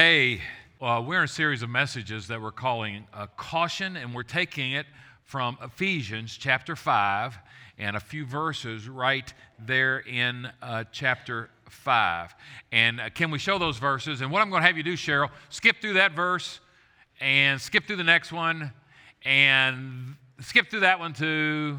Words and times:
Hey, 0.00 0.42
uh, 0.80 1.02
we're 1.04 1.18
in 1.18 1.24
a 1.24 1.26
series 1.26 1.64
of 1.64 1.70
messages 1.70 2.28
that 2.28 2.40
we're 2.40 2.52
calling 2.52 3.04
uh, 3.12 3.26
Caution, 3.36 3.96
and 3.96 4.14
we're 4.14 4.22
taking 4.22 4.70
it 4.70 4.86
from 5.24 5.58
Ephesians 5.60 6.36
chapter 6.36 6.76
5 6.76 7.36
and 7.78 7.96
a 7.96 7.98
few 7.98 8.24
verses 8.24 8.88
right 8.88 9.34
there 9.58 9.98
in 9.98 10.48
uh, 10.62 10.84
chapter 10.92 11.50
5. 11.68 12.32
And 12.70 13.00
uh, 13.00 13.10
can 13.10 13.32
we 13.32 13.40
show 13.40 13.58
those 13.58 13.78
verses? 13.78 14.20
And 14.20 14.30
what 14.30 14.40
I'm 14.40 14.50
going 14.50 14.62
to 14.62 14.68
have 14.68 14.76
you 14.76 14.84
do, 14.84 14.94
Cheryl, 14.94 15.30
skip 15.48 15.80
through 15.80 15.94
that 15.94 16.12
verse 16.12 16.60
and 17.18 17.60
skip 17.60 17.88
through 17.88 17.96
the 17.96 18.04
next 18.04 18.30
one 18.30 18.72
and 19.24 20.14
skip 20.38 20.70
through 20.70 20.80
that 20.80 21.00
one 21.00 21.12
too. 21.12 21.76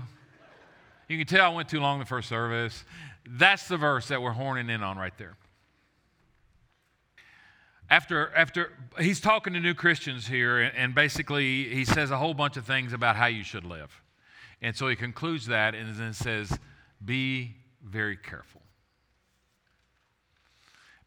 You 1.07 1.17
can 1.17 1.25
tell 1.25 1.53
I 1.53 1.55
went 1.55 1.69
too 1.69 1.79
long 1.79 1.99
the 1.99 2.05
first 2.05 2.27
service. 2.27 2.83
That's 3.25 3.69
the 3.69 3.77
verse 3.77 4.09
that 4.09 4.21
we're 4.21 4.31
horning 4.31 4.69
in 4.69 4.83
on 4.83 4.97
right 4.97 5.17
there 5.17 5.37
after, 7.89 8.33
after 8.35 8.71
he's 8.99 9.19
talking 9.19 9.53
to 9.53 9.59
new 9.59 9.73
Christians 9.73 10.27
here, 10.27 10.59
and, 10.59 10.93
basically 10.93 11.69
he 11.69 11.85
says 11.85 12.11
a 12.11 12.17
whole 12.17 12.33
bunch 12.33 12.57
of 12.57 12.65
things 12.65 12.93
about 12.93 13.15
how 13.15 13.25
you 13.25 13.43
should 13.43 13.65
live. 13.65 14.01
And 14.61 14.75
so 14.75 14.87
he 14.87 14.95
concludes 14.95 15.47
that 15.47 15.73
and 15.73 15.95
then 15.95 16.13
says, 16.13 16.57
Be 17.03 17.55
very 17.83 18.17
careful. 18.17 18.61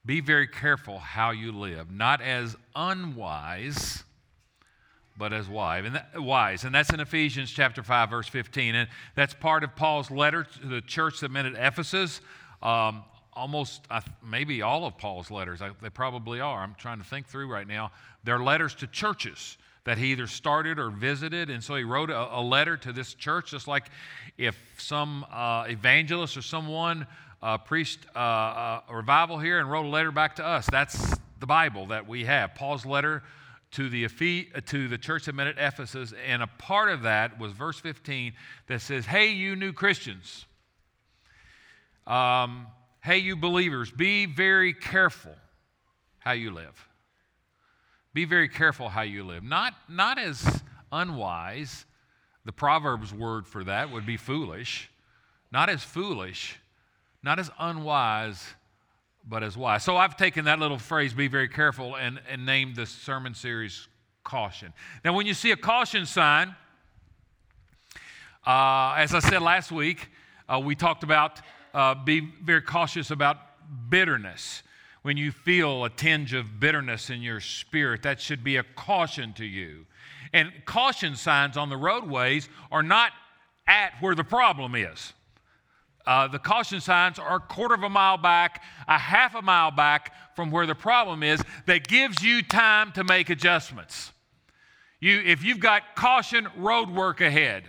Be 0.05 0.21
very 0.21 0.49
careful 0.49 0.99
how 0.99 1.31
you 1.31 1.53
live, 1.53 1.91
not 1.93 2.21
as 2.21 2.57
unwise, 2.75 4.03
but 5.17 5.33
as 5.33 5.49
wise. 5.49 5.85
And, 5.85 5.95
that, 5.95 6.21
wise. 6.21 6.65
and 6.65 6.75
that's 6.75 6.91
in 6.91 6.99
Ephesians 6.99 7.53
chapter 7.53 7.83
5, 7.85 8.11
verse 8.11 8.27
15. 8.27 8.75
And 8.75 8.89
that's 9.15 9.35
part 9.35 9.63
of 9.63 9.77
Paul's 9.77 10.11
letter 10.11 10.45
to 10.45 10.67
the 10.67 10.81
church 10.81 11.21
that 11.21 11.31
met 11.31 11.47
at 11.47 11.55
Ephesus. 11.55 12.21
Um, 12.63 13.05
almost 13.33 13.87
maybe 14.23 14.63
all 14.63 14.85
of 14.85 14.99
Paul's 14.99 15.31
letters, 15.31 15.61
they 15.81 15.91
probably 15.91 16.41
are. 16.41 16.63
I'm 16.63 16.75
trying 16.79 16.99
to 16.99 17.05
think 17.05 17.27
through 17.27 17.49
right 17.49 17.67
now. 17.67 17.93
They're 18.25 18.43
letters 18.43 18.75
to 18.77 18.87
churches 18.87 19.57
that 19.85 19.99
he 19.99 20.13
either 20.13 20.27
started 20.27 20.79
or 20.79 20.91
visited. 20.91 21.51
And 21.51 21.63
so 21.63 21.75
he 21.75 21.85
wrote 21.85 22.11
a, 22.11 22.39
a 22.39 22.41
letter 22.41 22.77
to 22.79 22.93
this 22.93 23.15
church, 23.15 23.51
just 23.51 23.67
like 23.67 23.87
if 24.39 24.57
some 24.79 25.27
uh, 25.33 25.65
evangelist 25.69 26.37
or 26.37 26.43
someone 26.43 27.07
uh, 27.43 27.59
preached 27.59 28.07
uh, 28.15 28.19
uh 28.19 28.81
a 28.89 28.95
revival 28.97 29.39
here 29.39 29.59
and 29.59 29.69
wrote 29.69 29.85
a 29.85 29.89
letter 29.89 30.13
back 30.13 30.37
to 30.37 30.45
us. 30.45 30.67
That's 30.71 31.17
the 31.41 31.47
Bible 31.47 31.87
that 31.87 32.07
we 32.07 32.25
have. 32.25 32.55
Paul's 32.55 32.87
letter 32.87 33.25
to 33.73 33.89
the, 33.89 34.07
to 34.67 34.89
the 34.89 34.99
church 34.99 35.25
that 35.25 35.35
met 35.35 35.47
at 35.49 35.57
Ephesus. 35.59 36.13
And 36.27 36.43
a 36.43 36.47
part 36.47 36.91
of 36.91 37.03
that 37.03 37.39
was 37.41 37.53
verse 37.53 37.81
15 37.81 38.35
that 38.69 38.81
says, 38.81 39.07
Hey, 39.07 39.33
you 39.33 39.57
new 39.57 39.73
Christians. 39.73 40.47
Um, 42.07 42.67
hey, 43.03 43.19
you 43.19 43.37
believers, 43.37 43.91
be 43.91 44.27
very 44.27 44.73
careful 44.73 45.35
how 46.19 46.33
you 46.33 46.53
live. 46.53 46.89
Be 48.15 48.25
very 48.25 48.49
careful 48.49 48.89
how 48.89 49.03
you 49.03 49.25
live. 49.25 49.43
Not, 49.43 49.75
not 49.89 50.19
as 50.19 50.63
unwise. 50.93 51.85
The 52.45 52.53
Proverbs 52.53 53.13
word 53.13 53.47
for 53.47 53.65
that 53.65 53.91
would 53.91 54.07
be 54.07 54.17
foolish. 54.17 54.91
Not 55.51 55.69
as 55.69 55.83
foolish, 55.83 56.59
not 57.23 57.39
as 57.39 57.51
unwise, 57.59 58.43
but 59.29 59.43
as 59.43 59.57
wise. 59.57 59.85
So 59.85 59.97
I've 59.97 60.17
taken 60.17 60.47
that 60.47 60.59
little 60.59 60.79
phrase, 60.79 61.13
be 61.13 61.29
very 61.29 61.49
careful, 61.49 61.97
and, 61.97 62.21
and 62.29 62.47
named 62.47 62.77
the 62.77 62.87
sermon 62.87 63.35
series 63.35 63.89
Caution. 64.25 64.73
Now, 65.05 65.15
when 65.15 65.27
you 65.27 65.35
see 65.35 65.51
a 65.51 65.57
caution 65.57 66.07
sign, 66.07 66.55
uh, 68.47 68.95
as 68.97 69.15
I 69.15 69.19
said 69.19 69.43
last 69.43 69.73
week, 69.73 70.11
uh, 70.49 70.61
we 70.61 70.77
talked 70.77 71.03
about 71.03 71.41
uh, 71.75 71.95
be 71.95 72.21
very 72.21 72.63
cautious 72.63 73.11
about 73.11 73.39
bitterness. 73.89 74.63
When 75.03 75.17
you 75.17 75.33
feel 75.33 75.85
a 75.85 75.91
tinge 75.91 76.33
of 76.33 76.61
bitterness 76.61 77.11
in 77.11 77.23
your 77.23 77.41
spirit, 77.41 78.03
that 78.03 78.21
should 78.21 78.45
be 78.45 78.57
a 78.57 78.63
caution 78.63 79.33
to 79.35 79.45
you. 79.45 79.87
And 80.33 80.53
caution 80.65 81.17
signs 81.17 81.57
on 81.57 81.69
the 81.69 81.77
roadways 81.77 82.49
are 82.71 82.83
not 82.83 83.13
at 83.67 83.93
where 84.01 84.15
the 84.15 84.25
problem 84.25 84.75
is. 84.75 85.13
Uh, 86.07 86.27
the 86.27 86.39
caution 86.39 86.81
signs 86.81 87.19
are 87.19 87.37
a 87.37 87.41
quarter 87.41 87.75
of 87.75 87.83
a 87.83 87.89
mile 87.89 88.17
back, 88.17 88.63
a 88.89 88.99
half 88.99 89.35
a 89.35 89.43
mile 89.43 89.71
back 89.71 90.13
from 90.35 90.51
where 90.51 90.67
the 90.67 90.75
problem 90.75 91.23
is, 91.23 91.43
that 91.67 91.87
gives 91.87 92.23
you 92.23 92.43
time 92.43 92.93
to 92.93 93.05
make 93.05 93.31
adjustments. 93.31 94.13
You, 95.01 95.21
if 95.21 95.45
you've 95.45 95.61
got 95.61 95.95
caution 95.95 96.49
road 96.57 96.91
work 96.91 97.21
ahead, 97.21 97.65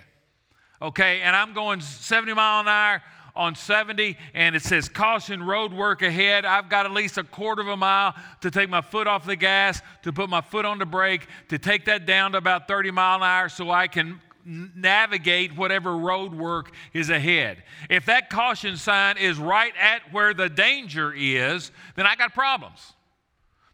okay, 0.81 1.22
and 1.22 1.35
I'm 1.35 1.53
going 1.53 1.81
70 1.81 2.33
mile 2.33 2.61
an 2.61 2.67
hour, 2.67 3.03
on 3.35 3.55
70 3.55 4.17
and 4.33 4.55
it 4.55 4.61
says 4.61 4.89
caution 4.89 5.44
road 5.44 5.73
work 5.73 6.01
ahead. 6.01 6.45
I've 6.45 6.69
got 6.69 6.85
at 6.85 6.91
least 6.91 7.17
a 7.17 7.23
quarter 7.23 7.61
of 7.61 7.67
a 7.67 7.77
mile 7.77 8.13
to 8.41 8.51
take 8.51 8.69
my 8.69 8.81
foot 8.81 9.07
off 9.07 9.25
the 9.25 9.35
gas, 9.35 9.81
to 10.03 10.13
put 10.13 10.29
my 10.29 10.41
foot 10.41 10.66
on 10.66 10.79
the 10.79 10.85
brake, 10.85 11.27
to 11.49 11.57
take 11.57 11.85
that 11.85 12.05
down 12.05 12.33
to 12.33 12.38
about 12.38 12.67
30 12.67 12.91
mile 12.91 13.17
an 13.17 13.23
hour 13.23 13.49
so 13.49 13.71
I 13.71 13.88
can 13.88 14.21
navigate 14.45 15.55
whatever 15.55 15.97
road 15.97 16.33
work 16.33 16.71
is 16.94 17.09
ahead. 17.09 17.63
If 17.89 18.05
that 18.07 18.29
caution 18.29 18.77
sign 18.77 19.17
is 19.17 19.38
right 19.38 19.73
at 19.79 20.11
where 20.11 20.33
the 20.33 20.50
danger 20.50 21.13
is, 21.15 21.71
then 21.95 22.05
I 22.05 22.15
got 22.15 22.33
problems. 22.33 22.94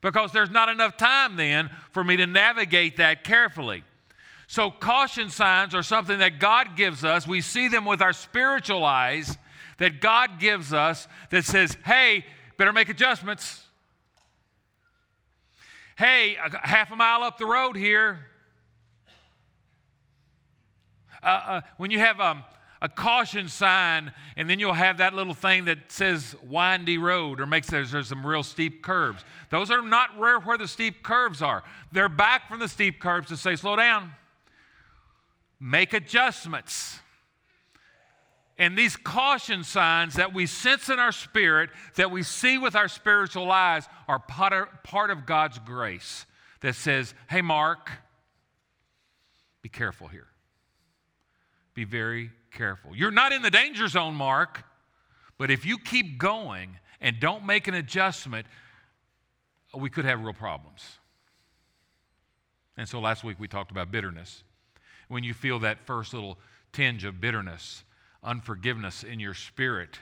Because 0.01 0.31
there's 0.31 0.49
not 0.49 0.69
enough 0.69 0.95
time 0.95 1.35
then 1.35 1.69
for 1.91 2.03
me 2.03 2.17
to 2.17 2.27
navigate 2.27 2.97
that 2.97 3.23
carefully. 3.23 3.83
So, 4.47 4.71
caution 4.71 5.29
signs 5.29 5.75
are 5.75 5.83
something 5.83 6.19
that 6.19 6.39
God 6.39 6.75
gives 6.75 7.03
us. 7.03 7.27
We 7.27 7.41
see 7.41 7.67
them 7.67 7.85
with 7.85 8.01
our 8.01 8.13
spiritual 8.13 8.83
eyes, 8.83 9.37
that 9.79 9.99
God 9.99 10.39
gives 10.39 10.71
us 10.71 11.07
that 11.31 11.43
says, 11.43 11.75
hey, 11.85 12.25
better 12.57 12.71
make 12.71 12.89
adjustments. 12.89 13.63
Hey, 15.97 16.37
half 16.61 16.91
a 16.91 16.95
mile 16.95 17.23
up 17.23 17.37
the 17.37 17.45
road 17.45 17.75
here. 17.75 18.27
Uh, 21.21 21.25
uh, 21.25 21.61
when 21.77 21.91
you 21.91 21.99
have 21.99 22.21
um, 22.21 22.43
a 22.81 22.87
caution 22.87 23.49
sign, 23.49 24.13
and 24.37 24.49
then 24.49 24.59
you'll 24.59 24.71
have 24.73 24.99
that 24.99 25.13
little 25.13 25.33
thing 25.33 25.65
that 25.65 25.91
says 25.91 26.35
windy 26.43 26.97
road 26.97 27.41
or 27.41 27.45
makes 27.45 27.67
there's, 27.67 27.91
there's 27.91 28.07
some 28.07 28.25
real 28.25 28.43
steep 28.43 28.81
curves. 28.81 29.25
Those 29.49 29.69
are 29.69 29.81
not 29.81 30.17
where, 30.17 30.39
where 30.39 30.57
the 30.57 30.67
steep 30.67 31.03
curves 31.03 31.41
are. 31.41 31.63
They're 31.91 32.07
back 32.07 32.47
from 32.47 32.59
the 32.59 32.69
steep 32.69 33.01
curves 33.01 33.27
to 33.29 33.37
say, 33.37 33.57
slow 33.57 33.75
down, 33.75 34.13
make 35.59 35.93
adjustments. 35.93 36.99
And 38.59 38.77
these 38.77 38.97
caution 38.97 39.63
signs 39.63 40.15
that 40.15 40.33
we 40.33 40.45
sense 40.45 40.89
in 40.89 40.99
our 40.99 41.13
spirit, 41.13 41.69
that 41.95 42.11
we 42.11 42.23
see 42.23 42.57
with 42.57 42.75
our 42.75 42.89
spiritual 42.89 43.49
eyes, 43.49 43.87
are 44.07 44.19
part 44.19 45.09
of 45.09 45.25
God's 45.25 45.57
grace 45.59 46.25
that 46.59 46.75
says, 46.75 47.13
hey, 47.29 47.41
Mark, 47.41 47.89
be 49.61 49.69
careful 49.69 50.09
here. 50.09 50.27
Be 51.73 51.85
very 51.85 52.31
careful. 52.51 52.93
You're 52.93 53.11
not 53.11 53.31
in 53.31 53.41
the 53.41 53.49
danger 53.49 53.87
zone, 53.87 54.13
Mark, 54.13 54.65
but 55.37 55.49
if 55.49 55.65
you 55.65 55.77
keep 55.77 56.17
going 56.17 56.77
and 56.99 57.17
don't 57.21 57.45
make 57.45 57.69
an 57.69 57.75
adjustment, 57.75 58.45
we 59.73 59.89
could 59.89 60.03
have 60.03 60.21
real 60.21 60.33
problems. 60.33 60.81
And 62.75 62.89
so 62.89 62.99
last 62.99 63.23
week 63.23 63.39
we 63.39 63.47
talked 63.47 63.71
about 63.71 63.89
bitterness. 63.89 64.43
When 65.07 65.23
you 65.23 65.33
feel 65.33 65.59
that 65.59 65.85
first 65.85 66.13
little 66.13 66.37
tinge 66.73 67.05
of 67.05 67.21
bitterness, 67.21 67.85
unforgiveness 68.23 69.03
in 69.03 69.19
your 69.19 69.33
spirit, 69.33 69.99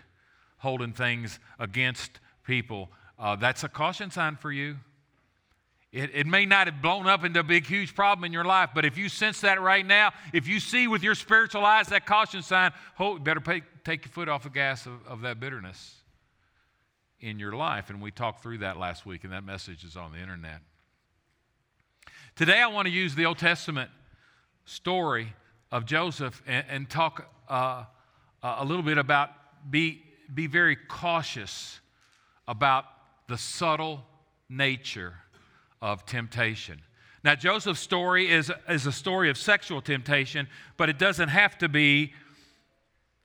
holding 0.58 0.94
things 0.94 1.40
against 1.60 2.20
people, 2.44 2.90
uh, 3.20 3.36
that's 3.36 3.64
a 3.64 3.70
caution 3.70 4.12
sign 4.12 4.36
for 4.36 4.52
you. 4.52 4.78
It, 5.92 6.12
it, 6.14 6.28
may 6.28 6.46
not 6.46 6.68
have 6.68 6.82
blown 6.82 7.08
up 7.08 7.24
into 7.24 7.40
a 7.40 7.44
big, 7.44 7.66
huge 7.66 7.96
problem 7.96 8.26
in 8.26 8.34
your 8.34 8.44
life, 8.44 8.72
but 8.76 8.84
if 8.84 8.98
you 8.98 9.08
sense 9.08 9.42
that 9.42 9.62
right 9.62 9.86
now, 9.86 10.12
if 10.34 10.48
you 10.48 10.60
see 10.60 10.88
with 10.88 11.02
your 11.02 11.16
spiritual 11.16 11.66
eyes 11.66 11.88
that 11.88 12.06
caution 12.06 12.42
sign, 12.42 12.72
hold, 12.96 13.24
better 13.24 13.40
pay, 13.40 13.62
take 13.86 14.04
your 14.06 14.12
foot 14.12 14.28
off 14.28 14.44
the 14.44 14.50
gas 14.50 14.86
of, 14.86 14.94
of 15.08 15.22
that 15.22 15.40
bitterness 15.40 15.96
in 17.22 17.40
your 17.40 17.54
life. 17.54 17.90
And 17.90 18.02
we 18.02 18.12
talked 18.12 18.44
through 18.44 18.60
that 18.60 18.78
last 18.78 19.06
week, 19.06 19.24
and 19.24 19.32
that 19.32 19.46
message 19.46 19.86
is 19.86 19.96
on 19.96 20.12
the 20.12 20.20
internet. 20.20 20.60
Today, 22.36 22.62
I 22.62 22.68
want 22.68 22.88
to 22.88 22.94
use 22.94 23.16
the 23.16 23.26
Old 23.26 23.40
Testament 23.40 23.90
story 24.66 25.34
of 25.72 25.86
Joseph 25.86 26.44
and, 26.46 26.66
and 26.70 26.90
talk 26.90 27.32
uh, 27.48 27.86
Uh, 28.48 28.56
a 28.60 28.64
little 28.64 28.82
bit 28.82 28.98
about 28.98 29.32
be, 29.70 30.02
be 30.34 30.48
very 30.48 30.78
cautious 30.78 31.82
about 32.48 32.86
the 33.28 33.38
subtle 33.38 34.06
nature 34.48 35.16
of 35.82 36.06
temptation. 36.06 36.82
Now, 37.26 37.36
Joseph's 37.36 37.82
story 37.82 38.32
is, 38.32 38.50
is 38.70 38.86
a 38.86 38.92
story 38.94 39.30
of 39.30 39.38
sexual 39.38 39.82
temptation, 39.82 40.48
but 40.78 40.88
it 40.88 40.98
doesn't 40.98 41.28
have 41.28 41.58
to 41.58 41.68
be 41.68 42.14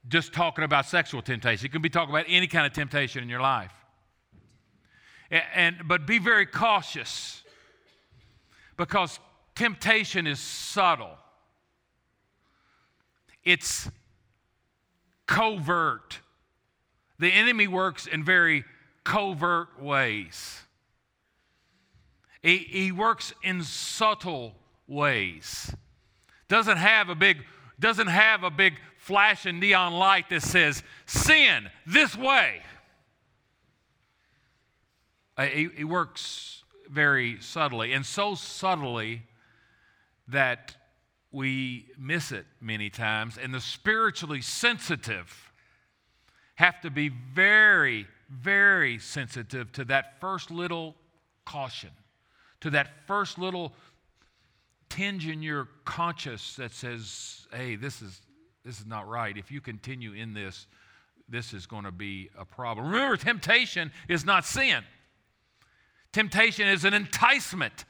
just 0.08 0.32
talking 0.32 0.64
about 0.64 0.86
sexual 0.86 1.22
temptation. 1.22 1.66
It 1.66 1.70
can 1.70 1.82
be 1.82 1.88
talking 1.88 2.12
about 2.12 2.26
any 2.26 2.48
kind 2.48 2.66
of 2.66 2.72
temptation 2.72 3.22
in 3.22 3.28
your 3.28 3.42
life. 3.42 3.72
And, 5.30 5.44
and 5.54 5.76
but 5.86 6.04
be 6.04 6.18
very 6.18 6.46
cautious 6.46 7.44
because 8.76 9.20
temptation 9.54 10.26
is 10.26 10.40
subtle. 10.40 11.16
It's 13.44 13.88
covert. 15.32 16.20
The 17.18 17.32
enemy 17.32 17.66
works 17.66 18.06
in 18.06 18.22
very 18.22 18.64
covert 19.02 19.80
ways. 19.80 20.60
He, 22.42 22.58
he 22.58 22.92
works 22.92 23.32
in 23.42 23.62
subtle 23.62 24.54
ways. 24.86 25.74
Doesn't 26.48 26.76
have 26.76 27.08
a 27.08 27.14
big 27.14 27.38
doesn't 27.80 28.08
have 28.08 28.44
a 28.44 28.50
big 28.50 28.74
flash 28.96 29.44
and 29.44 29.58
neon 29.58 29.94
light 29.94 30.28
that 30.28 30.42
says 30.42 30.84
sin 31.06 31.68
this 31.84 32.14
way. 32.14 32.60
Uh, 35.36 35.46
he, 35.46 35.68
he 35.74 35.82
works 35.82 36.62
very 36.88 37.40
subtly 37.40 37.92
and 37.92 38.06
so 38.06 38.36
subtly 38.36 39.22
that 40.28 40.76
we 41.32 41.86
miss 41.98 42.30
it 42.30 42.46
many 42.60 42.90
times. 42.90 43.38
And 43.42 43.52
the 43.52 43.60
spiritually 43.60 44.42
sensitive 44.42 45.52
have 46.56 46.80
to 46.82 46.90
be 46.90 47.08
very, 47.08 48.06
very 48.30 48.98
sensitive 48.98 49.72
to 49.72 49.84
that 49.86 50.20
first 50.20 50.50
little 50.50 50.94
caution, 51.44 51.90
to 52.60 52.70
that 52.70 53.06
first 53.06 53.38
little 53.38 53.72
tinge 54.90 55.26
in 55.26 55.42
your 55.42 55.68
conscience 55.84 56.56
that 56.56 56.70
says, 56.72 57.46
hey, 57.52 57.76
this 57.76 58.02
is, 58.02 58.20
this 58.64 58.78
is 58.78 58.86
not 58.86 59.08
right. 59.08 59.36
If 59.38 59.50
you 59.50 59.62
continue 59.62 60.12
in 60.12 60.34
this, 60.34 60.66
this 61.28 61.54
is 61.54 61.64
going 61.64 61.84
to 61.84 61.92
be 61.92 62.28
a 62.38 62.44
problem. 62.44 62.90
Remember, 62.90 63.16
temptation 63.16 63.90
is 64.06 64.26
not 64.26 64.44
sin. 64.44 64.84
Temptation 66.12 66.68
is 66.68 66.84
an 66.84 66.92
enticement 66.92 67.86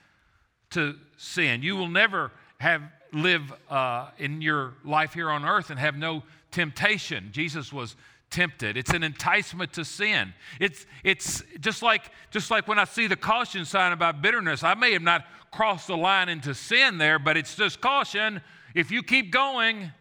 to 0.70 0.94
sin. 1.16 1.62
You 1.62 1.74
will 1.76 1.88
never 1.88 2.30
have 2.60 2.82
live 3.12 3.52
uh, 3.70 4.08
in 4.18 4.40
your 4.40 4.74
life 4.84 5.14
here 5.14 5.30
on 5.30 5.44
earth 5.44 5.70
and 5.70 5.78
have 5.78 5.96
no 5.96 6.22
temptation. 6.50 7.28
Jesus 7.32 7.72
was 7.72 7.96
tempted. 8.30 8.76
It's 8.76 8.92
an 8.92 9.02
enticement 9.02 9.72
to 9.74 9.84
sin. 9.84 10.32
It's, 10.58 10.86
it's 11.04 11.42
just, 11.60 11.82
like, 11.82 12.10
just 12.30 12.50
like 12.50 12.66
when 12.66 12.78
I 12.78 12.84
see 12.84 13.06
the 13.06 13.16
caution 13.16 13.64
sign 13.64 13.92
about 13.92 14.22
bitterness, 14.22 14.64
I 14.64 14.74
may 14.74 14.92
have 14.92 15.02
not 15.02 15.24
crossed 15.50 15.86
the 15.86 15.96
line 15.96 16.28
into 16.28 16.54
sin 16.54 16.98
there, 16.98 17.18
but 17.18 17.36
it's 17.36 17.54
just 17.54 17.80
caution. 17.80 18.40
If 18.74 18.90
you 18.90 19.02
keep 19.02 19.30
going, 19.30 19.92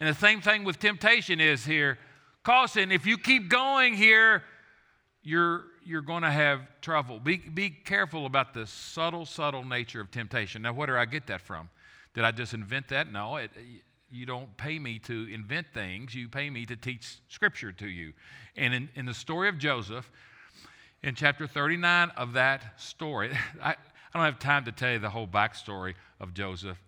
and 0.00 0.08
the 0.08 0.18
same 0.18 0.40
thing 0.40 0.64
with 0.64 0.78
temptation 0.78 1.40
is 1.40 1.64
here 1.64 1.98
caution, 2.42 2.90
if 2.90 3.04
you 3.04 3.18
keep 3.18 3.50
going 3.50 3.92
here, 3.92 4.42
you're, 5.22 5.64
you're 5.84 6.00
going 6.00 6.22
to 6.22 6.30
have 6.30 6.62
trouble. 6.80 7.20
Be, 7.20 7.36
be 7.36 7.68
careful 7.68 8.24
about 8.24 8.54
the 8.54 8.66
subtle, 8.66 9.26
subtle 9.26 9.64
nature 9.64 10.00
of 10.00 10.10
temptation. 10.10 10.62
Now, 10.62 10.72
where 10.72 10.86
do 10.86 10.96
I 10.96 11.04
get 11.04 11.26
that 11.26 11.42
from? 11.42 11.68
Did 12.18 12.24
I 12.24 12.32
just 12.32 12.52
invent 12.52 12.88
that? 12.88 13.12
No, 13.12 13.36
it, 13.36 13.52
you 14.10 14.26
don't 14.26 14.56
pay 14.56 14.80
me 14.80 14.98
to 15.04 15.32
invent 15.32 15.68
things. 15.72 16.16
You 16.16 16.28
pay 16.28 16.50
me 16.50 16.66
to 16.66 16.74
teach 16.74 17.18
Scripture 17.28 17.70
to 17.70 17.86
you. 17.86 18.12
And 18.56 18.74
in, 18.74 18.88
in 18.96 19.06
the 19.06 19.14
story 19.14 19.48
of 19.48 19.56
Joseph, 19.56 20.10
in 21.04 21.14
chapter 21.14 21.46
39 21.46 22.10
of 22.16 22.32
that 22.32 22.80
story, 22.80 23.30
I, 23.62 23.70
I 23.70 23.76
don't 24.14 24.24
have 24.24 24.40
time 24.40 24.64
to 24.64 24.72
tell 24.72 24.94
you 24.94 24.98
the 24.98 25.10
whole 25.10 25.28
backstory 25.28 25.94
of 26.18 26.34
Joseph, 26.34 26.82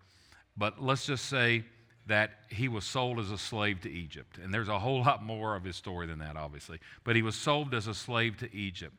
but 0.56 0.82
let's 0.82 1.06
just 1.06 1.26
say 1.26 1.62
that 2.08 2.32
he 2.48 2.66
was 2.66 2.82
sold 2.82 3.20
as 3.20 3.30
a 3.30 3.38
slave 3.38 3.82
to 3.82 3.88
Egypt. 3.88 4.36
And 4.42 4.52
there's 4.52 4.66
a 4.66 4.80
whole 4.80 4.98
lot 4.98 5.22
more 5.22 5.54
of 5.54 5.62
his 5.62 5.76
story 5.76 6.08
than 6.08 6.18
that, 6.18 6.36
obviously. 6.36 6.80
But 7.04 7.14
he 7.14 7.22
was 7.22 7.36
sold 7.36 7.72
as 7.72 7.86
a 7.86 7.94
slave 7.94 8.36
to 8.38 8.52
Egypt. 8.52 8.96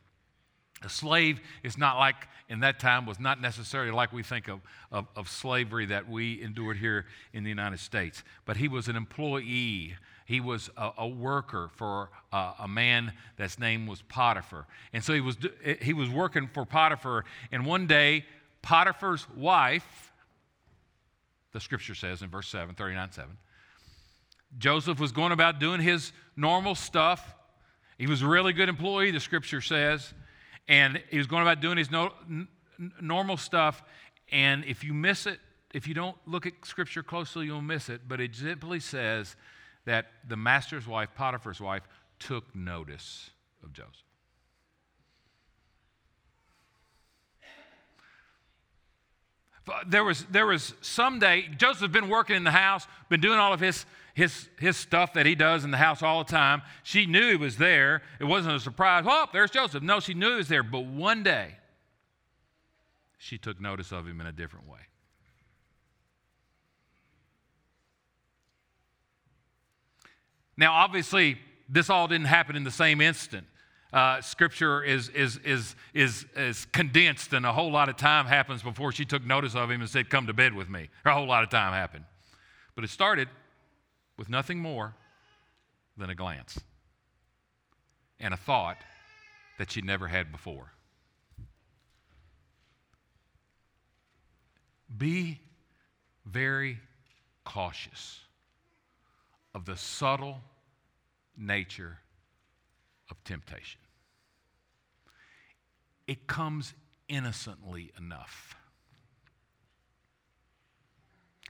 A 0.84 0.90
slave 0.90 1.40
is 1.64 1.78
not 1.78 1.98
like, 1.98 2.28
in 2.50 2.62
that 2.62 2.80
time, 2.80 3.06
was 3.06 3.20
not 3.20 3.40
necessarily 3.40 3.92
like 3.92 4.12
we 4.12 4.24
think 4.24 4.48
of, 4.48 4.62
of, 4.92 5.08
of, 5.16 5.30
slavery 5.30 5.86
that 5.88 6.10
we 6.10 6.42
endured 6.42 6.78
here 6.78 7.06
in 7.34 7.44
the 7.44 7.50
United 7.50 7.80
States. 7.80 8.24
But 8.46 8.58
he 8.58 8.68
was 8.68 8.88
an 8.88 8.96
employee. 8.96 9.96
He 10.26 10.40
was 10.40 10.70
a, 10.76 10.92
a 11.00 11.08
worker 11.08 11.70
for 11.76 12.10
a, 12.32 12.54
a 12.62 12.68
man 12.68 13.14
that's 13.38 13.60
name 13.60 13.86
was 13.86 14.02
Potiphar. 14.02 14.66
And 14.92 15.04
so 15.04 15.14
he 15.14 15.22
was, 15.22 15.38
he 15.82 15.94
was 15.94 16.10
working 16.10 16.48
for 16.48 16.66
Potiphar. 16.66 17.26
And 17.52 17.66
one 17.66 17.86
day, 17.86 18.26
Potiphar's 18.64 19.28
wife, 19.36 20.12
the 21.52 21.60
scripture 21.60 21.96
says 21.96 22.24
in 22.24 22.30
verse 22.30 22.48
7, 22.48 22.74
39 22.74 23.12
7, 23.12 23.38
Joseph 24.58 25.00
was 25.00 25.12
going 25.12 25.32
about 25.32 25.60
doing 25.60 25.80
his 25.80 26.12
normal 26.36 26.74
stuff. 26.74 27.36
He 27.98 28.08
was 28.08 28.24
a 28.24 28.28
really 28.28 28.52
good 28.52 28.68
employee, 28.68 29.12
the 29.12 29.20
scripture 29.20 29.62
says 29.62 30.14
and 30.68 31.02
he 31.10 31.18
was 31.18 31.28
going 31.28 31.42
about 31.42 31.62
doing 31.62 31.78
his 31.78 31.92
no, 31.92 32.14
n- 32.30 32.48
normal 33.02 33.38
stuff. 33.38 33.84
And 34.32 34.64
if 34.66 34.84
you 34.84 34.94
miss 34.94 35.26
it, 35.26 35.40
if 35.74 35.88
you 35.88 35.94
don't 35.94 36.18
look 36.26 36.46
at 36.46 36.54
Scripture 36.64 37.04
closely, 37.04 37.46
you'll 37.46 37.62
miss 37.62 37.90
it. 37.90 38.02
But 38.08 38.20
it 38.22 38.36
simply 38.36 38.80
says 38.80 39.36
that 39.86 40.08
the 40.28 40.38
master's 40.38 40.88
wife, 40.88 41.10
Potiphar's 41.16 41.62
wife, 41.62 41.84
took 42.20 42.56
notice 42.56 43.32
of 43.64 43.74
Joseph. 43.74 44.11
There 49.88 50.04
was, 50.04 50.26
there 50.26 50.48
was 50.48 50.74
someday, 50.82 51.48
Joseph 51.58 51.82
had 51.82 51.92
been 51.92 52.10
working 52.10 52.36
in 52.36 52.44
the 52.44 52.52
house, 52.52 52.88
been 53.10 53.22
doing 53.22 53.40
all 53.40 53.54
of 53.54 53.60
his 53.60 53.86
his, 54.14 54.50
his 54.60 54.78
stuff 54.78 55.14
that 55.14 55.26
he 55.26 55.36
does 55.36 55.64
in 55.64 55.72
the 55.72 55.78
house 55.78 56.04
all 56.04 56.24
the 56.24 56.32
time. 56.32 56.62
She 56.84 57.06
knew 57.06 57.30
he 57.30 57.36
was 57.36 57.58
there. 57.58 58.02
It 58.20 58.26
wasn't 58.26 58.56
a 58.56 58.60
surprise. 58.60 59.06
Oh, 59.08 59.28
there's 59.32 59.52
Joseph. 59.52 59.84
No, 59.84 60.00
she 60.00 60.14
knew 60.14 60.32
he 60.32 60.36
was 60.36 60.48
there. 60.48 60.64
But 60.64 60.86
one 60.86 61.24
day, 61.24 61.56
she 63.18 63.38
took 63.38 63.62
notice 63.62 63.92
of 63.92 64.08
him 64.08 64.20
in 64.20 64.28
a 64.28 64.32
different 64.32 64.68
way. 64.68 64.80
Now, 70.58 70.74
obviously, 70.74 71.40
this 71.70 71.90
all 71.90 72.08
didn't 72.08 72.28
happen 72.28 72.56
in 72.56 72.64
the 72.64 72.72
same 72.72 73.02
instant. 73.02 73.48
Uh, 73.94 74.22
scripture 74.22 74.82
is, 74.82 75.10
is, 75.10 75.38
is, 75.44 75.76
is, 75.94 76.26
is 76.36 76.66
condensed, 76.66 77.34
and 77.34 77.46
a 77.46 77.52
whole 77.52 77.72
lot 77.72 77.90
of 77.90 77.98
time 77.98 78.26
happens 78.26 78.64
before 78.64 78.92
she 78.92 79.04
took 79.04 79.26
notice 79.26 79.54
of 79.54 79.70
him 79.70 79.82
and 79.82 79.90
said, 79.90 80.10
Come 80.10 80.28
to 80.28 80.34
bed 80.34 80.54
with 80.54 80.70
me. 80.70 80.90
a 81.06 81.14
whole 81.14 81.28
lot 81.28 81.44
of 81.44 81.50
time 81.50 81.74
happened. 81.74 82.06
But 82.74 82.86
it 82.86 82.90
started 82.90 83.28
with 84.18 84.30
nothing 84.30 84.60
more 84.60 84.96
than 85.98 86.10
a 86.10 86.16
glance 86.16 86.58
and 88.20 88.34
a 88.34 88.38
thought 88.38 88.78
that 89.58 89.72
she'd 89.72 89.84
never 89.84 90.08
had 90.08 90.32
before. 90.32 90.72
Be 94.98 95.40
very 96.26 96.78
cautious 97.44 98.20
of 99.54 99.66
the 99.66 99.76
subtle 99.76 100.40
nature 101.38 101.98
of 103.10 103.22
temptation. 103.24 103.81
It 106.12 106.28
comes 106.28 106.74
innocently 107.08 107.94
enough. 107.98 108.58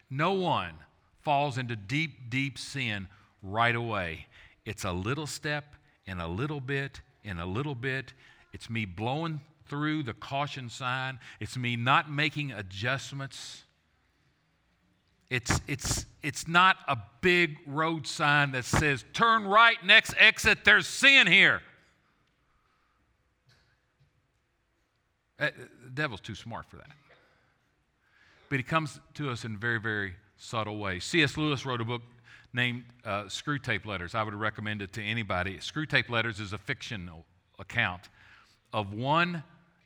No 0.08 0.34
one 0.34 0.76
falls 1.24 1.58
into 1.58 1.76
deep, 1.76 2.30
deep 2.30 2.60
sin 2.60 3.08
right 3.42 3.76
away. 3.76 4.28
It's 4.64 4.84
a 4.84 4.92
little 4.92 5.26
step 5.26 5.74
and 6.06 6.22
a 6.22 6.28
little 6.28 6.62
bit 6.62 7.02
and 7.26 7.40
a 7.40 7.46
little 7.48 7.74
bit. 7.74 8.14
It's 8.54 8.70
me 8.70 8.86
blowing 8.86 9.42
through 9.66 10.04
the 10.04 10.14
caution 10.14 10.70
sign. 10.70 11.18
It's 11.40 11.58
me 11.58 11.76
not 11.76 12.12
making 12.12 12.52
adjustments. 12.52 13.64
It's, 15.32 15.60
it's, 15.68 16.06
it's 16.22 16.48
not 16.48 16.78
a 16.88 17.00
big 17.22 17.58
road 17.66 18.06
sign 18.06 18.52
that 18.52 18.66
says, 18.66 19.06
turn 19.12 19.46
right, 19.48 19.84
next 19.84 20.14
exit, 20.20 20.66
there's 20.66 20.86
sin 20.86 21.26
here. 21.26 21.64
The 25.50 25.90
devil's 25.94 26.22
too 26.22 26.36
smart 26.36 26.70
for 26.70 26.78
that. 26.78 26.92
But 28.50 28.60
he 28.60 28.64
comes 28.64 29.00
to 29.16 29.30
us 29.30 29.46
in 29.46 29.58
very, 29.58 29.80
very 29.80 30.14
subtle 30.38 30.78
way. 30.78 31.00
C.S. 31.00 31.38
Lewis 31.38 31.66
wrote 31.66 31.82
a 31.82 31.86
book 31.86 32.02
named 32.54 32.84
uh, 33.06 33.24
Screwtape 33.24 33.86
Letters. 33.86 34.14
I 34.14 34.24
would 34.24 34.34
recommend 34.34 34.82
it 34.82 34.94
to 34.94 35.04
anybody. 35.04 35.58
Screwtape 35.58 36.10
Letters 36.10 36.40
is 36.40 36.54
a 36.54 36.58
fictional 36.58 37.26
account 37.60 38.10
of 38.74 38.94
one 38.94 39.44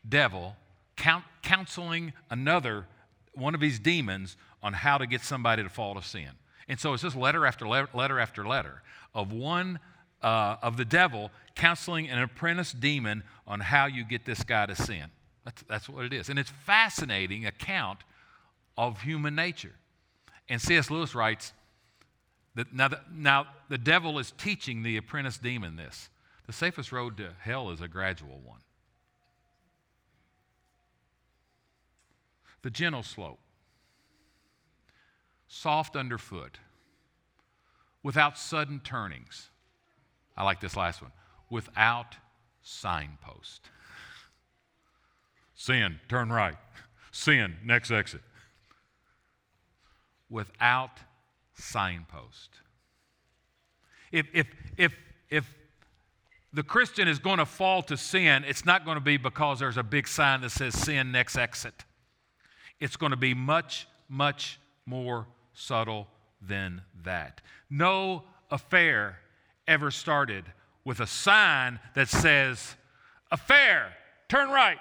devil 0.07 0.55
count, 0.95 1.24
counseling 1.41 2.13
another, 2.29 2.85
one 3.33 3.53
of 3.55 3.62
his 3.62 3.79
demons, 3.79 4.38
on 4.63 4.74
how 4.74 4.97
to 4.97 5.05
get 5.05 5.21
somebody 5.21 5.62
to 5.62 5.69
fall 5.69 5.95
to 5.95 6.01
sin. 6.01 6.29
And 6.67 6.79
so 6.79 6.93
it's 6.93 7.03
just 7.03 7.15
letter 7.15 7.45
after 7.45 7.67
letter, 7.67 7.89
letter 7.93 8.19
after 8.19 8.47
letter 8.47 8.81
of 9.13 9.31
one 9.31 9.79
uh, 10.24 10.57
of 10.62 10.77
the 10.77 10.85
devil 10.85 11.29
counseling 11.53 12.09
an 12.09 12.19
apprentice 12.19 12.71
demon 12.71 13.24
on 13.45 13.59
how 13.59 13.85
you 13.85 14.03
get 14.03 14.25
this 14.25 14.43
guy 14.43 14.65
to 14.65 14.75
sin. 14.75 15.05
That's, 15.45 15.63
that's 15.63 15.87
what 15.87 16.05
it 16.05 16.13
is. 16.13 16.29
And 16.29 16.37
it's 16.37 16.49
fascinating 16.49 17.45
account 17.45 17.99
of 18.77 19.01
human 19.01 19.35
nature. 19.35 19.73
And 20.49 20.61
C.S. 20.61 20.91
Lewis 20.91 21.15
writes 21.15 21.53
that 22.55 22.73
now 22.73 22.87
the, 22.87 22.99
now 23.13 23.47
the 23.69 23.77
devil 23.77 24.19
is 24.19 24.33
teaching 24.37 24.83
the 24.83 24.97
apprentice 24.97 25.37
demon 25.37 25.75
this. 25.75 26.09
The 26.47 26.53
safest 26.53 26.91
road 26.91 27.17
to 27.17 27.29
hell 27.39 27.69
is 27.69 27.81
a 27.81 27.87
gradual 27.87 28.41
one. 28.43 28.59
The 32.61 32.69
gentle 32.71 33.03
slope, 33.03 33.39
soft 35.47 35.95
underfoot, 35.95 36.57
without 38.01 38.37
sudden 38.37 38.79
turnings. 38.79 39.49
I 40.35 40.43
like 40.43 40.59
this 40.61 40.75
last 40.75 41.01
one 41.01 41.11
without 41.49 42.15
signpost. 42.63 43.69
Sin, 45.55 46.00
turn 46.09 46.31
right. 46.31 46.57
Sin, 47.12 47.55
next 47.63 47.91
exit. 47.91 48.21
Without 50.29 51.00
signpost. 51.53 52.50
If, 54.12 54.27
if, 54.33 54.47
if, 54.77 54.93
if 55.29 55.55
the 56.53 56.63
Christian 56.63 57.07
is 57.07 57.19
going 57.19 57.38
to 57.38 57.45
fall 57.45 57.81
to 57.83 57.97
sin, 57.97 58.43
it's 58.45 58.65
not 58.65 58.85
going 58.85 58.95
to 58.95 59.03
be 59.03 59.17
because 59.17 59.59
there's 59.59 59.77
a 59.77 59.83
big 59.83 60.07
sign 60.07 60.41
that 60.41 60.51
says 60.51 60.74
sin, 60.74 61.12
next 61.12 61.38
exit. 61.38 61.74
It's 62.79 62.97
going 62.97 63.12
to 63.12 63.17
be 63.17 63.33
much, 63.33 63.88
much 64.09 64.59
more 64.85 65.27
subtle 65.53 66.07
than 66.41 66.81
that. 67.03 67.41
No 67.69 68.24
affair 68.51 69.19
ever 69.67 69.89
started 69.91 70.45
with 70.83 71.00
a 71.00 71.07
sign 71.07 71.79
that 71.95 72.07
says, 72.07 72.75
Affair, 73.31 73.93
turn 74.29 74.50
right. 74.50 74.77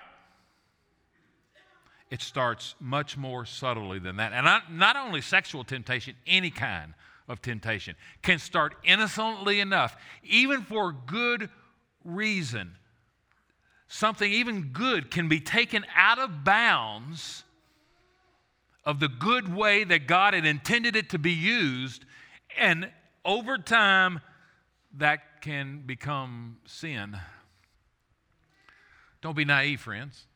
It 2.15 2.23
starts 2.23 2.77
much 2.79 3.17
more 3.17 3.45
subtly 3.45 3.99
than 3.99 4.19
that. 4.19 4.33
And 4.33 4.79
not 4.79 4.95
only 4.95 5.21
sexual 5.21 5.65
temptation, 5.65 6.15
any 6.29 6.51
kind 6.51 6.95
of 7.27 7.43
temptation 7.43 7.97
can 8.23 8.39
start 8.39 8.77
innocently 8.85 9.59
enough, 9.59 9.97
even 10.23 10.63
for 10.63 10.93
good 10.93 11.51
reason. 12.05 12.77
Something 13.89 14.31
even 14.31 14.71
good 14.73 15.11
can 15.11 15.29
be 15.29 15.41
taken 15.41 15.85
out 15.97 16.21
of 16.21 16.45
bounds 16.45 17.43
of 18.85 19.01
the 19.01 19.09
good 19.09 19.53
way 19.53 19.83
that 19.83 20.07
God 20.07 20.35
had 20.35 20.47
intended 20.47 20.95
it 20.95 21.11
to 21.11 21.19
be 21.19 21.33
used, 21.33 22.05
and 22.57 22.93
over 23.25 23.59
time, 23.59 24.21
that 24.99 25.43
can 25.43 25.83
become 25.85 26.59
sin. 26.65 27.19
Don't 29.21 29.37
be 29.37 29.45
naive, 29.45 29.81
friends. 29.81 30.27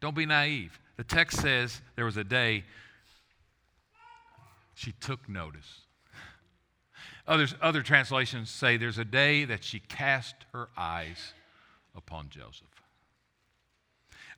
Don't 0.00 0.14
be 0.14 0.26
naive. 0.26 0.78
The 0.96 1.04
text 1.04 1.40
says 1.40 1.80
there 1.94 2.04
was 2.04 2.16
a 2.16 2.24
day 2.24 2.64
she 4.74 4.92
took 4.92 5.28
notice. 5.28 5.80
Others, 7.26 7.54
other 7.60 7.82
translations 7.82 8.50
say 8.50 8.76
there's 8.76 8.98
a 8.98 9.04
day 9.04 9.44
that 9.44 9.64
she 9.64 9.80
cast 9.80 10.34
her 10.52 10.68
eyes 10.76 11.32
upon 11.94 12.28
Joseph. 12.28 12.68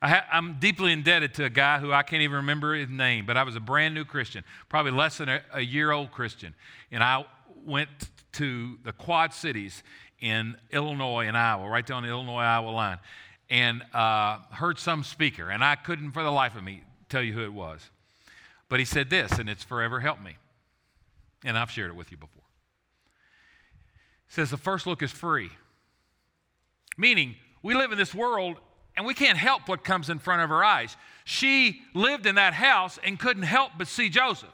I 0.01 0.23
am 0.31 0.57
deeply 0.59 0.93
indebted 0.93 1.33
to 1.35 1.45
a 1.45 1.49
guy 1.49 1.79
who 1.79 1.91
I 1.91 2.03
can't 2.03 2.21
even 2.21 2.37
remember 2.37 2.73
his 2.73 2.89
name, 2.89 3.25
but 3.25 3.35
I 3.35 3.43
was 3.43 3.57
a 3.57 3.59
brand 3.59 3.93
new 3.93 4.05
Christian, 4.05 4.45
probably 4.69 4.93
less 4.93 5.17
than 5.17 5.27
a, 5.27 5.41
a 5.53 5.61
year 5.61 5.91
old 5.91 6.11
Christian. 6.11 6.55
And 6.89 7.03
I 7.03 7.25
went 7.65 7.89
to 8.33 8.77
the 8.83 8.93
Quad 8.93 9.33
Cities 9.33 9.83
in 10.21 10.55
Illinois 10.71 11.27
and 11.27 11.37
Iowa, 11.37 11.69
right 11.69 11.85
down 11.85 12.03
the 12.03 12.09
Illinois 12.09 12.41
Iowa 12.41 12.69
line, 12.69 12.97
and 13.49 13.81
uh, 13.93 14.39
heard 14.51 14.79
some 14.79 15.03
speaker. 15.03 15.49
And 15.49 15.63
I 15.63 15.75
couldn't 15.75 16.11
for 16.11 16.23
the 16.23 16.31
life 16.31 16.55
of 16.55 16.63
me 16.63 16.83
tell 17.09 17.21
you 17.21 17.33
who 17.33 17.43
it 17.43 17.53
was. 17.53 17.89
But 18.69 18.79
he 18.79 18.85
said 18.85 19.09
this, 19.09 19.31
and 19.39 19.49
it's 19.49 19.63
forever 19.63 19.99
helped 19.99 20.23
me. 20.23 20.37
And 21.43 21.57
I've 21.57 21.71
shared 21.71 21.89
it 21.89 21.95
with 21.95 22.11
you 22.11 22.17
before. 22.17 22.43
Says 24.27 24.51
the 24.51 24.57
first 24.57 24.85
look 24.85 25.01
is 25.01 25.11
free. 25.11 25.49
Meaning, 26.97 27.35
we 27.63 27.73
live 27.73 27.91
in 27.91 27.97
this 27.97 28.13
world 28.13 28.57
and 28.95 29.05
we 29.05 29.13
can't 29.13 29.37
help 29.37 29.67
what 29.67 29.83
comes 29.83 30.09
in 30.09 30.19
front 30.19 30.41
of 30.41 30.51
our 30.51 30.63
eyes. 30.63 30.95
She 31.23 31.81
lived 31.93 32.25
in 32.25 32.35
that 32.35 32.53
house 32.53 32.99
and 33.03 33.17
couldn't 33.17 33.43
help 33.43 33.71
but 33.77 33.87
see 33.87 34.09
Joseph. 34.09 34.49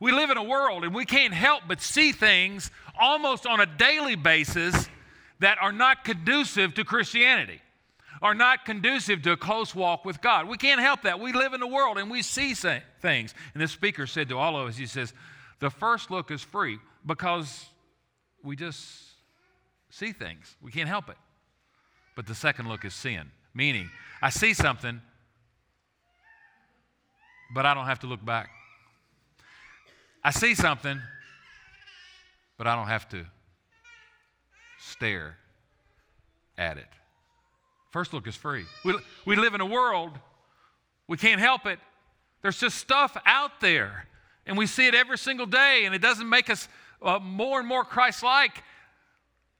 We 0.00 0.10
live 0.10 0.30
in 0.30 0.36
a 0.36 0.42
world 0.42 0.82
and 0.82 0.94
we 0.94 1.04
can't 1.04 1.34
help 1.34 1.62
but 1.68 1.80
see 1.80 2.12
things 2.12 2.70
almost 2.98 3.46
on 3.46 3.60
a 3.60 3.66
daily 3.66 4.16
basis 4.16 4.88
that 5.42 5.58
are 5.60 5.72
not 5.72 6.04
conducive 6.04 6.74
to 6.74 6.84
Christianity, 6.84 7.60
are 8.20 8.34
not 8.34 8.64
conducive 8.64 9.22
to 9.22 9.32
a 9.32 9.36
close 9.36 9.74
walk 9.74 10.04
with 10.04 10.22
God. 10.22 10.48
We 10.48 10.56
can't 10.56 10.80
help 10.80 11.02
that. 11.02 11.18
We 11.18 11.32
live 11.32 11.52
in 11.52 11.60
the 11.60 11.66
world 11.66 11.98
and 11.98 12.08
we 12.08 12.22
see 12.22 12.54
things. 12.54 13.34
And 13.52 13.62
this 13.62 13.72
speaker 13.72 14.06
said 14.06 14.28
to 14.28 14.38
all 14.38 14.56
of 14.56 14.68
us, 14.68 14.76
he 14.76 14.86
says, 14.86 15.12
the 15.58 15.68
first 15.68 16.10
look 16.12 16.30
is 16.30 16.42
free 16.42 16.78
because 17.04 17.66
we 18.44 18.54
just 18.54 18.80
see 19.90 20.12
things. 20.12 20.54
We 20.62 20.70
can't 20.70 20.88
help 20.88 21.08
it. 21.08 21.16
But 22.14 22.26
the 22.26 22.34
second 22.34 22.68
look 22.68 22.84
is 22.84 22.94
sin, 22.94 23.30
meaning 23.52 23.90
I 24.20 24.30
see 24.30 24.54
something, 24.54 25.00
but 27.52 27.66
I 27.66 27.74
don't 27.74 27.86
have 27.86 28.00
to 28.00 28.06
look 28.06 28.24
back. 28.24 28.48
I 30.22 30.30
see 30.30 30.54
something, 30.54 31.00
but 32.58 32.68
I 32.68 32.76
don't 32.76 32.86
have 32.86 33.08
to 33.08 33.26
stare 35.02 35.36
at 36.56 36.76
it. 36.76 36.86
First 37.90 38.12
look 38.12 38.28
is 38.28 38.36
free. 38.36 38.66
We, 38.84 38.96
we 39.26 39.34
live 39.34 39.52
in 39.52 39.60
a 39.60 39.66
world, 39.66 40.12
we 41.08 41.16
can't 41.16 41.40
help 41.40 41.66
it. 41.66 41.80
There's 42.40 42.60
just 42.60 42.78
stuff 42.78 43.16
out 43.26 43.60
there, 43.60 44.06
and 44.46 44.56
we 44.56 44.68
see 44.68 44.86
it 44.86 44.94
every 44.94 45.18
single 45.18 45.46
day, 45.46 45.82
and 45.86 45.92
it 45.92 46.00
doesn't 46.00 46.28
make 46.28 46.48
us 46.48 46.68
uh, 47.02 47.18
more 47.18 47.58
and 47.58 47.66
more 47.66 47.84
Christ 47.84 48.22
like. 48.22 48.62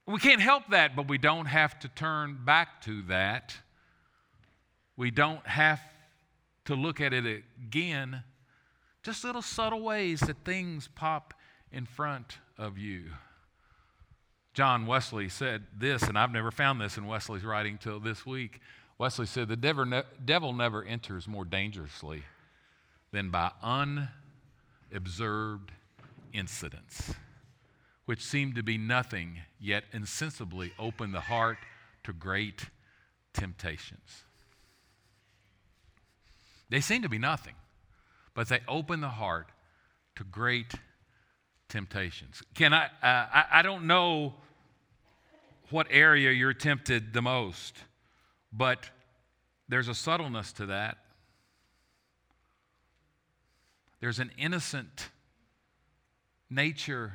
We 0.07 0.17
can't 0.17 0.39
help 0.39 0.63
that, 0.69 0.95
but 0.95 1.09
we 1.09 1.17
don't 1.17 1.47
have 1.47 1.77
to 1.79 1.89
turn 1.89 2.39
back 2.45 2.81
to 2.83 3.01
that. 3.03 3.53
We 4.95 5.11
don't 5.11 5.45
have 5.45 5.81
to 6.65 6.75
look 6.75 7.01
at 7.01 7.11
it 7.11 7.43
again. 7.61 8.23
Just 9.03 9.25
little 9.25 9.41
subtle 9.41 9.81
ways 9.81 10.21
that 10.21 10.37
things 10.45 10.87
pop 10.95 11.33
in 11.69 11.85
front 11.85 12.37
of 12.57 12.77
you. 12.77 13.07
John 14.53 14.85
Wesley 14.85 15.29
said 15.29 15.63
this, 15.75 16.03
and 16.03 16.17
I've 16.17 16.31
never 16.31 16.51
found 16.51 16.79
this 16.79 16.97
in 16.97 17.07
Wesley's 17.07 17.43
writing 17.43 17.77
till 17.77 17.99
this 17.99 18.25
week. 18.25 18.59
Wesley 18.97 19.25
said, 19.25 19.47
The 19.47 19.55
devil, 19.55 19.85
ne- 19.85 20.03
devil 20.23 20.53
never 20.53 20.83
enters 20.83 21.27
more 21.27 21.45
dangerously 21.45 22.23
than 23.11 23.29
by 23.31 23.51
unobserved 24.91 25.71
incidents 26.31 27.13
which 28.05 28.21
seem 28.21 28.53
to 28.53 28.63
be 28.63 28.77
nothing, 28.77 29.39
yet 29.59 29.85
insensibly 29.93 30.73
open 30.77 31.11
the 31.11 31.21
heart 31.21 31.57
to 32.03 32.11
great 32.11 32.65
temptations. 33.33 34.23
They 36.69 36.81
seem 36.81 37.01
to 37.03 37.09
be 37.09 37.17
nothing, 37.17 37.55
but 38.33 38.49
they 38.49 38.59
open 38.67 38.99
the 39.01 39.09
heart 39.09 39.47
to 40.15 40.23
great 40.23 40.73
temptations. 41.69 42.43
Can 42.55 42.73
I, 42.73 42.85
uh, 42.85 42.89
I, 43.01 43.45
I 43.51 43.61
don't 43.61 43.87
know 43.87 44.35
what 45.73 45.87
area 45.89 46.29
you're 46.29 46.53
tempted 46.53 47.13
the 47.13 47.21
most, 47.21 47.75
but 48.51 48.91
there's 49.67 49.87
a 49.87 49.95
subtleness 49.95 50.53
to 50.53 50.67
that. 50.67 50.99
There's 53.99 54.19
an 54.19 54.29
innocent 54.37 55.09
nature 56.47 57.13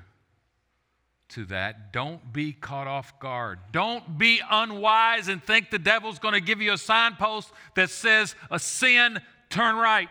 to 1.28 1.44
that. 1.44 1.92
Don't 1.92 2.32
be 2.32 2.52
caught 2.52 2.88
off 2.88 3.20
guard. 3.20 3.60
Don't 3.70 4.18
be 4.18 4.40
unwise 4.50 5.28
and 5.28 5.40
think 5.40 5.70
the 5.70 5.78
devil's 5.78 6.18
going 6.18 6.34
to 6.34 6.40
give 6.40 6.60
you 6.60 6.72
a 6.72 6.78
signpost 6.78 7.52
that 7.76 7.90
says 7.90 8.34
a 8.50 8.58
sin, 8.58 9.20
turn 9.50 9.76
right. 9.76 10.08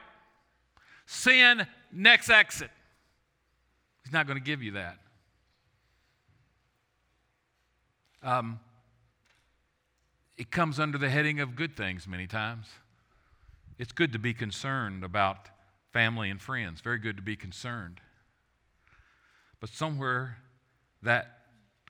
Sin, 1.06 1.68
next 1.92 2.30
exit. 2.30 2.72
He's 4.06 4.14
not 4.14 4.26
going 4.26 4.40
to 4.40 4.46
give 4.46 4.64
you 4.64 4.72
that. 4.72 5.00
Um, 8.24 8.60
it 10.38 10.52
comes 10.52 10.80
under 10.80 10.98
the 10.98 11.10
heading 11.10 11.40
of 11.40 11.56
good 11.56 11.76
things 11.76 12.08
many 12.08 12.28
times. 12.28 12.68
It's 13.80 13.92
good 13.92 14.14
to 14.14 14.20
be 14.20 14.34
concerned 14.34 15.04
about 15.04 15.50
family 15.94 16.30
and 16.30 16.42
friends, 16.42 16.82
very 16.82 17.00
good 17.00 17.16
to 17.18 17.24
be 17.24 17.36
concerned. 17.36 18.02
But 19.60 19.70
somewhere 19.70 20.38
that 21.02 21.38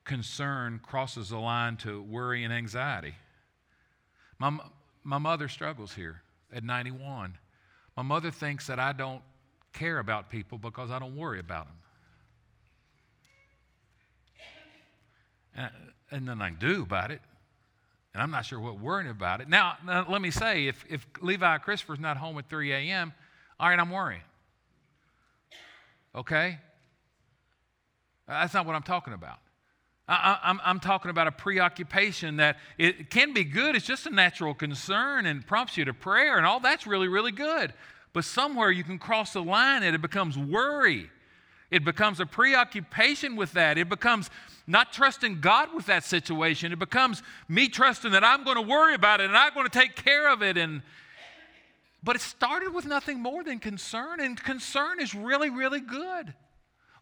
concern 0.06 0.80
crosses 0.82 1.30
the 1.30 1.38
line 1.38 1.76
to 1.78 2.02
worry 2.02 2.44
and 2.44 2.54
anxiety. 2.54 3.16
My, 4.40 4.58
my 5.04 5.18
mother 5.18 5.48
struggles 5.48 5.94
here 5.94 6.22
at 6.54 6.64
91. 6.64 7.38
My 7.96 8.04
mother 8.04 8.32
thinks 8.32 8.68
that 8.68 8.80
I 8.80 8.94
don't 8.94 9.22
care 9.74 10.00
about 10.00 10.30
people 10.30 10.58
because 10.58 10.92
I 10.92 11.00
don't 11.00 11.16
worry 11.16 11.40
about 11.40 11.66
them. 11.66 11.76
And, 15.56 15.72
and 16.12 16.28
then 16.28 16.42
I 16.42 16.50
do 16.50 16.84
about 16.84 17.12
it. 17.12 17.22
And 18.14 18.24
I'm 18.24 18.32
not 18.32 18.46
sure 18.46 18.60
what 18.60 18.80
worrying 18.80 19.10
about 19.10 19.42
it. 19.42 19.50
Now, 19.50 19.78
now, 19.86 20.06
let 20.10 20.22
me 20.22 20.32
say, 20.32 20.68
if, 20.68 20.84
if 20.90 21.06
Levi 21.22 21.58
Christopher's 21.60 22.00
not 22.00 22.18
home 22.18 22.38
at 22.40 22.50
3 22.50 22.72
a.m., 22.74 23.14
all 23.60 23.70
right, 23.70 23.80
I'm 23.80 23.92
worrying. 23.92 24.22
Okay? 26.16 26.58
That's 28.28 28.54
not 28.54 28.66
what 28.66 28.76
I'm 28.76 28.84
talking 28.84 29.14
about. 29.14 29.38
I, 30.10 30.58
am 30.66 30.80
talking 30.80 31.12
about 31.12 31.28
a 31.28 31.32
preoccupation 31.32 32.38
that 32.38 32.58
it 32.78 33.10
can 33.10 33.34
be 33.34 33.44
good. 33.44 33.76
It's 33.76 33.86
just 33.86 34.08
a 34.08 34.10
natural 34.10 34.54
concern 34.54 35.26
and 35.26 35.46
prompts 35.46 35.76
you 35.76 35.84
to 35.86 35.94
prayer, 35.94 36.38
and 36.38 36.46
all 36.46 36.62
that's 36.62 36.88
really, 36.88 37.10
really 37.10 37.34
good. 37.34 37.74
But 38.14 38.24
somewhere 38.24 38.72
you 38.72 38.86
can 38.86 39.00
cross 39.00 39.34
the 39.34 39.44
line 39.44 39.84
and 39.84 39.94
it 39.94 40.02
becomes 40.02 40.38
worry. 40.38 41.12
It 41.70 41.84
becomes 41.84 42.20
a 42.20 42.26
preoccupation 42.26 43.36
with 43.36 43.52
that. 43.54 43.78
It 43.78 43.90
becomes 43.90 44.30
not 44.68 44.94
trusting 44.94 45.42
God 45.42 45.74
with 45.74 45.86
that 45.88 46.04
situation. 46.04 46.72
It 46.72 46.80
becomes 46.80 47.24
me 47.48 47.68
trusting 47.68 48.12
that 48.12 48.24
I'm 48.24 48.44
going 48.44 48.56
to 48.56 48.62
worry 48.62 48.96
about 48.96 49.22
it 49.22 49.26
and 49.26 49.38
I'm 49.38 49.54
going 49.54 49.68
to 49.68 49.80
take 49.80 49.96
care 49.96 50.30
of 50.30 50.42
it. 50.42 50.58
And 50.58 50.82
but 52.04 52.16
it 52.16 52.22
started 52.22 52.74
with 52.74 52.86
nothing 52.86 53.20
more 53.22 53.44
than 53.44 53.60
concern, 53.60 54.22
and 54.22 54.42
concern 54.42 55.02
is 55.02 55.14
really, 55.14 55.50
really 55.50 55.82
good. 55.82 56.34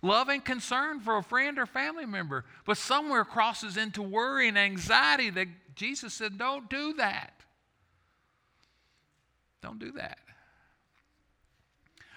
Love 0.02 0.30
and 0.30 0.44
concern 0.44 1.00
for 1.00 1.18
a 1.18 1.24
friend 1.24 1.60
or 1.60 1.66
family 1.66 2.06
member, 2.06 2.46
but 2.66 2.78
somewhere 2.78 3.26
crosses 3.26 3.78
into 3.78 4.02
worry 4.02 4.48
and 4.48 4.58
anxiety 4.58 5.30
that 5.30 5.48
Jesus 5.76 6.14
said, 6.14 6.38
Don't 6.38 6.70
do 6.70 6.94
that. 6.94 7.34
Don't 9.62 9.80
do 9.80 9.92
that. 9.94 10.20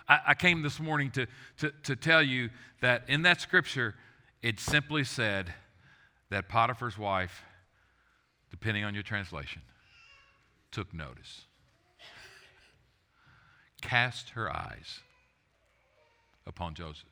I, 0.09 0.21
I 0.29 0.35
came 0.35 0.63
this 0.63 0.81
morning 0.81 1.11
to, 1.13 1.27
to, 1.59 1.73
to 1.85 1.97
tell 1.97 2.23
you 2.23 2.51
that 2.81 3.05
in 3.09 3.23
that 3.23 3.41
scripture, 3.41 3.95
it 4.43 4.61
simply 4.61 5.05
said 5.05 5.53
that 6.31 6.49
Potiphar's 6.49 6.99
wife, 6.99 7.43
depending 8.51 8.85
on 8.85 8.95
your 8.95 9.03
translation, 9.03 9.63
took 10.71 10.93
notice, 10.95 11.47
cast 13.81 14.31
her 14.31 14.55
eyes 14.55 15.01
upon 16.47 16.75
Joseph. 16.75 17.09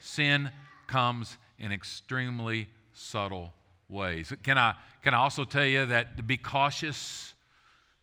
Sin 0.00 0.50
comes 0.86 1.36
in 1.58 1.72
extremely 1.72 2.68
subtle 2.92 3.52
ways. 3.88 4.32
Can 4.42 4.58
I, 4.58 4.74
can 5.02 5.14
I 5.14 5.18
also 5.18 5.44
tell 5.44 5.64
you 5.64 5.86
that 5.86 6.16
to 6.16 6.22
be 6.22 6.36
cautious 6.36 7.34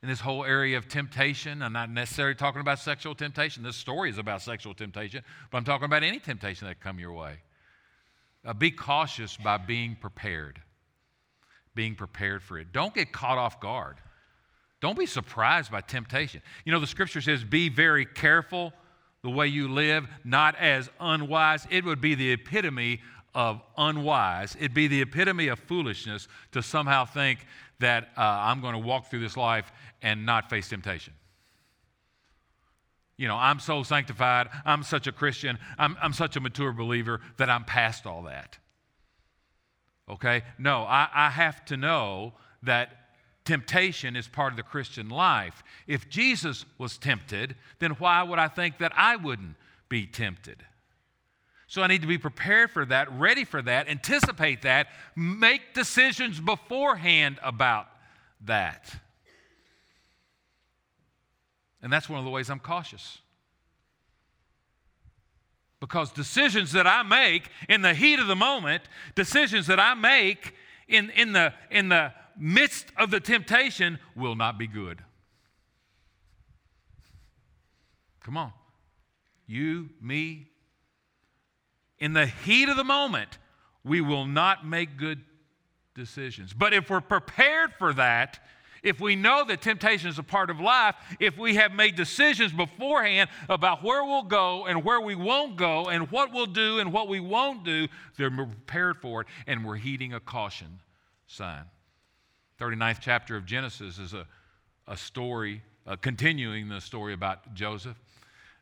in 0.06 0.10
this 0.10 0.20
whole 0.20 0.46
area 0.46 0.78
of 0.78 0.88
temptation. 0.88 1.64
I'm 1.64 1.74
not 1.74 1.90
necessarily 1.90 2.36
talking 2.36 2.62
about 2.62 2.78
sexual 2.78 3.16
temptation. 3.16 3.64
This 3.64 3.76
story 3.76 4.12
is 4.12 4.20
about 4.20 4.44
sexual 4.44 4.76
temptation, 4.76 5.24
but 5.50 5.58
I'm 5.58 5.64
talking 5.64 5.86
about 5.86 6.04
any 6.04 6.20
temptation 6.20 6.68
that 6.68 6.80
come 6.80 7.00
your 7.00 7.12
way. 7.12 7.38
Uh, 8.46 8.54
be 8.54 8.70
cautious 8.70 9.36
by 9.36 9.58
being 9.58 9.98
prepared. 10.00 10.62
Being 11.74 11.96
prepared 11.96 12.44
for 12.44 12.60
it. 12.60 12.72
Don't 12.72 12.94
get 12.94 13.12
caught 13.12 13.40
off 13.40 13.60
guard. 13.60 13.96
Don't 14.80 14.96
be 14.96 15.08
surprised 15.08 15.72
by 15.72 15.82
temptation. 15.82 16.44
You 16.66 16.72
know, 16.72 16.80
the 16.80 16.86
scripture 16.86 17.20
says, 17.20 17.44
be 17.44 17.70
very 17.70 18.06
careful 18.06 18.74
the 19.24 19.32
way 19.32 19.48
you 19.48 19.70
live, 19.70 20.06
not 20.24 20.56
as 20.58 20.88
unwise. 21.00 21.66
It 21.72 21.84
would 21.84 22.00
be 22.00 22.14
the 22.14 22.32
epitome 22.32 23.02
of 23.34 23.60
unwise. 23.76 24.56
It'd 24.56 24.76
be 24.76 24.88
the 24.88 25.02
epitome 25.02 25.48
of 25.48 25.58
foolishness 25.58 26.28
to 26.52 26.62
somehow 26.62 27.06
think 27.06 27.40
that 27.80 28.10
uh, 28.18 28.22
I'm 28.22 28.62
going 28.62 28.74
to 28.74 28.80
walk 28.80 29.10
through 29.10 29.20
this 29.20 29.38
life 29.38 29.72
and 30.02 30.26
not 30.26 30.50
face 30.50 30.70
temptation. 30.70 31.14
You 33.18 33.28
know, 33.28 33.36
I'm 33.36 33.60
so 33.60 33.84
sanctified, 33.84 34.50
I'm 34.66 34.84
such 34.84 35.08
a 35.08 35.12
Christian, 35.12 35.58
I'm, 35.78 35.96
I'm 36.02 36.14
such 36.14 36.36
a 36.36 36.42
mature 36.42 36.74
believer 36.74 37.22
that 37.38 37.50
I'm 37.50 37.64
past 37.64 38.06
all 38.06 38.24
that. 38.24 38.58
Okay? 40.10 40.44
No, 40.60 40.84
I, 40.84 41.08
I 41.14 41.30
have 41.30 41.64
to 41.66 41.78
know 41.78 42.34
that 42.64 42.90
temptation 43.46 44.16
is 44.16 44.28
part 44.28 44.52
of 44.52 44.58
the 44.58 44.64
Christian 44.64 45.10
life. 45.10 45.64
If 45.88 46.10
Jesus 46.10 46.66
was 46.78 46.98
tempted, 46.98 47.56
then 47.80 47.92
why 47.92 48.22
would 48.24 48.40
I 48.40 48.48
think 48.48 48.80
that 48.80 48.92
I 48.96 49.16
wouldn't 49.16 49.56
be 49.88 50.06
tempted? 50.06 50.66
So 51.68 51.82
I 51.82 51.88
need 51.88 52.02
to 52.02 52.08
be 52.08 52.18
prepared 52.18 52.70
for 52.72 52.86
that, 52.86 53.12
ready 53.14 53.44
for 53.46 53.62
that, 53.62 53.88
anticipate 53.88 54.64
that, 54.64 54.88
make 55.16 55.74
decisions 55.74 56.40
beforehand 56.40 57.40
about 57.42 57.88
that. 58.46 58.94
And 61.86 61.94
that's 61.94 62.10
one 62.10 62.18
of 62.18 62.26
the 62.26 62.32
ways 62.32 62.50
I'm 62.50 62.60
cautious. 62.60 63.20
Because 65.80 66.12
decisions 66.12 66.72
that 66.72 66.88
I 66.88 67.04
make 67.04 67.48
in 67.70 67.84
the 67.84 67.94
heat 67.94 68.18
of 68.18 68.26
the 68.26 68.36
moment, 68.36 68.82
decisions 69.14 69.68
that 69.68 69.80
I 69.80 69.94
make 69.94 70.56
in, 70.88 71.12
in, 71.12 71.34
the, 71.34 71.54
in 71.70 71.90
the 71.90 72.12
midst 72.36 72.88
of 72.98 73.12
the 73.12 73.20
temptation 73.20 74.00
will 74.16 74.36
not 74.36 74.58
be 74.58 74.66
good. 74.66 75.04
Come 78.24 78.36
on. 78.36 78.52
You, 79.46 79.90
me, 80.02 80.48
in 82.00 82.14
the 82.14 82.26
heat 82.26 82.68
of 82.68 82.78
the 82.78 82.84
moment, 82.84 83.38
we 83.84 84.02
will 84.02 84.26
not 84.26 84.66
make 84.66 84.98
good 84.98 85.22
decisions. 85.94 86.52
But 86.52 86.74
if 86.74 86.90
we're 86.90 87.00
prepared 87.00 87.74
for 87.78 87.94
that, 87.94 88.40
if 88.86 89.02
we 89.02 89.16
know 89.16 89.44
that 89.44 89.62
temptation 89.62 90.10
is 90.10 90.20
a 90.20 90.24
part 90.24 90.50
of 90.50 90.60
life, 90.60 90.96
if 91.20 91.38
we 91.38 91.56
have 91.56 91.74
made 91.74 91.96
decisions 91.96 92.54
beforehand 92.54 93.30
about 93.50 93.84
where 93.84 94.06
we'll 94.06 94.24
go 94.24 94.66
and 94.66 94.86
where 94.86 95.02
we 95.02 95.16
won't 95.16 95.58
go 95.58 95.88
and 95.88 96.12
what 96.12 96.32
we'll 96.32 96.46
do 96.46 96.80
and 96.80 96.94
what 96.94 97.10
we 97.10 97.20
won't 97.20 97.66
do, 97.66 97.88
then 98.18 98.38
we're 98.38 98.46
prepared 98.46 98.98
for 99.02 99.22
it 99.22 99.28
and 99.48 99.66
we're 99.66 99.76
heeding 99.76 100.14
a 100.14 100.20
caution 100.20 100.80
sign. 101.26 101.64
39th 102.62 103.00
chapter 103.02 103.36
of 103.36 103.46
Genesis 103.46 103.98
is 103.98 104.14
a, 104.14 104.28
a 104.88 104.96
story, 104.96 105.64
uh, 105.88 105.96
continuing 105.96 106.70
the 106.70 106.80
story 106.80 107.14
about 107.14 107.56
Joseph. 107.56 108.00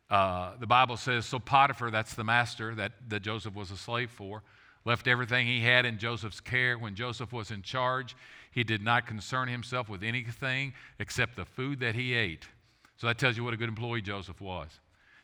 Uh, 0.08 0.52
the 0.58 0.66
Bible 0.66 0.96
says, 0.96 1.26
so 1.26 1.38
Potiphar, 1.38 1.90
that's 1.90 2.14
the 2.14 2.24
master 2.24 2.74
that, 2.74 2.92
that 3.08 3.20
Joseph 3.20 3.54
was 3.54 3.70
a 3.70 3.76
slave 3.76 4.10
for, 4.10 4.42
left 4.86 5.06
everything 5.06 5.46
he 5.46 5.60
had 5.60 5.84
in 5.84 5.98
Joseph's 5.98 6.40
care. 6.40 6.78
When 6.78 6.94
Joseph 6.94 7.32
was 7.32 7.50
in 7.50 7.62
charge, 7.62 8.16
he 8.54 8.62
did 8.62 8.82
not 8.82 9.04
concern 9.04 9.48
himself 9.48 9.88
with 9.88 10.04
anything 10.04 10.74
except 11.00 11.34
the 11.34 11.44
food 11.44 11.80
that 11.80 11.96
he 11.96 12.14
ate. 12.14 12.46
So 12.96 13.08
that 13.08 13.18
tells 13.18 13.36
you 13.36 13.42
what 13.42 13.52
a 13.52 13.56
good 13.56 13.68
employee 13.68 14.00
Joseph 14.00 14.40
was. 14.40 14.68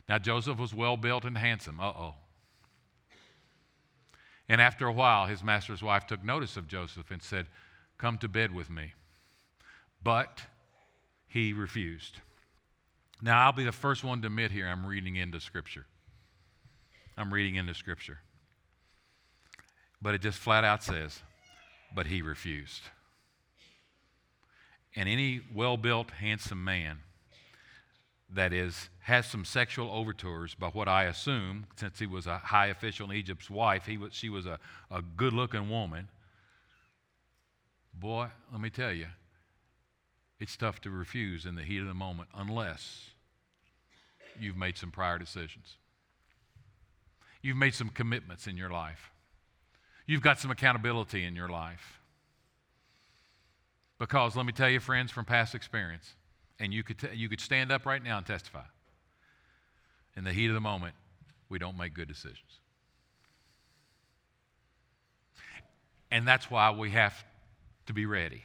Now, 0.09 0.17
Joseph 0.17 0.59
was 0.59 0.73
well 0.73 0.97
built 0.97 1.23
and 1.23 1.37
handsome. 1.37 1.79
Uh 1.79 1.93
oh. 1.97 2.15
And 4.49 4.59
after 4.59 4.85
a 4.85 4.91
while, 4.91 5.27
his 5.27 5.45
master's 5.45 5.81
wife 5.81 6.05
took 6.05 6.25
notice 6.25 6.57
of 6.57 6.67
Joseph 6.67 7.09
and 7.09 7.23
said, 7.23 7.47
Come 7.97 8.17
to 8.17 8.27
bed 8.27 8.53
with 8.53 8.69
me. 8.69 8.93
But 10.03 10.41
he 11.29 11.53
refused. 11.53 12.17
Now, 13.21 13.45
I'll 13.45 13.53
be 13.53 13.63
the 13.63 13.71
first 13.71 14.03
one 14.03 14.19
to 14.23 14.27
admit 14.27 14.51
here 14.51 14.67
I'm 14.67 14.85
reading 14.85 15.15
into 15.15 15.39
Scripture. 15.39 15.85
I'm 17.17 17.33
reading 17.33 17.55
into 17.55 17.73
Scripture. 17.73 18.19
But 20.01 20.15
it 20.15 20.21
just 20.21 20.39
flat 20.39 20.65
out 20.65 20.83
says, 20.83 21.21
but 21.95 22.07
he 22.07 22.21
refused. 22.21 22.81
And 24.95 25.07
any 25.07 25.41
well 25.53 25.77
built, 25.77 26.11
handsome 26.11 26.63
man 26.63 26.99
that 28.33 28.53
is 28.53 28.89
has 28.99 29.25
some 29.25 29.43
sexual 29.43 29.91
overtures 29.91 30.55
by 30.55 30.67
what 30.67 30.87
I 30.87 31.05
assume, 31.05 31.65
since 31.75 31.99
he 31.99 32.05
was 32.05 32.27
a 32.27 32.37
high 32.37 32.67
official 32.67 33.09
in 33.09 33.17
Egypt's 33.17 33.49
wife, 33.49 33.85
he 33.85 33.97
was, 33.97 34.13
she 34.13 34.29
was 34.29 34.45
a, 34.45 34.59
a 34.89 35.01
good 35.01 35.33
looking 35.33 35.69
woman. 35.69 36.07
Boy, 37.93 38.27
let 38.51 38.61
me 38.61 38.69
tell 38.69 38.91
you, 38.91 39.07
it's 40.39 40.55
tough 40.55 40.79
to 40.81 40.89
refuse 40.89 41.45
in 41.45 41.55
the 41.55 41.63
heat 41.63 41.79
of 41.79 41.87
the 41.87 41.93
moment 41.93 42.29
unless 42.33 43.09
you've 44.39 44.57
made 44.57 44.77
some 44.77 44.91
prior 44.91 45.17
decisions. 45.17 45.77
You've 47.41 47.57
made 47.57 47.73
some 47.73 47.89
commitments 47.89 48.47
in 48.47 48.55
your 48.55 48.69
life. 48.69 49.11
You've 50.05 50.21
got 50.21 50.39
some 50.39 50.51
accountability 50.51 51.23
in 51.23 51.35
your 51.35 51.49
life. 51.49 52.00
Because 54.01 54.35
let 54.35 54.47
me 54.47 54.51
tell 54.51 54.67
you, 54.67 54.79
friends, 54.79 55.11
from 55.11 55.25
past 55.25 55.53
experience, 55.53 56.15
and 56.59 56.73
you 56.73 56.81
could, 56.81 56.97
t- 56.97 57.13
you 57.13 57.29
could 57.29 57.39
stand 57.39 57.71
up 57.71 57.85
right 57.85 58.03
now 58.03 58.17
and 58.17 58.25
testify. 58.25 58.63
In 60.17 60.23
the 60.23 60.33
heat 60.33 60.47
of 60.47 60.55
the 60.55 60.59
moment, 60.59 60.95
we 61.49 61.59
don't 61.59 61.77
make 61.77 61.93
good 61.93 62.07
decisions. 62.07 62.61
And 66.09 66.27
that's 66.27 66.49
why 66.49 66.71
we 66.71 66.89
have 66.89 67.13
to 67.85 67.93
be 67.93 68.07
ready. 68.07 68.41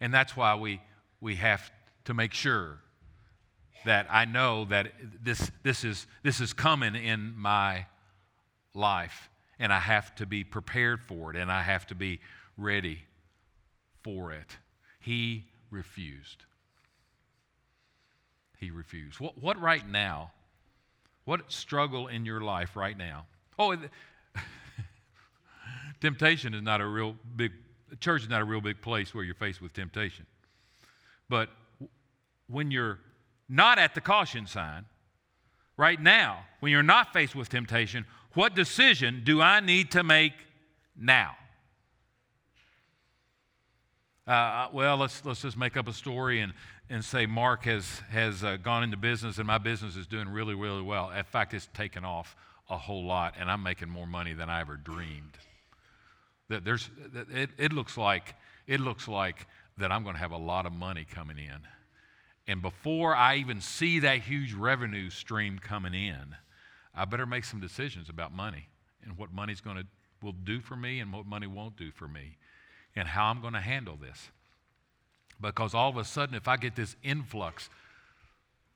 And 0.00 0.14
that's 0.14 0.34
why 0.34 0.54
we, 0.54 0.80
we 1.20 1.34
have 1.34 1.70
to 2.06 2.14
make 2.14 2.32
sure 2.32 2.78
that 3.84 4.06
I 4.08 4.24
know 4.24 4.64
that 4.64 4.92
this, 5.22 5.50
this, 5.62 5.84
is, 5.84 6.06
this 6.22 6.40
is 6.40 6.54
coming 6.54 6.94
in 6.94 7.34
my 7.36 7.84
life, 8.72 9.28
and 9.58 9.70
I 9.74 9.78
have 9.78 10.14
to 10.14 10.24
be 10.24 10.42
prepared 10.42 11.02
for 11.02 11.34
it, 11.34 11.36
and 11.36 11.52
I 11.52 11.60
have 11.60 11.86
to 11.88 11.94
be 11.94 12.20
ready 12.56 13.02
for 14.06 14.32
it. 14.32 14.56
He 15.00 15.46
refused. 15.70 16.44
He 18.58 18.70
refused. 18.70 19.18
What, 19.18 19.36
what 19.42 19.60
right 19.60 19.86
now? 19.88 20.30
What 21.24 21.50
struggle 21.50 22.06
in 22.06 22.24
your 22.24 22.40
life 22.40 22.76
right 22.76 22.96
now? 22.96 23.26
Oh, 23.58 23.76
temptation 26.00 26.54
is 26.54 26.62
not 26.62 26.80
a 26.80 26.86
real 26.86 27.16
big, 27.34 27.50
church 27.98 28.22
is 28.22 28.28
not 28.28 28.42
a 28.42 28.44
real 28.44 28.60
big 28.60 28.80
place 28.80 29.12
where 29.12 29.24
you're 29.24 29.34
faced 29.34 29.60
with 29.60 29.72
temptation. 29.72 30.24
But 31.28 31.48
when 32.46 32.70
you're 32.70 33.00
not 33.48 33.78
at 33.78 33.94
the 33.94 34.00
caution 34.00 34.46
sign. 34.46 34.84
Right 35.76 36.00
now, 36.00 36.44
when 36.60 36.72
you're 36.72 36.82
not 36.82 37.12
faced 37.12 37.34
with 37.34 37.48
temptation, 37.48 38.06
what 38.32 38.54
decision 38.54 39.22
do 39.24 39.42
I 39.42 39.60
need 39.60 39.90
to 39.90 40.02
make 40.02 40.32
now? 40.96 41.36
Uh, 44.26 44.66
well, 44.72 44.96
let's, 44.96 45.24
let's 45.24 45.42
just 45.42 45.56
make 45.56 45.76
up 45.76 45.86
a 45.86 45.92
story 45.92 46.40
and, 46.40 46.52
and 46.90 47.04
say 47.04 47.26
Mark 47.26 47.64
has, 47.64 48.00
has 48.10 48.42
uh, 48.42 48.56
gone 48.56 48.82
into 48.82 48.96
business 48.96 49.38
and 49.38 49.46
my 49.46 49.58
business 49.58 49.94
is 49.94 50.08
doing 50.08 50.28
really, 50.28 50.54
really 50.54 50.82
well. 50.82 51.10
In 51.10 51.22
fact, 51.22 51.54
it's 51.54 51.68
taken 51.74 52.04
off 52.04 52.34
a 52.68 52.76
whole 52.76 53.04
lot, 53.04 53.34
and 53.38 53.48
I'm 53.48 53.62
making 53.62 53.88
more 53.88 54.06
money 54.06 54.32
than 54.32 54.50
I 54.50 54.60
ever 54.60 54.76
dreamed. 54.76 55.38
That 56.48 56.64
there's, 56.64 56.90
it, 57.32 57.50
it 57.56 57.72
looks 57.72 57.96
like, 57.96 58.34
it 58.66 58.80
looks 58.80 59.06
like 59.06 59.46
that 59.78 59.92
I'm 59.92 60.02
going 60.02 60.16
to 60.16 60.20
have 60.20 60.32
a 60.32 60.36
lot 60.36 60.66
of 60.66 60.72
money 60.72 61.06
coming 61.08 61.38
in. 61.38 61.60
And 62.48 62.60
before 62.60 63.14
I 63.14 63.36
even 63.36 63.60
see 63.60 64.00
that 64.00 64.22
huge 64.22 64.54
revenue 64.54 65.08
stream 65.08 65.60
coming 65.60 65.94
in, 65.94 66.34
I 66.92 67.04
better 67.04 67.26
make 67.26 67.44
some 67.44 67.60
decisions 67.60 68.08
about 68.08 68.32
money 68.32 68.66
and 69.04 69.16
what 69.16 69.32
money's 69.32 69.60
going 69.60 69.76
to 69.76 69.86
will 70.22 70.32
do 70.32 70.60
for 70.60 70.74
me 70.74 70.98
and 70.98 71.12
what 71.12 71.26
money 71.26 71.46
won't 71.46 71.76
do 71.76 71.92
for 71.92 72.08
me 72.08 72.38
and 72.96 73.06
how 73.06 73.26
I'm 73.26 73.40
going 73.40 73.52
to 73.52 73.60
handle 73.60 73.96
this. 73.96 74.30
Because 75.40 75.74
all 75.74 75.90
of 75.90 75.96
a 75.96 76.04
sudden, 76.04 76.34
if 76.34 76.48
I 76.48 76.56
get 76.56 76.74
this 76.74 76.96
influx 77.02 77.68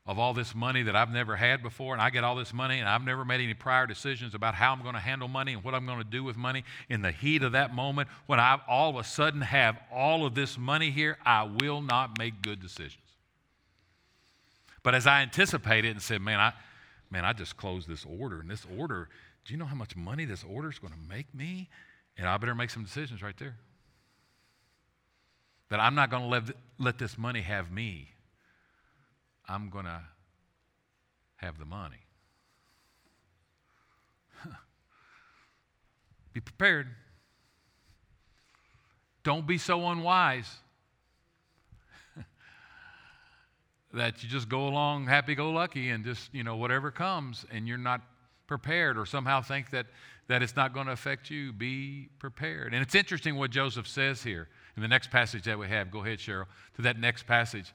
of 0.07 0.19
all 0.19 0.35
this 0.35 0.55
money 0.55 0.83
that 0.83 0.97
I've 0.97 1.11
never 1.11 1.37
had 1.37 1.63
before, 1.63 1.93
and 1.95 2.03
I 2.03 2.11
get 2.11 2.25
all 2.25 2.35
this 2.35 2.53
money, 2.53 2.81
and 2.81 2.89
I've 2.89 3.05
never 3.05 3.25
made 3.25 3.41
any 3.41 3.55
prior 3.55 3.87
decisions 3.87 4.35
about 4.35 4.55
how 4.55 4.73
I'm 4.73 4.83
going 4.83 4.95
to 4.95 5.01
handle 5.01 5.29
money 5.29 5.53
and 5.53 5.63
what 5.63 5.75
I'm 5.75 5.87
going 5.87 5.99
to 5.99 6.05
do 6.05 6.25
with 6.25 6.37
money, 6.37 6.65
in 6.89 7.03
the 7.03 7.13
heat 7.13 7.43
of 7.43 7.53
that 7.53 7.75
moment, 7.75 8.09
when 8.27 8.41
I 8.41 8.59
all 8.69 8.91
of 8.91 8.97
a 8.97 9.05
sudden 9.05 9.41
have 9.41 9.79
all 9.93 10.27
of 10.27 10.35
this 10.35 10.59
money 10.59 10.91
here, 10.91 11.17
I 11.25 11.45
will 11.45 11.81
not 11.81 12.19
make 12.19 12.43
good 12.43 12.61
decisions. 12.61 12.97
But 14.83 14.95
as 14.95 15.07
I 15.07 15.21
anticipated 15.23 15.91
and 15.91 16.03
said, 16.03 16.23
man, 16.23 16.41
I, 16.41 16.55
man, 17.11 17.25
I 17.25 17.33
just 17.33 17.57
closed 17.57 17.89
this 17.89 18.05
order, 18.05 18.41
and 18.41 18.51
this 18.51 18.67
order, 18.77 19.09
do 19.45 19.53
you 19.53 19.59
know 19.59 19.67
how 19.67 19.77
much 19.77 19.97
money 19.97 20.25
this 20.25 20.45
order 20.45 20.71
is 20.71 20.79
going 20.79 20.93
to 20.93 21.09
make 21.09 21.33
me? 21.35 21.69
And 22.17 22.27
I 22.27 22.37
better 22.39 22.55
make 22.55 22.71
some 22.71 22.85
decisions 22.85 23.23
right 23.23 23.37
there. 23.39 23.57
That 25.71 25.81
I'm 25.81 25.95
not 25.95 26.11
going 26.11 26.25
to 26.25 26.29
let, 26.29 26.43
let 26.79 26.99
this 26.99 27.17
money 27.17 27.41
have 27.43 27.71
me. 27.71 28.11
I'm 29.49 29.71
going 29.71 29.87
to 29.87 30.01
have 31.37 31.59
the 31.59 31.65
money. 31.65 31.97
Be 36.33 36.41
prepared. 36.41 36.89
Don't 39.23 39.47
be 39.47 39.59
so 39.59 39.87
unwise 39.89 40.51
that 43.93 44.23
you 44.23 44.29
just 44.31 44.49
go 44.49 44.67
along 44.67 45.07
happy 45.07 45.35
go 45.35 45.51
lucky 45.51 45.91
and 45.91 46.05
just, 46.05 46.33
you 46.33 46.43
know, 46.43 46.57
whatever 46.57 46.91
comes 46.91 47.45
and 47.51 47.69
you're 47.69 47.77
not 47.77 48.01
prepared 48.47 48.97
or 48.97 49.05
somehow 49.05 49.43
think 49.43 49.71
that, 49.71 49.87
that 50.31 50.45
it's 50.45 50.55
not 50.55 50.73
going 50.73 50.87
to 50.87 50.93
affect 50.93 51.29
you. 51.29 51.53
Be 51.53 52.09
prepared. 52.21 52.73
And 52.73 52.81
it's 52.81 52.95
interesting 52.95 53.35
what 53.35 53.51
Joseph 53.51 53.89
says 53.89 54.23
here 54.23 54.47
in 54.77 54.83
the 54.83 54.87
next 54.87 55.11
passage 55.11 55.43
that 55.43 55.59
we 55.59 55.67
have. 55.67 55.91
Go 55.91 56.05
ahead, 56.05 56.21
Cheryl, 56.21 56.47
to 56.77 56.83
that 56.83 57.01
next 57.01 57.27
passage. 57.27 57.75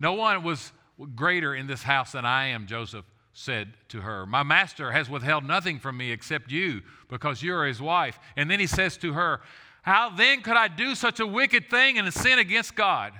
No 0.00 0.14
one 0.14 0.42
was 0.42 0.72
greater 1.14 1.54
in 1.54 1.68
this 1.68 1.84
house 1.84 2.10
than 2.10 2.24
I 2.24 2.46
am, 2.46 2.66
Joseph 2.66 3.04
said 3.34 3.74
to 3.90 4.00
her. 4.00 4.26
My 4.26 4.42
master 4.42 4.90
has 4.90 5.08
withheld 5.08 5.44
nothing 5.44 5.78
from 5.78 5.96
me 5.96 6.10
except 6.10 6.50
you, 6.50 6.82
because 7.08 7.40
you're 7.40 7.64
his 7.64 7.80
wife. 7.80 8.18
And 8.36 8.50
then 8.50 8.58
he 8.58 8.66
says 8.66 8.96
to 8.96 9.12
her, 9.12 9.40
How 9.82 10.10
then 10.10 10.42
could 10.42 10.56
I 10.56 10.66
do 10.66 10.96
such 10.96 11.20
a 11.20 11.26
wicked 11.26 11.70
thing 11.70 11.98
and 11.98 12.08
a 12.08 12.12
sin 12.12 12.40
against 12.40 12.74
God? 12.74 13.12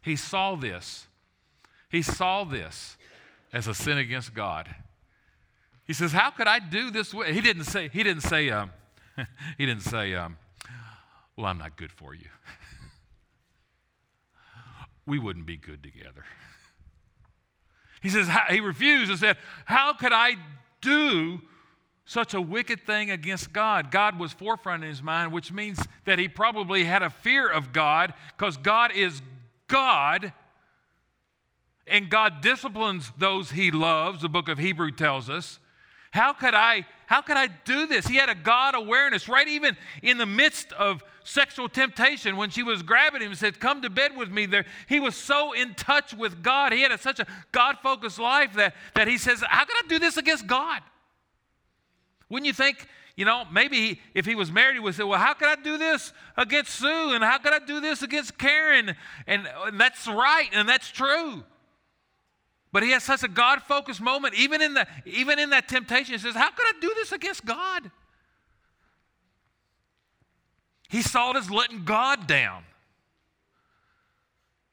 He 0.00 0.16
saw 0.16 0.56
this. 0.56 1.08
He 1.90 2.00
saw 2.00 2.44
this 2.44 2.96
as 3.52 3.66
a 3.66 3.74
sin 3.74 3.98
against 3.98 4.32
God. 4.32 4.74
He 5.86 5.92
says, 5.92 6.12
How 6.12 6.30
could 6.30 6.48
I 6.48 6.58
do 6.58 6.90
this? 6.90 7.14
Way? 7.14 7.32
He 7.32 7.40
didn't 7.40 7.64
say, 7.64 7.88
he 7.88 8.02
didn't 8.02 8.22
say, 8.22 8.50
um, 8.50 8.70
he 9.58 9.66
didn't 9.66 9.82
say, 9.82 10.14
um, 10.14 10.36
well, 11.36 11.46
I'm 11.46 11.58
not 11.58 11.76
good 11.76 11.92
for 11.92 12.14
you. 12.14 12.26
we 15.06 15.18
wouldn't 15.18 15.46
be 15.46 15.56
good 15.56 15.82
together. 15.82 16.24
He 18.02 18.08
says, 18.08 18.28
he 18.50 18.60
refused 18.60 19.10
and 19.10 19.18
said, 19.18 19.36
How 19.64 19.92
could 19.92 20.12
I 20.12 20.36
do 20.80 21.40
such 22.04 22.34
a 22.34 22.40
wicked 22.40 22.86
thing 22.86 23.10
against 23.10 23.52
God? 23.52 23.90
God 23.90 24.18
was 24.18 24.32
forefront 24.32 24.84
in 24.84 24.88
his 24.88 25.02
mind, 25.02 25.32
which 25.32 25.52
means 25.52 25.80
that 26.04 26.18
he 26.18 26.28
probably 26.28 26.84
had 26.84 27.02
a 27.02 27.10
fear 27.10 27.48
of 27.48 27.72
God 27.72 28.14
because 28.36 28.56
God 28.56 28.92
is 28.92 29.22
God 29.68 30.32
and 31.86 32.10
God 32.10 32.40
disciplines 32.40 33.12
those 33.16 33.52
he 33.52 33.70
loves, 33.70 34.22
the 34.22 34.28
book 34.28 34.48
of 34.48 34.58
Hebrew 34.58 34.90
tells 34.90 35.30
us. 35.30 35.60
How 36.10 36.32
could 36.32 36.54
I 36.54 36.86
how 37.06 37.22
could 37.22 37.36
I 37.36 37.46
do 37.46 37.86
this? 37.86 38.06
He 38.06 38.16
had 38.16 38.28
a 38.28 38.34
God 38.34 38.74
awareness, 38.74 39.28
right? 39.28 39.46
Even 39.46 39.76
in 40.02 40.18
the 40.18 40.26
midst 40.26 40.72
of 40.72 41.04
sexual 41.22 41.68
temptation, 41.68 42.36
when 42.36 42.50
she 42.50 42.62
was 42.62 42.82
grabbing 42.82 43.22
him 43.22 43.28
and 43.28 43.38
said, 43.38 43.60
Come 43.60 43.80
to 43.82 43.90
bed 43.90 44.16
with 44.16 44.30
me, 44.30 44.46
there, 44.46 44.66
he 44.88 44.98
was 44.98 45.14
so 45.14 45.52
in 45.52 45.74
touch 45.74 46.12
with 46.12 46.42
God. 46.42 46.72
He 46.72 46.82
had 46.82 46.90
a, 46.90 46.98
such 46.98 47.20
a 47.20 47.26
God 47.52 47.76
focused 47.82 48.18
life 48.18 48.54
that, 48.54 48.74
that 48.94 49.06
he 49.06 49.18
says, 49.18 49.42
How 49.48 49.64
could 49.64 49.76
I 49.84 49.88
do 49.88 49.98
this 50.00 50.16
against 50.16 50.46
God? 50.46 50.82
Wouldn't 52.28 52.46
you 52.46 52.52
think, 52.52 52.88
you 53.14 53.24
know, 53.24 53.44
maybe 53.52 53.76
he, 53.76 54.00
if 54.12 54.26
he 54.26 54.34
was 54.34 54.50
married, 54.50 54.74
he 54.74 54.80
would 54.80 54.96
say, 54.96 55.04
Well, 55.04 55.20
how 55.20 55.34
could 55.34 55.48
I 55.48 55.62
do 55.62 55.78
this 55.78 56.12
against 56.36 56.72
Sue? 56.72 57.12
And 57.12 57.22
how 57.22 57.38
could 57.38 57.52
I 57.52 57.60
do 57.60 57.80
this 57.80 58.02
against 58.02 58.36
Karen? 58.36 58.96
And, 59.28 59.48
and 59.64 59.80
that's 59.80 60.08
right, 60.08 60.48
and 60.52 60.68
that's 60.68 60.90
true. 60.90 61.44
But 62.76 62.82
he 62.82 62.90
has 62.90 63.04
such 63.04 63.22
a 63.22 63.28
God 63.28 63.62
focused 63.62 64.02
moment. 64.02 64.34
Even 64.34 64.60
in, 64.60 64.74
the, 64.74 64.86
even 65.06 65.38
in 65.38 65.48
that 65.48 65.66
temptation, 65.66 66.12
he 66.12 66.18
says, 66.18 66.34
How 66.34 66.50
could 66.50 66.66
I 66.66 66.78
do 66.78 66.92
this 66.94 67.10
against 67.10 67.46
God? 67.46 67.90
He 70.90 71.00
saw 71.00 71.30
it 71.30 71.38
as 71.38 71.50
letting 71.50 71.86
God 71.86 72.26
down. 72.26 72.64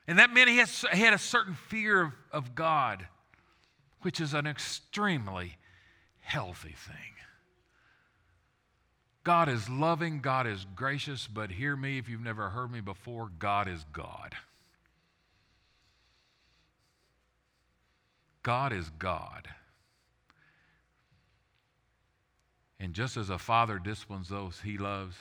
And 0.05 0.19
that 0.19 0.33
meant 0.33 0.49
he, 0.49 0.57
has, 0.57 0.83
he 0.91 0.99
had 0.99 1.13
a 1.13 1.17
certain 1.17 1.53
fear 1.53 2.01
of, 2.01 2.11
of 2.33 2.55
God, 2.55 3.07
which 4.01 4.19
is 4.19 4.33
an 4.33 4.47
extremely 4.47 5.55
healthy 6.19 6.75
thing. 6.77 7.15
God 9.23 9.47
is 9.47 9.69
loving, 9.69 10.19
God 10.19 10.45
is 10.45 10.65
gracious, 10.75 11.25
but 11.25 11.51
hear 11.51 11.77
me 11.77 11.99
if 11.99 12.09
you've 12.09 12.19
never 12.19 12.49
heard 12.49 12.69
me 12.69 12.81
before 12.81 13.29
God 13.39 13.69
is 13.69 13.85
God. 13.93 14.35
God 18.43 18.73
is 18.73 18.89
God. 18.99 19.47
And 22.79 22.93
just 22.93 23.15
as 23.15 23.29
a 23.29 23.39
father 23.39 23.79
disciplines 23.79 24.27
those 24.27 24.59
he 24.63 24.77
loves, 24.77 25.15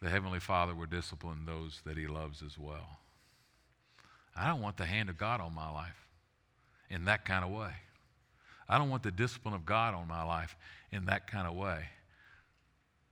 the 0.00 0.08
Heavenly 0.08 0.40
Father 0.40 0.74
will 0.74 0.86
discipline 0.86 1.44
those 1.46 1.80
that 1.84 1.98
he 1.98 2.06
loves 2.06 2.42
as 2.42 2.58
well. 2.58 2.98
I 4.34 4.48
don't 4.48 4.62
want 4.62 4.78
the 4.78 4.86
hand 4.86 5.10
of 5.10 5.18
God 5.18 5.40
on 5.40 5.54
my 5.54 5.70
life 5.70 6.06
in 6.90 7.04
that 7.04 7.24
kind 7.24 7.44
of 7.44 7.50
way. 7.50 7.72
I 8.68 8.78
don't 8.78 8.88
want 8.88 9.02
the 9.02 9.10
discipline 9.10 9.54
of 9.54 9.66
God 9.66 9.94
on 9.94 10.08
my 10.08 10.24
life 10.24 10.56
in 10.90 11.04
that 11.06 11.30
kind 11.30 11.46
of 11.46 11.54
way. 11.54 11.84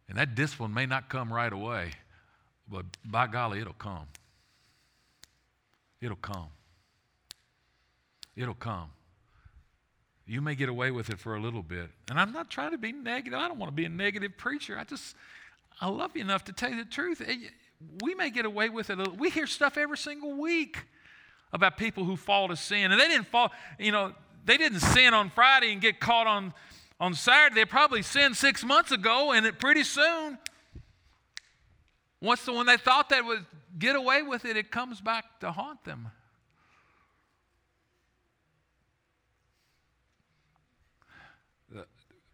And 0.08 0.16
that 0.18 0.34
discipline 0.34 0.72
may 0.72 0.86
not 0.86 1.08
come 1.08 1.32
right 1.32 1.52
away, 1.52 1.92
but 2.68 2.86
by 3.04 3.26
golly, 3.26 3.60
it'll 3.60 3.74
come. 3.74 4.06
It'll 6.00 6.16
come. 6.16 6.48
It'll 8.36 8.54
come. 8.54 8.90
You 10.26 10.40
may 10.40 10.54
get 10.54 10.68
away 10.68 10.90
with 10.90 11.10
it 11.10 11.18
for 11.18 11.34
a 11.34 11.40
little 11.40 11.62
bit. 11.62 11.90
And 12.08 12.18
I'm 12.18 12.32
not 12.32 12.48
trying 12.48 12.70
to 12.70 12.78
be 12.78 12.92
negative. 12.92 13.38
I 13.38 13.48
don't 13.48 13.58
want 13.58 13.70
to 13.70 13.76
be 13.76 13.84
a 13.84 13.88
negative 13.88 14.36
preacher. 14.38 14.78
I 14.78 14.84
just, 14.84 15.16
I 15.80 15.88
love 15.88 16.12
you 16.14 16.22
enough 16.22 16.44
to 16.44 16.52
tell 16.52 16.70
you 16.70 16.76
the 16.76 16.90
truth. 16.90 17.20
We 18.02 18.14
may 18.14 18.30
get 18.30 18.46
away 18.46 18.68
with 18.68 18.90
it. 18.90 19.18
We 19.18 19.30
hear 19.30 19.46
stuff 19.46 19.76
every 19.76 19.98
single 19.98 20.40
week 20.40 20.78
about 21.52 21.76
people 21.76 22.04
who 22.04 22.16
fall 22.16 22.48
to 22.48 22.56
sin. 22.56 22.92
And 22.92 23.00
they 23.00 23.08
didn't 23.08 23.26
fall, 23.26 23.50
you 23.78 23.92
know, 23.92 24.14
they 24.44 24.56
didn't 24.56 24.80
sin 24.80 25.12
on 25.12 25.30
Friday 25.30 25.72
and 25.72 25.80
get 25.80 26.00
caught 26.00 26.26
on, 26.26 26.54
on 26.98 27.14
Saturday. 27.14 27.56
They 27.56 27.64
probably 27.64 28.02
sinned 28.02 28.36
six 28.36 28.64
months 28.64 28.92
ago, 28.92 29.32
and 29.32 29.44
it 29.44 29.58
pretty 29.58 29.84
soon, 29.84 30.38
once 32.20 32.44
the 32.44 32.52
one 32.52 32.66
they 32.66 32.76
thought 32.76 33.08
they 33.08 33.20
would 33.20 33.44
get 33.78 33.96
away 33.96 34.22
with 34.22 34.44
it, 34.44 34.56
it 34.56 34.70
comes 34.70 35.00
back 35.00 35.40
to 35.40 35.52
haunt 35.52 35.84
them. 35.84 36.08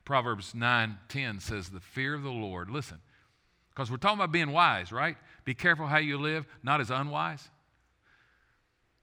Proverbs 0.09 0.55
9 0.55 0.97
10 1.11 1.39
says, 1.39 1.69
The 1.69 1.81
fear 1.81 2.15
of 2.15 2.23
the 2.23 2.31
Lord, 2.31 2.71
listen, 2.71 2.97
because 3.69 3.91
we're 3.91 3.99
talking 3.99 4.17
about 4.17 4.33
being 4.33 4.53
wise, 4.53 4.91
right? 4.91 5.19
Be 5.45 5.53
careful 5.53 5.87
how 5.87 5.99
you 5.99 6.17
live, 6.17 6.47
not 6.63 6.81
as 6.81 6.89
unwise. 6.89 7.47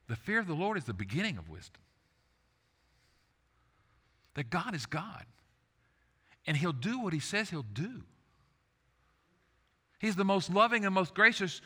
The 0.07 0.15
fear 0.15 0.39
of 0.39 0.47
the 0.47 0.55
Lord 0.55 0.79
is 0.79 0.85
the 0.85 0.95
beginning 0.95 1.37
of 1.37 1.47
wisdom. 1.47 1.83
That 4.33 4.49
God 4.49 4.73
is 4.73 4.87
God, 4.87 5.27
and 6.47 6.57
He'll 6.57 6.73
do 6.73 6.99
what 6.99 7.13
He 7.13 7.19
says 7.19 7.51
He'll 7.51 7.61
do. 7.61 8.01
He's 9.99 10.15
the 10.15 10.25
most 10.25 10.49
loving 10.49 10.85
and 10.85 10.95
most 10.95 11.13
gracious 11.13 11.61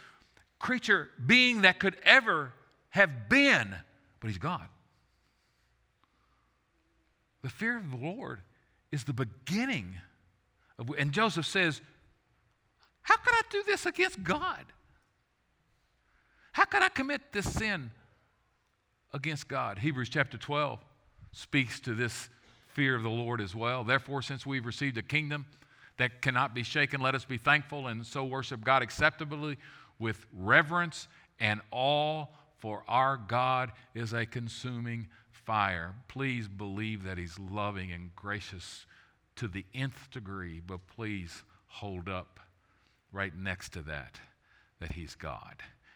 creature, 0.59 1.11
being 1.25 1.61
that 1.61 1.79
could 1.79 1.95
ever 2.03 2.51
have 2.89 3.29
been, 3.29 3.73
but 4.19 4.27
He's 4.27 4.37
God. 4.37 4.67
The 7.41 7.49
fear 7.49 7.77
of 7.77 7.89
the 7.89 8.05
Lord 8.05 8.41
is 8.91 9.03
the 9.03 9.13
beginning 9.13 9.95
of, 10.77 10.89
and 10.97 11.11
Joseph 11.11 11.45
says, 11.45 11.81
How 13.01 13.17
could 13.17 13.33
I 13.33 13.41
do 13.49 13.63
this 13.63 13.85
against 13.85 14.23
God? 14.23 14.65
How 16.51 16.65
could 16.65 16.81
I 16.81 16.89
commit 16.89 17.21
this 17.31 17.51
sin 17.51 17.91
against 19.13 19.47
God? 19.47 19.79
Hebrews 19.79 20.09
chapter 20.09 20.37
12 20.37 20.79
speaks 21.31 21.79
to 21.81 21.93
this 21.93 22.29
fear 22.73 22.95
of 22.95 23.03
the 23.03 23.09
Lord 23.09 23.41
as 23.41 23.55
well. 23.55 23.83
Therefore, 23.83 24.21
since 24.21 24.45
we've 24.45 24.65
received 24.65 24.97
a 24.97 25.01
kingdom 25.01 25.45
that 25.97 26.21
cannot 26.21 26.53
be 26.53 26.63
shaken, 26.63 27.01
let 27.01 27.15
us 27.15 27.25
be 27.25 27.37
thankful 27.37 27.87
and 27.87 28.05
so 28.05 28.23
worship 28.23 28.63
God 28.63 28.81
acceptably 28.81 29.57
with 29.99 30.25
reverence 30.33 31.07
and 31.39 31.61
awe, 31.71 32.25
for 32.57 32.83
our 32.87 33.17
God 33.17 33.71
is 33.93 34.13
a 34.13 34.25
consuming 34.25 35.07
fire. 35.49 35.95
Please 36.07 36.47
believe 36.47 37.03
that 37.05 37.17
He's 37.17 37.39
loving 37.39 37.91
and 37.91 38.15
gracious 38.15 38.85
to 39.35 39.47
the 39.47 39.65
nth 39.73 40.11
degree, 40.11 40.61
but 40.63 40.85
please 40.95 41.41
hold 41.65 42.07
up 42.07 42.39
right 43.11 43.35
next 43.35 43.73
to 43.73 43.81
that 43.81 44.19
that 44.79 44.91
He's 44.91 45.15
God 45.15 45.55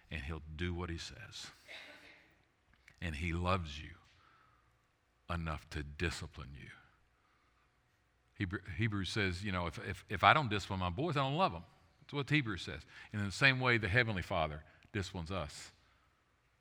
and 0.09 0.23
He'll 0.23 0.41
do 0.55 0.73
what 0.73 0.89
He 0.89 0.97
says. 0.97 1.51
And 2.99 3.13
He 3.13 3.31
loves 3.31 3.79
you 3.79 3.91
enough 5.31 5.69
to 5.69 5.83
discipline 5.83 6.49
you. 6.59 6.69
Hebrew, 8.39 8.59
Hebrews 8.75 9.09
says, 9.09 9.43
you 9.43 9.51
know, 9.51 9.67
if, 9.67 9.79
if, 9.87 10.03
if 10.09 10.23
I 10.23 10.33
don't 10.33 10.49
discipline 10.49 10.79
my 10.79 10.89
boys, 10.89 11.15
I 11.15 11.19
don't 11.19 11.37
love 11.37 11.51
them. 11.51 11.63
That's 12.01 12.13
what 12.13 12.27
Hebrews 12.27 12.63
says. 12.63 12.81
And 13.11 13.21
in 13.21 13.27
the 13.27 13.31
same 13.31 13.59
way, 13.59 13.77
the 13.77 13.87
Heavenly 13.87 14.23
Father 14.23 14.63
disciplines 14.93 15.29
us 15.29 15.71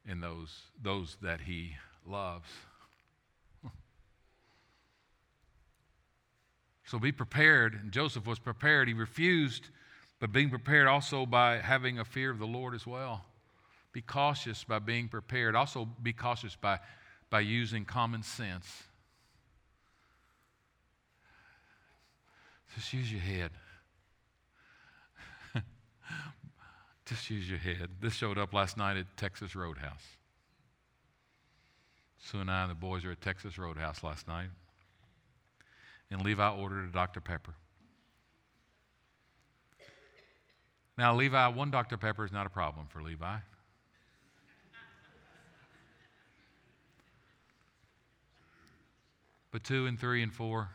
in 0.07 0.21
those, 0.21 0.55
those 0.83 1.17
that 1.23 1.41
He 1.41 1.77
loves. 2.07 2.49
So 6.85 6.99
be 6.99 7.13
prepared. 7.13 7.75
And 7.75 7.93
Joseph 7.93 8.27
was 8.27 8.39
prepared. 8.39 8.89
He 8.89 8.95
refused, 8.95 9.69
but 10.21 10.33
being 10.33 10.51
prepared 10.51 10.87
also 10.87 11.27
by 11.27 11.59
having 11.59 11.99
a 11.99 12.05
fear 12.05 12.31
of 12.31 12.39
the 12.39 12.47
Lord 12.47 12.75
as 12.75 12.87
well. 12.87 13.25
Be 13.93 14.01
cautious 14.01 14.65
by 14.65 14.79
being 14.79 15.09
prepared. 15.09 15.55
Also, 15.55 15.87
be 16.03 16.13
cautious 16.13 16.57
by, 16.57 16.79
by 17.31 17.41
using 17.41 17.85
common 17.85 18.23
sense. 18.23 18.85
Just 22.75 22.93
use 22.95 23.13
your 23.13 23.21
head. 23.21 23.51
Just 27.05 27.29
use 27.29 27.49
your 27.49 27.59
head. 27.59 27.91
This 28.01 28.15
showed 28.15 28.39
up 28.39 28.55
last 28.55 28.79
night 28.79 28.97
at 28.97 29.07
Texas 29.19 29.55
Roadhouse. 29.55 30.17
Sue 32.19 32.41
and 32.41 32.51
I 32.51 32.63
and 32.63 32.71
the 32.71 32.75
boys 32.75 33.05
are 33.05 33.11
at 33.11 33.21
Texas 33.21 33.59
Roadhouse 33.59 34.03
last 34.03 34.27
night. 34.27 34.49
And 36.13 36.23
Levi 36.23 36.47
ordered 36.51 36.91
a 36.91 36.93
Dr. 36.93 37.23
Pepper. 37.23 37.55
Now, 40.99 41.15
Levi, 41.15 41.49
one 41.49 41.71
Dr. 41.71 41.97
Pepper 41.97 42.27
is 42.27 42.31
not 42.31 42.47
a 42.47 42.51
problem 42.51 42.87
for 42.87 43.03
Levi. 43.03 43.39
But 49.51 49.65
two 49.65 49.87
and 49.87 49.99
three 49.99 50.23
and 50.23 50.33
four 50.33 50.69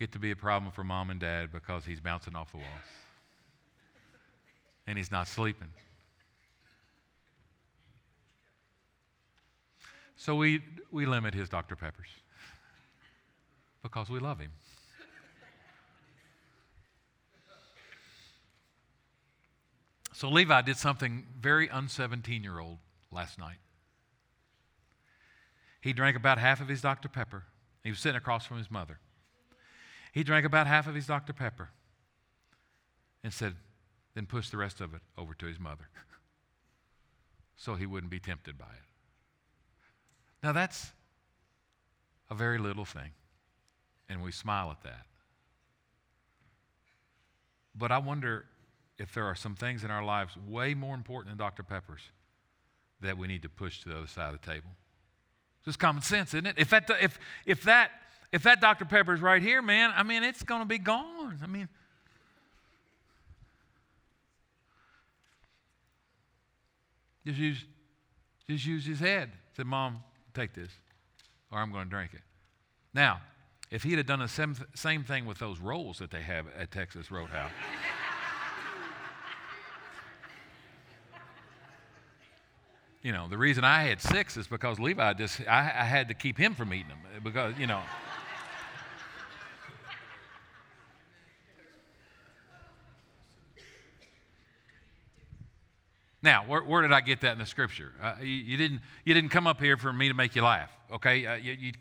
get 0.00 0.10
to 0.12 0.18
be 0.18 0.32
a 0.32 0.36
problem 0.36 0.72
for 0.72 0.82
mom 0.82 1.10
and 1.10 1.20
dad 1.20 1.52
because 1.52 1.84
he's 1.84 2.00
bouncing 2.00 2.34
off 2.34 2.50
the 2.50 2.58
walls 2.58 2.68
and 4.86 4.98
he's 4.98 5.12
not 5.12 5.28
sleeping. 5.28 5.68
So 10.16 10.34
we, 10.34 10.62
we 10.90 11.06
limit 11.06 11.34
his 11.34 11.48
Dr. 11.48 11.76
Peppers 11.76 12.08
because 13.82 14.08
we 14.10 14.18
love 14.18 14.38
him. 14.38 14.52
So 20.12 20.28
Levi 20.28 20.60
did 20.62 20.76
something 20.76 21.24
very 21.40 21.70
un 21.70 21.88
17 21.88 22.42
year 22.42 22.58
old 22.58 22.76
last 23.10 23.38
night. 23.38 23.56
He 25.80 25.94
drank 25.94 26.14
about 26.14 26.36
half 26.36 26.60
of 26.60 26.68
his 26.68 26.82
Dr. 26.82 27.08
Pepper. 27.08 27.44
He 27.82 27.88
was 27.88 28.00
sitting 28.00 28.18
across 28.18 28.44
from 28.44 28.58
his 28.58 28.70
mother. 28.70 28.98
He 30.12 30.22
drank 30.22 30.44
about 30.44 30.66
half 30.66 30.86
of 30.86 30.94
his 30.94 31.06
Dr. 31.06 31.32
Pepper 31.32 31.70
and 33.24 33.32
said, 33.32 33.54
then 34.14 34.26
pushed 34.26 34.50
the 34.50 34.58
rest 34.58 34.80
of 34.80 34.92
it 34.92 35.00
over 35.16 35.32
to 35.34 35.46
his 35.46 35.58
mother 35.58 35.88
so 37.56 37.74
he 37.76 37.86
wouldn't 37.86 38.10
be 38.10 38.20
tempted 38.20 38.58
by 38.58 38.66
it. 38.66 38.90
Now, 40.42 40.52
that's 40.52 40.92
a 42.28 42.34
very 42.34 42.58
little 42.58 42.84
thing, 42.84 43.12
and 44.10 44.22
we 44.22 44.32
smile 44.32 44.70
at 44.70 44.82
that. 44.82 45.06
But 47.74 47.92
I 47.92 47.98
wonder 47.98 48.44
if 48.98 49.14
there 49.14 49.24
are 49.24 49.36
some 49.36 49.54
things 49.54 49.84
in 49.84 49.90
our 49.90 50.04
lives 50.04 50.36
way 50.46 50.74
more 50.74 50.94
important 50.94 51.30
than 51.30 51.38
Dr. 51.38 51.62
Pepper's 51.62 52.02
that 53.00 53.16
we 53.16 53.28
need 53.28 53.42
to 53.42 53.48
push 53.48 53.80
to 53.82 53.88
the 53.88 53.96
other 53.96 54.06
side 54.06 54.34
of 54.34 54.40
the 54.40 54.46
table. 54.46 54.70
Just 55.64 55.78
common 55.78 56.02
sense, 56.02 56.34
isn't 56.34 56.46
it? 56.46 56.56
If 56.58 56.70
that, 56.70 56.90
if, 57.00 57.18
if 57.46 57.62
that, 57.62 57.92
if 58.32 58.42
that 58.42 58.60
Dr. 58.60 58.84
Pepper's 58.84 59.20
right 59.20 59.40
here, 59.40 59.62
man, 59.62 59.92
I 59.94 60.02
mean, 60.02 60.22
it's 60.22 60.42
going 60.42 60.60
to 60.60 60.66
be 60.66 60.78
gone. 60.78 61.38
I 61.42 61.46
mean, 61.46 61.68
just 67.26 67.38
use, 67.38 67.64
just 68.48 68.66
use 68.66 68.84
his 68.84 69.00
head. 69.00 69.30
Said, 69.56 69.66
Mom, 69.66 70.02
take 70.34 70.52
this, 70.52 70.70
or 71.50 71.58
I'm 71.58 71.72
going 71.72 71.84
to 71.84 71.90
drink 71.90 72.12
it. 72.14 72.22
Now, 72.92 73.20
if 73.70 73.84
he'd 73.84 73.98
have 73.98 74.06
done 74.06 74.18
the 74.18 74.28
same, 74.28 74.56
same 74.74 75.04
thing 75.04 75.26
with 75.26 75.38
those 75.38 75.60
rolls 75.60 75.98
that 75.98 76.10
they 76.10 76.22
have 76.22 76.46
at 76.58 76.70
Texas 76.70 77.10
Roadhouse. 77.10 77.52
you 83.02 83.12
know, 83.12 83.28
the 83.28 83.38
reason 83.38 83.62
I 83.62 83.84
had 83.84 84.00
six 84.00 84.36
is 84.36 84.48
because 84.48 84.80
Levi 84.80 85.12
just, 85.14 85.40
I, 85.48 85.60
I 85.60 85.84
had 85.84 86.08
to 86.08 86.14
keep 86.14 86.36
him 86.36 86.54
from 86.54 86.74
eating 86.74 86.88
them 86.88 86.98
because, 87.22 87.56
you 87.58 87.66
know. 87.66 87.80
Now, 96.22 96.44
where, 96.46 96.62
where, 96.62 96.82
did 96.82 96.92
I 96.92 97.00
get 97.00 97.22
that 97.22 97.32
in 97.32 97.38
the 97.38 97.46
scripture? 97.46 97.92
Uh, 98.02 98.16
you, 98.20 98.26
you, 98.26 98.56
didn't, 98.58 98.80
you 99.06 99.14
didn't 99.14 99.30
come 99.30 99.46
up 99.46 99.58
here 99.58 99.78
for 99.78 99.90
me 99.90 100.08
to 100.08 100.14
make 100.14 100.36
you 100.36 100.42
laugh, 100.42 100.70
okay? 100.92 101.24
Uh, 101.24 101.36
you, 101.36 101.52
you, 101.52 101.72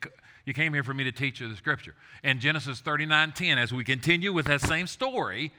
you, 0.50 0.54
came 0.54 0.74
here 0.74 0.84
for 0.84 0.94
me 0.94 1.06
to 1.06 1.12
teach 1.14 1.40
you 1.40 1.48
the 1.48 1.56
scripture. 1.56 1.96
And 2.24 2.42
Genesis 2.42 2.82
39 2.82 3.32
10, 3.32 3.58
as 3.58 3.72
we 3.72 3.86
continue 3.86 4.34
with 4.34 4.48
that 4.48 4.60
same 4.60 4.88
story, 4.88 5.54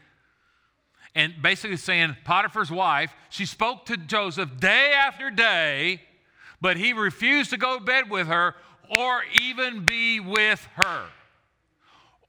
and 1.14 1.34
basically 1.40 1.76
saying 1.76 2.16
Potiphar's 2.24 2.70
wife, 2.70 3.12
she 3.30 3.46
spoke 3.46 3.86
to 3.86 3.96
Joseph 3.96 4.60
day 4.60 4.92
after 4.92 5.30
day, 5.30 6.02
but 6.60 6.76
he 6.76 6.92
refused 6.92 7.50
to 7.50 7.56
go 7.56 7.78
to 7.78 7.84
bed 7.84 8.10
with 8.10 8.26
her 8.26 8.54
or 8.96 9.22
even 9.40 9.84
be 9.84 10.20
with 10.20 10.66
her. 10.74 11.06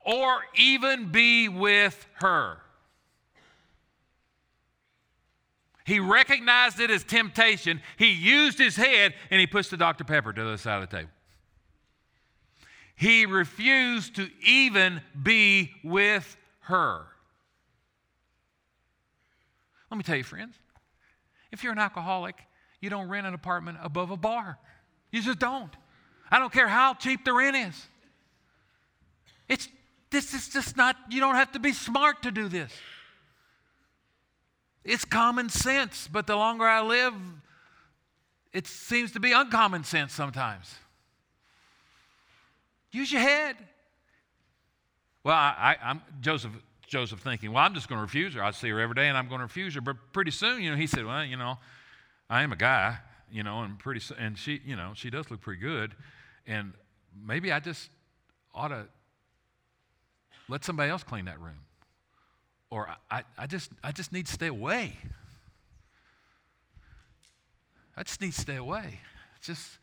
Or 0.03 0.41
even 0.55 1.11
be 1.11 1.47
with 1.47 2.07
her. 2.15 2.57
He 5.85 5.99
recognized 5.99 6.79
it 6.79 6.89
as 6.89 7.03
temptation. 7.03 7.81
He 7.97 8.11
used 8.11 8.57
his 8.57 8.75
head 8.75 9.13
and 9.29 9.39
he 9.39 9.47
pushed 9.47 9.71
the 9.71 9.77
Dr. 9.77 10.03
Pepper 10.03 10.33
to 10.33 10.41
the 10.41 10.47
other 10.47 10.57
side 10.57 10.81
of 10.81 10.89
the 10.89 10.97
table. 10.97 11.09
He 13.01 13.25
refused 13.25 14.17
to 14.17 14.29
even 14.45 15.01
be 15.19 15.71
with 15.83 16.37
her. 16.59 17.01
Let 19.89 19.97
me 19.97 20.03
tell 20.03 20.17
you, 20.17 20.23
friends, 20.23 20.53
if 21.51 21.63
you're 21.63 21.71
an 21.71 21.79
alcoholic, 21.79 22.35
you 22.79 22.91
don't 22.91 23.09
rent 23.09 23.25
an 23.25 23.33
apartment 23.33 23.79
above 23.81 24.11
a 24.11 24.17
bar. 24.17 24.59
You 25.09 25.23
just 25.23 25.39
don't. 25.39 25.71
I 26.29 26.37
don't 26.37 26.53
care 26.53 26.67
how 26.67 26.93
cheap 26.93 27.25
the 27.25 27.33
rent 27.33 27.55
is. 27.55 27.87
It's 29.49 29.67
this 30.11 30.35
is 30.35 30.49
just 30.49 30.77
not, 30.77 30.95
you 31.09 31.19
don't 31.19 31.33
have 31.33 31.53
to 31.53 31.59
be 31.59 31.73
smart 31.73 32.21
to 32.21 32.29
do 32.29 32.49
this. 32.49 32.71
It's 34.83 35.05
common 35.05 35.49
sense, 35.49 36.07
but 36.07 36.27
the 36.27 36.35
longer 36.35 36.65
I 36.67 36.83
live, 36.83 37.15
it 38.53 38.67
seems 38.67 39.11
to 39.13 39.19
be 39.19 39.31
uncommon 39.31 39.85
sense 39.85 40.13
sometimes. 40.13 40.75
Use 42.91 43.11
your 43.11 43.21
head. 43.21 43.55
Well, 45.23 45.35
I, 45.35 45.75
am 45.81 46.01
Joseph. 46.21 46.51
Joseph 46.91 47.21
thinking, 47.21 47.53
well, 47.53 47.63
I'm 47.63 47.73
just 47.73 47.87
going 47.87 47.99
to 47.99 48.03
refuse 48.03 48.33
her. 48.33 48.43
I 48.43 48.51
see 48.51 48.67
her 48.67 48.77
every 48.77 48.95
day 48.95 49.07
and 49.07 49.17
I'm 49.17 49.29
going 49.29 49.39
to 49.39 49.45
refuse 49.45 49.75
her. 49.75 49.81
But 49.81 49.95
pretty 50.11 50.31
soon, 50.31 50.61
you 50.61 50.69
know, 50.69 50.75
he 50.75 50.87
said, 50.87 51.05
well, 51.05 51.23
you 51.23 51.37
know, 51.37 51.57
I 52.29 52.43
am 52.43 52.51
a 52.51 52.57
guy, 52.57 52.97
you 53.31 53.43
know, 53.43 53.61
and 53.61 53.79
pretty, 53.79 54.01
and 54.19 54.37
she, 54.37 54.59
you 54.65 54.75
know, 54.75 54.91
she 54.93 55.09
does 55.09 55.31
look 55.31 55.39
pretty 55.39 55.61
good. 55.61 55.95
And 56.45 56.73
maybe 57.25 57.49
I 57.49 57.61
just 57.61 57.89
ought 58.53 58.67
to 58.67 58.87
let 60.49 60.65
somebody 60.65 60.91
else 60.91 61.01
clean 61.01 61.25
that 61.25 61.39
room. 61.39 61.61
Or 62.69 62.89
I, 63.09 63.23
I, 63.37 63.47
just, 63.47 63.71
I 63.81 63.93
just 63.93 64.11
need 64.11 64.25
to 64.25 64.33
stay 64.33 64.47
away. 64.47 64.97
I 67.95 68.03
just 68.03 68.19
need 68.19 68.33
to 68.33 68.41
stay 68.41 68.57
away. 68.57 68.99
It's 69.37 69.47
just 69.47 69.77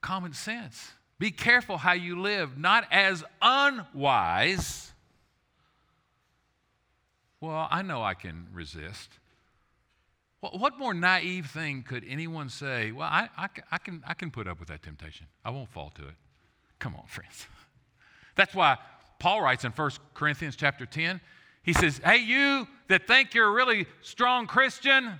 common 0.00 0.32
sense. 0.32 0.90
Be 1.18 1.30
careful 1.30 1.78
how 1.78 1.92
you 1.92 2.20
live, 2.20 2.56
not 2.56 2.86
as 2.90 3.24
unwise 3.42 4.88
well, 7.40 7.68
I 7.70 7.82
know 7.82 8.02
I 8.02 8.14
can 8.14 8.48
resist. 8.52 9.10
What 10.40 10.78
more 10.78 10.94
naive 10.94 11.46
thing 11.46 11.82
could 11.82 12.04
anyone 12.08 12.48
say? 12.48 12.92
Well, 12.92 13.08
I, 13.10 13.28
I, 13.36 13.48
I, 13.72 13.78
can, 13.78 14.02
I 14.06 14.14
can 14.14 14.30
put 14.30 14.46
up 14.46 14.60
with 14.60 14.68
that 14.68 14.82
temptation. 14.82 15.26
I 15.44 15.50
won't 15.50 15.68
fall 15.68 15.90
to 15.96 16.02
it. 16.02 16.14
Come 16.78 16.94
on, 16.94 17.04
friends. 17.06 17.46
That's 18.36 18.54
why 18.54 18.78
Paul 19.18 19.42
writes 19.42 19.64
in 19.64 19.72
1 19.72 19.90
Corinthians 20.14 20.54
chapter 20.56 20.86
10, 20.86 21.20
he 21.62 21.72
says, 21.72 22.00
Hey, 22.04 22.18
you 22.18 22.68
that 22.88 23.06
think 23.06 23.34
you're 23.34 23.48
a 23.48 23.52
really 23.52 23.86
strong 24.00 24.46
Christian 24.46 25.12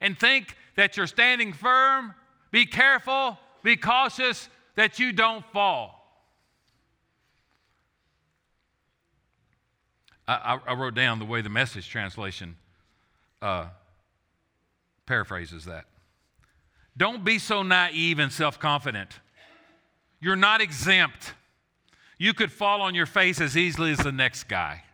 and 0.00 0.18
think 0.18 0.54
that 0.76 0.96
you're 0.96 1.06
standing 1.06 1.52
firm, 1.52 2.14
be 2.50 2.66
careful, 2.66 3.38
be 3.62 3.76
cautious 3.76 4.48
that 4.78 5.00
you 5.00 5.10
don't 5.10 5.44
fall. 5.46 6.22
I, 10.28 10.60
I 10.64 10.74
wrote 10.74 10.94
down 10.94 11.18
the 11.18 11.24
way 11.24 11.40
the 11.40 11.48
message 11.48 11.88
translation 11.88 12.54
uh, 13.42 13.66
paraphrases 15.04 15.64
that. 15.64 15.86
Don't 16.96 17.24
be 17.24 17.40
so 17.40 17.64
naive 17.64 18.20
and 18.20 18.32
self 18.32 18.60
confident. 18.60 19.18
You're 20.20 20.36
not 20.36 20.60
exempt. 20.60 21.34
You 22.16 22.32
could 22.32 22.52
fall 22.52 22.80
on 22.80 22.94
your 22.94 23.06
face 23.06 23.40
as 23.40 23.56
easily 23.56 23.90
as 23.90 23.98
the 23.98 24.12
next 24.12 24.44
guy. 24.44 24.84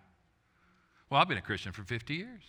Well, 1.10 1.20
I've 1.20 1.28
been 1.28 1.36
a 1.36 1.42
Christian 1.42 1.72
for 1.72 1.82
50 1.82 2.14
years. 2.14 2.44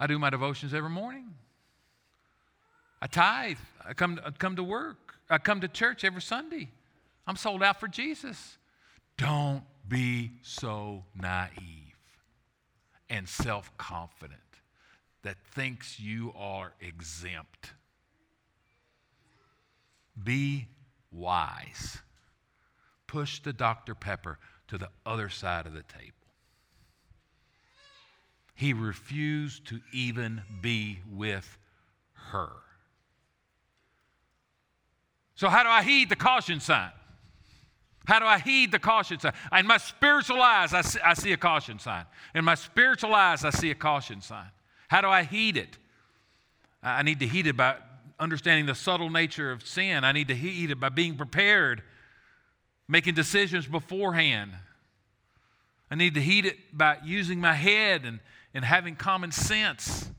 I 0.00 0.08
do 0.08 0.18
my 0.18 0.30
devotions 0.30 0.74
every 0.74 0.90
morning. 0.90 1.34
I 3.00 3.06
tithe. 3.06 3.58
I 3.86 3.94
come, 3.94 4.20
I 4.24 4.30
come 4.30 4.56
to 4.56 4.64
work. 4.64 5.14
I 5.30 5.38
come 5.38 5.60
to 5.60 5.68
church 5.68 6.04
every 6.04 6.22
Sunday. 6.22 6.70
I'm 7.26 7.36
sold 7.36 7.62
out 7.62 7.78
for 7.78 7.88
Jesus. 7.88 8.56
Don't 9.16 9.62
be 9.86 10.32
so 10.42 11.04
naive 11.14 11.94
and 13.10 13.28
self 13.28 13.76
confident 13.76 14.40
that 15.22 15.36
thinks 15.52 16.00
you 16.00 16.32
are 16.36 16.72
exempt. 16.80 17.72
Be 20.22 20.68
wise. 21.12 21.98
Push 23.06 23.40
the 23.40 23.52
Dr. 23.52 23.94
Pepper 23.94 24.38
to 24.68 24.78
the 24.78 24.90
other 25.06 25.28
side 25.28 25.66
of 25.66 25.72
the 25.72 25.82
table. 25.82 26.12
He 28.54 28.72
refused 28.72 29.66
to 29.68 29.80
even 29.92 30.42
be 30.60 30.98
with 31.10 31.58
her. 32.30 32.50
So, 35.38 35.48
how 35.48 35.62
do 35.62 35.68
I 35.68 35.84
heed 35.84 36.08
the 36.08 36.16
caution 36.16 36.58
sign? 36.58 36.90
How 38.06 38.18
do 38.18 38.24
I 38.24 38.40
heed 38.40 38.72
the 38.72 38.80
caution 38.80 39.20
sign? 39.20 39.34
In 39.56 39.68
my 39.68 39.76
spiritual 39.76 40.42
eyes, 40.42 40.74
I 40.74 40.80
see, 40.80 40.98
I 40.98 41.14
see 41.14 41.30
a 41.30 41.36
caution 41.36 41.78
sign. 41.78 42.06
In 42.34 42.44
my 42.44 42.56
spiritual 42.56 43.14
eyes, 43.14 43.44
I 43.44 43.50
see 43.50 43.70
a 43.70 43.76
caution 43.76 44.20
sign. 44.20 44.48
How 44.88 45.00
do 45.00 45.06
I 45.06 45.22
heed 45.22 45.56
it? 45.56 45.78
I 46.82 47.04
need 47.04 47.20
to 47.20 47.28
heed 47.28 47.46
it 47.46 47.56
by 47.56 47.76
understanding 48.18 48.66
the 48.66 48.74
subtle 48.74 49.10
nature 49.10 49.52
of 49.52 49.64
sin. 49.64 50.02
I 50.02 50.10
need 50.10 50.26
to 50.26 50.34
heed 50.34 50.72
it 50.72 50.80
by 50.80 50.88
being 50.88 51.14
prepared, 51.14 51.84
making 52.88 53.14
decisions 53.14 53.68
beforehand. 53.68 54.50
I 55.88 55.94
need 55.94 56.14
to 56.14 56.20
heed 56.20 56.46
it 56.46 56.56
by 56.76 56.98
using 57.04 57.40
my 57.40 57.54
head 57.54 58.04
and, 58.04 58.18
and 58.54 58.64
having 58.64 58.96
common 58.96 59.30
sense. 59.30 60.10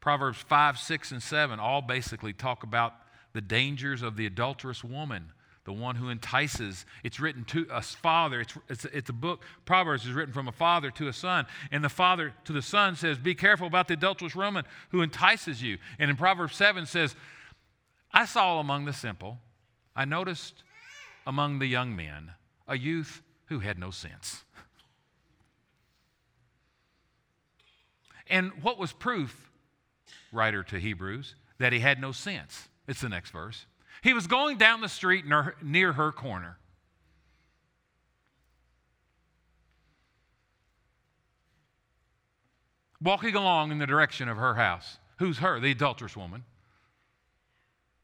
Proverbs 0.00 0.38
5, 0.38 0.78
6, 0.78 1.12
and 1.12 1.22
7 1.22 1.60
all 1.60 1.80
basically 1.80 2.32
talk 2.32 2.64
about 2.64 2.92
the 3.36 3.40
dangers 3.42 4.02
of 4.02 4.16
the 4.16 4.26
adulterous 4.26 4.82
woman 4.82 5.32
the 5.66 5.72
one 5.72 5.96
who 5.96 6.08
entices. 6.10 6.86
It's 7.02 7.18
written 7.18 7.44
to 7.46 7.66
a 7.72 7.82
father. 7.82 8.40
It's, 8.40 8.54
it's, 8.68 8.84
it's, 8.84 9.10
a 9.10 9.12
book. 9.12 9.42
Proverbs 9.64 10.06
is 10.06 10.12
written 10.12 10.32
from 10.32 10.46
a 10.46 10.52
father 10.52 10.92
to 10.92 11.08
a 11.08 11.12
son. 11.12 11.44
And 11.72 11.82
the 11.82 11.88
father 11.88 12.32
to 12.44 12.52
the 12.52 12.62
son 12.62 12.94
says, 12.94 13.18
Be 13.18 13.34
careful 13.34 13.66
about 13.66 13.88
the 13.88 13.94
adulterous 13.94 14.36
woman 14.36 14.64
who 14.90 15.02
entices 15.02 15.60
you. 15.60 15.78
And 15.98 16.08
in 16.08 16.16
Proverbs 16.16 16.54
7 16.54 16.86
says, 16.86 17.16
I 18.12 18.26
saw 18.26 18.60
among 18.60 18.84
the 18.84 18.92
simple, 18.92 19.40
I 19.96 20.04
noticed 20.04 20.62
among 21.26 21.58
the 21.58 21.66
young 21.66 21.96
men 21.96 22.30
a 22.68 22.78
youth 22.78 23.20
who 23.46 23.58
had 23.58 23.76
no 23.76 23.90
sense. 23.90 24.44
And 28.28 28.52
what 28.62 28.78
was 28.78 28.92
proof, 28.92 29.50
writer 30.32 30.62
to 30.62 30.78
Hebrews, 30.78 31.34
that 31.58 31.72
he 31.72 31.80
had 31.80 32.00
no 32.00 32.12
sense? 32.12 32.68
It's 32.88 33.00
the 33.00 33.08
next 33.08 33.30
verse. 33.30 33.66
He 34.02 34.12
was 34.12 34.26
going 34.26 34.58
down 34.58 34.80
the 34.80 34.88
street 34.88 35.24
near 35.62 35.92
her 35.92 36.12
corner. 36.12 36.58
Walking 43.02 43.34
along 43.34 43.72
in 43.72 43.78
the 43.78 43.86
direction 43.86 44.28
of 44.28 44.36
her 44.36 44.54
house. 44.54 44.98
Who's 45.18 45.38
her? 45.38 45.60
The 45.60 45.70
adulterous 45.70 46.16
woman. 46.16 46.44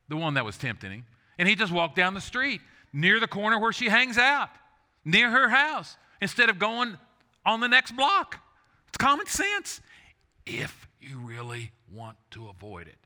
The 0.08 0.16
one 0.16 0.34
that 0.34 0.44
was 0.44 0.58
tempting 0.58 0.90
him. 0.90 1.04
And 1.38 1.48
he 1.48 1.54
just 1.54 1.72
walked 1.72 1.96
down 1.96 2.14
the 2.14 2.20
street 2.20 2.60
near 2.92 3.18
the 3.20 3.26
corner 3.26 3.58
where 3.58 3.72
she 3.72 3.88
hangs 3.88 4.18
out, 4.18 4.50
near 5.04 5.30
her 5.30 5.48
house, 5.48 5.96
instead 6.20 6.50
of 6.50 6.58
going 6.58 6.98
on 7.46 7.60
the 7.60 7.68
next 7.68 7.92
block. 7.92 8.38
It's 8.88 8.98
common 8.98 9.26
sense 9.26 9.80
if 10.44 10.86
you 11.00 11.18
really 11.18 11.72
want 11.90 12.16
to 12.32 12.48
avoid 12.48 12.86
it. 12.86 12.98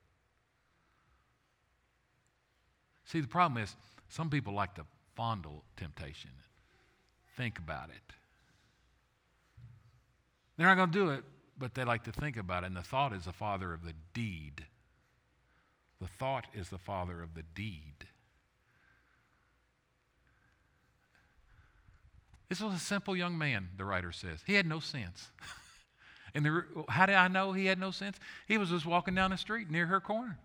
See, 3.07 3.21
the 3.21 3.29
problem 3.29 3.62
is 3.62 3.75
some 4.09 4.29
people 4.29 4.53
like 4.53 4.75
to 4.75 4.85
fondle 5.14 5.62
temptation, 5.77 6.31
think 7.37 7.59
about 7.59 7.88
it. 7.88 8.14
They're 10.57 10.66
not 10.66 10.77
going 10.77 10.90
to 10.90 10.99
do 10.99 11.11
it, 11.11 11.25
but 11.59 11.75
they 11.75 11.85
like 11.85 12.05
to 12.05 12.12
think 12.12 12.37
about 12.37 12.64
it. 12.64 12.66
And 12.66 12.77
the 12.77 12.83
thought 12.83 13.12
is 13.12 13.25
the 13.25 13.33
father 13.33 13.73
of 13.73 13.85
the 13.85 13.95
deed. 14.12 14.66
The 16.01 16.09
thought 16.09 16.47
is 16.55 16.69
the 16.69 16.79
father 16.79 17.23
of 17.23 17.35
the 17.35 17.42
deed. 17.55 18.07
This 22.49 22.61
was 22.61 22.75
a 22.75 22.79
simple 22.79 23.16
young 23.16 23.37
man, 23.37 23.69
the 23.77 23.85
writer 23.85 24.12
says. 24.12 24.40
He 24.47 24.55
had 24.55 24.66
no 24.66 24.81
sense. 24.81 25.29
and 26.35 26.45
the, 26.45 26.64
how 26.88 27.07
did 27.07 27.16
I 27.16 27.29
know 27.29 27.53
he 27.53 27.66
had 27.66 27.79
no 27.79 27.90
sense? 27.90 28.19
He 28.47 28.57
was 28.57 28.71
just 28.71 28.87
walking 28.87 29.14
down 29.14 29.31
the 29.31 29.37
street 29.37 29.71
near 29.71 29.87
her 29.87 30.01
corner. 30.01 30.38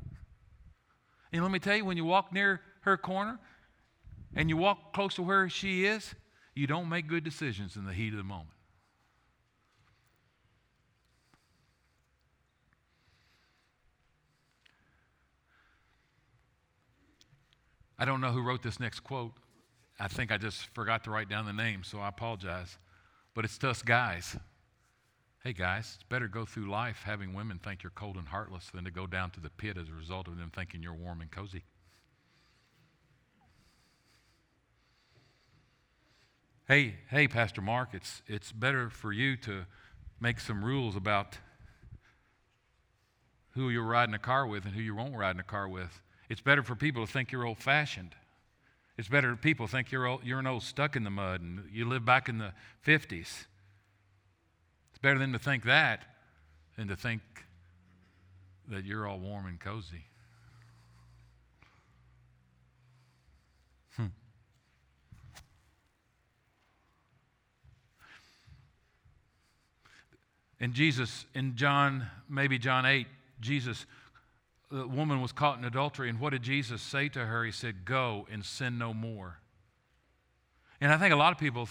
And 1.32 1.42
let 1.42 1.52
me 1.52 1.60
tell 1.60 1.76
you, 1.76 1.86
when 1.86 1.98
you 1.98 2.06
walk 2.06 2.34
near 2.34 2.62
her 2.82 2.98
corner 2.98 3.40
and 4.36 4.50
you 4.50 4.58
walk 4.58 4.94
close 4.94 5.16
to 5.16 5.22
where 5.22 5.48
she 5.50 5.86
is, 5.86 6.14
you 6.56 6.68
don't 6.68 6.90
make 6.90 7.08
good 7.08 7.24
decisions 7.24 7.76
in 7.76 7.86
the 7.86 7.94
heat 7.94 8.10
of 8.10 8.18
the 8.18 8.24
moment. 8.24 8.50
I 17.98 18.06
don't 18.06 18.20
know 18.20 18.32
who 18.32 18.42
wrote 18.42 18.64
this 18.64 18.80
next 18.80 19.02
quote. 19.02 19.34
I 20.00 20.08
think 20.08 20.32
I 20.32 20.38
just 20.38 20.74
forgot 20.74 21.04
to 21.04 21.12
write 21.12 21.30
down 21.30 21.46
the 21.46 21.54
name, 21.54 21.84
so 21.84 22.00
I 22.00 22.08
apologize. 22.08 22.80
But 23.36 23.46
it's 23.46 23.64
us 23.64 23.84
guys. 23.84 24.36
Hey, 25.44 25.54
guys, 25.54 25.94
it's 25.96 26.04
better 26.04 26.28
to 26.28 26.32
go 26.32 26.46
through 26.46 26.70
life 26.70 27.02
having 27.04 27.34
women 27.34 27.58
think 27.58 27.82
you're 27.82 27.90
cold 27.96 28.16
and 28.16 28.28
heartless 28.28 28.70
than 28.72 28.84
to 28.84 28.92
go 28.92 29.08
down 29.08 29.32
to 29.32 29.40
the 29.40 29.50
pit 29.50 29.76
as 29.76 29.90
a 29.90 29.94
result 29.94 30.28
of 30.28 30.38
them 30.38 30.52
thinking 30.56 30.84
you're 30.84 30.94
warm 30.94 31.20
and 31.20 31.32
cozy. 31.32 31.64
Hey, 36.68 36.94
hey, 37.10 37.28
Pastor 37.28 37.60
Mark, 37.60 37.90
it's, 37.94 38.22
it's 38.28 38.52
better 38.52 38.92
for 38.92 39.12
you 39.12 39.36
to 39.38 39.66
make 40.20 40.40
some 40.40 40.64
rules 40.64 40.96
about 40.96 41.40
who 43.56 43.72
you're 43.72 43.84
riding 43.84 44.14
a 44.14 44.20
car 44.20 44.46
with 44.46 44.66
and 44.66 44.76
who 44.76 44.82
you 44.82 44.94
won't 44.94 45.16
ride 45.16 45.34
in 45.36 45.40
a 45.40 45.44
car 45.44 45.68
with. 45.68 46.02
It's 46.30 46.42
better 46.42 46.62
for 46.62 46.76
people 46.76 47.04
to 47.04 47.12
think 47.12 47.32
you're 47.32 47.48
old 47.48 47.58
fashioned. 47.58 48.14
It's 48.96 49.10
better 49.10 49.36
people 49.36 49.66
think 49.66 49.92
you're, 49.92 50.06
old, 50.06 50.24
you're 50.24 50.38
an 50.38 50.46
old 50.46 50.62
stuck 50.62 50.96
in 50.96 51.04
the 51.04 51.10
mud 51.10 51.42
and 51.42 51.64
you 51.74 51.90
live 51.90 52.06
back 52.06 52.30
in 52.30 52.38
the 52.38 52.54
50s 52.86 53.46
better 55.02 55.20
than 55.20 55.34
to 55.34 55.40
think 55.40 55.64
that 55.64 56.04
than 56.78 56.88
to 56.88 56.96
think 56.96 57.22
that 58.70 58.86
you're 58.86 59.08
all 59.08 59.20
warm 59.20 59.46
and 59.46 59.60
cozy. 59.60 60.06
Hmm. 63.98 64.06
And 70.60 70.74
Jesus, 70.74 71.26
in 71.36 71.56
John, 71.56 72.08
maybe 72.30 72.58
John 72.58 72.86
8, 72.86 73.08
Jesus, 73.42 73.86
the 74.72 74.88
woman 74.88 75.22
was 75.22 75.34
caught 75.34 75.58
in 75.58 75.66
adultery. 75.66 76.10
And 76.10 76.20
what 76.20 76.30
did 76.30 76.44
Jesus 76.44 76.82
say 76.82 77.10
to 77.10 77.26
her? 77.26 77.44
He 77.44 77.52
said, 77.52 77.84
Go 77.84 78.28
and 78.32 78.46
sin 78.46 78.78
no 78.78 78.94
more. 78.94 79.40
And 80.80 80.92
I 80.92 80.98
think 80.98 81.14
a 81.14 81.18
lot 81.18 81.34
of 81.34 81.38
people 81.38 81.68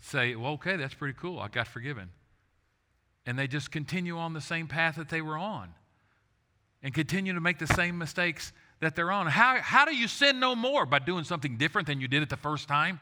say, 0.00 0.34
Well, 0.34 0.52
okay, 0.52 0.76
that's 0.76 0.94
pretty 0.94 1.16
cool. 1.18 1.38
I 1.38 1.48
got 1.48 1.68
forgiven 1.68 2.10
and 3.26 3.38
they 3.38 3.46
just 3.46 3.70
continue 3.70 4.18
on 4.18 4.32
the 4.32 4.40
same 4.40 4.66
path 4.66 4.96
that 4.96 5.08
they 5.08 5.22
were 5.22 5.36
on 5.36 5.68
and 6.82 6.92
continue 6.92 7.32
to 7.32 7.40
make 7.40 7.58
the 7.58 7.66
same 7.66 7.96
mistakes 7.98 8.52
that 8.80 8.96
they're 8.96 9.12
on. 9.12 9.26
How, 9.28 9.58
how 9.60 9.84
do 9.84 9.94
you 9.94 10.08
sin 10.08 10.40
no 10.40 10.56
more? 10.56 10.84
By 10.84 10.98
doing 10.98 11.24
something 11.24 11.56
different 11.56 11.86
than 11.86 12.00
you 12.00 12.08
did 12.08 12.22
it 12.22 12.28
the 12.28 12.36
first 12.36 12.66
time? 12.66 13.00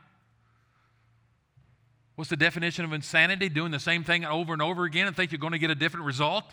What's 2.17 2.29
the 2.29 2.37
definition 2.37 2.85
of 2.85 2.93
insanity? 2.93 3.49
Doing 3.49 3.71
the 3.71 3.81
same 3.81 4.05
thing 4.05 4.27
over 4.27 4.53
and 4.53 4.61
over 4.61 4.85
again 4.85 5.07
and 5.07 5.17
think 5.17 5.33
you're 5.33 5.39
going 5.39 5.55
to 5.55 5.59
get 5.59 5.71
a 5.71 5.75
different 5.75 6.05
result? 6.05 6.45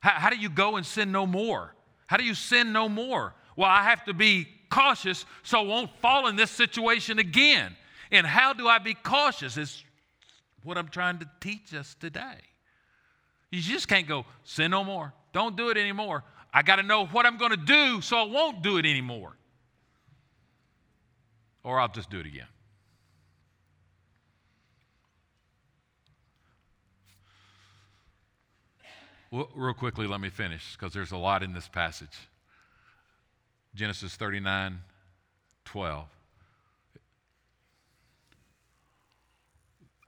How, 0.00 0.12
how 0.12 0.30
do 0.30 0.36
you 0.36 0.48
go 0.48 0.76
and 0.76 0.86
sin 0.86 1.12
no 1.12 1.26
more? 1.26 1.74
How 2.06 2.16
do 2.16 2.24
you 2.24 2.34
sin 2.34 2.72
no 2.72 2.88
more? 2.88 3.34
Well, 3.56 3.68
I 3.68 3.82
have 3.82 4.04
to 4.04 4.14
be 4.14 4.48
cautious 4.70 5.26
so 5.42 5.60
I 5.60 5.62
won't 5.62 5.90
fall 6.00 6.26
in 6.28 6.36
this 6.36 6.50
situation 6.50 7.18
again. 7.18 7.76
And 8.10 8.26
how 8.26 8.54
do 8.54 8.66
I 8.66 8.78
be 8.78 8.94
cautious? 8.94 9.58
Is 9.58 9.84
what 10.64 10.76
I'm 10.76 10.88
trying 10.88 11.18
to 11.20 11.30
teach 11.40 11.72
us 11.74 11.94
today. 12.00 12.38
You 13.50 13.60
just 13.60 13.86
can't 13.86 14.08
go, 14.08 14.24
sin 14.42 14.72
no 14.72 14.82
more. 14.82 15.12
Don't 15.32 15.56
do 15.56 15.68
it 15.68 15.76
anymore. 15.76 16.24
I 16.52 16.62
got 16.62 16.76
to 16.76 16.82
know 16.82 17.06
what 17.06 17.26
I'm 17.26 17.36
going 17.38 17.52
to 17.52 17.56
do 17.56 18.00
so 18.00 18.16
I 18.16 18.24
won't 18.24 18.62
do 18.62 18.78
it 18.78 18.86
anymore. 18.86 19.36
Or 21.62 21.78
I'll 21.78 21.88
just 21.88 22.10
do 22.10 22.18
it 22.18 22.26
again. 22.26 22.46
Real 29.30 29.74
quickly, 29.74 30.06
let 30.06 30.20
me 30.20 30.30
finish 30.30 30.76
because 30.76 30.92
there's 30.92 31.10
a 31.10 31.16
lot 31.16 31.42
in 31.42 31.52
this 31.52 31.66
passage. 31.66 32.16
Genesis 33.74 34.14
39 34.14 34.78
12. 35.64 36.13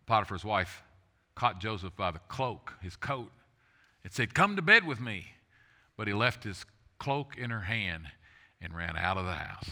Potiphar's 0.06 0.44
wife 0.44 0.82
caught 1.34 1.60
Joseph 1.60 1.96
by 1.96 2.10
the 2.10 2.20
cloak, 2.28 2.74
his 2.80 2.96
coat, 2.96 3.30
and 4.04 4.12
said, 4.12 4.34
Come 4.34 4.56
to 4.56 4.62
bed 4.62 4.86
with 4.86 5.00
me. 5.00 5.26
But 5.96 6.06
he 6.06 6.14
left 6.14 6.44
his 6.44 6.64
cloak 6.98 7.36
in 7.36 7.50
her 7.50 7.62
hand 7.62 8.06
and 8.60 8.76
ran 8.76 8.96
out 8.96 9.16
of 9.16 9.24
the 9.24 9.32
house. 9.32 9.70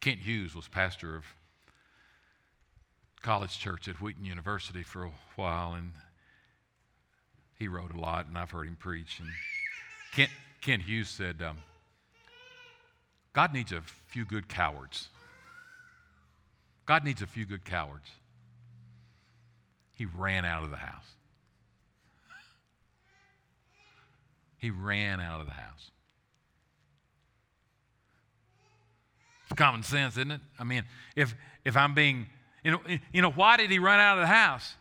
Kent 0.00 0.20
Hughes 0.20 0.54
was 0.54 0.68
pastor 0.68 1.16
of 1.16 1.24
college 3.22 3.58
church 3.58 3.88
at 3.88 4.00
Wheaton 4.00 4.24
University 4.24 4.82
for 4.82 5.04
a 5.04 5.10
while, 5.36 5.74
and 5.74 5.92
he 7.58 7.66
wrote 7.66 7.92
a 7.92 7.98
lot, 7.98 8.26
and 8.26 8.38
I've 8.38 8.50
heard 8.50 8.68
him 8.68 8.76
preach. 8.76 9.18
And 9.18 9.28
Kent, 10.12 10.30
Kent 10.60 10.82
Hughes 10.82 11.08
said, 11.08 11.42
um, 11.42 11.58
God 13.32 13.52
needs 13.52 13.72
a 13.72 13.82
few 14.06 14.24
good 14.24 14.48
cowards. 14.48 15.08
God 16.88 17.04
needs 17.04 17.20
a 17.20 17.26
few 17.26 17.44
good 17.44 17.66
cowards. 17.66 18.08
He 19.92 20.06
ran 20.06 20.46
out 20.46 20.64
of 20.64 20.70
the 20.70 20.78
house. 20.78 21.04
He 24.56 24.70
ran 24.70 25.20
out 25.20 25.40
of 25.40 25.46
the 25.46 25.52
house. 25.52 25.90
It's 29.44 29.52
common 29.54 29.82
sense, 29.82 30.16
isn't 30.16 30.30
it? 30.30 30.40
I 30.58 30.64
mean, 30.64 30.84
if 31.14 31.34
if 31.62 31.76
I'm 31.76 31.94
being, 31.94 32.26
you 32.64 32.70
know, 32.70 32.80
you 33.12 33.20
know, 33.20 33.32
why 33.32 33.58
did 33.58 33.70
he 33.70 33.78
run 33.78 34.00
out 34.00 34.16
of 34.16 34.22
the 34.22 34.34
house? 34.34 34.74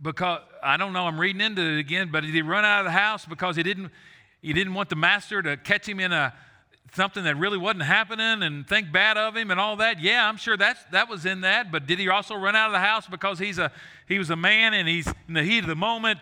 Because 0.00 0.38
I 0.62 0.76
don't 0.76 0.92
know. 0.92 1.04
I'm 1.08 1.18
reading 1.18 1.40
into 1.40 1.62
it 1.62 1.80
again, 1.80 2.10
but 2.12 2.20
did 2.20 2.32
he 2.32 2.42
run 2.42 2.64
out 2.64 2.78
of 2.78 2.84
the 2.84 2.92
house 2.92 3.26
because 3.26 3.56
he 3.56 3.64
didn't 3.64 3.90
he 4.40 4.52
didn't 4.52 4.74
want 4.74 4.88
the 4.88 4.96
master 4.96 5.42
to 5.42 5.56
catch 5.56 5.88
him 5.88 5.98
in 5.98 6.12
a 6.12 6.32
something 6.92 7.24
that 7.24 7.36
really 7.36 7.58
wasn't 7.58 7.82
happening 7.82 8.42
and 8.42 8.66
think 8.66 8.92
bad 8.92 9.16
of 9.16 9.36
him 9.36 9.50
and 9.50 9.58
all 9.58 9.76
that? 9.76 10.00
Yeah, 10.00 10.28
I'm 10.28 10.36
sure 10.36 10.56
that's 10.56 10.82
that 10.92 11.08
was 11.08 11.26
in 11.26 11.40
that. 11.42 11.72
But 11.72 11.86
did 11.86 11.98
he 11.98 12.08
also 12.08 12.34
run 12.34 12.54
out 12.54 12.66
of 12.66 12.72
the 12.72 12.80
house 12.80 13.06
because 13.06 13.38
he's 13.38 13.58
a 13.58 13.72
he 14.06 14.18
was 14.18 14.30
a 14.30 14.36
man 14.36 14.74
and 14.74 14.88
he's 14.88 15.06
in 15.28 15.34
the 15.34 15.42
heat 15.42 15.60
of 15.60 15.66
the 15.66 15.74
moment, 15.74 16.20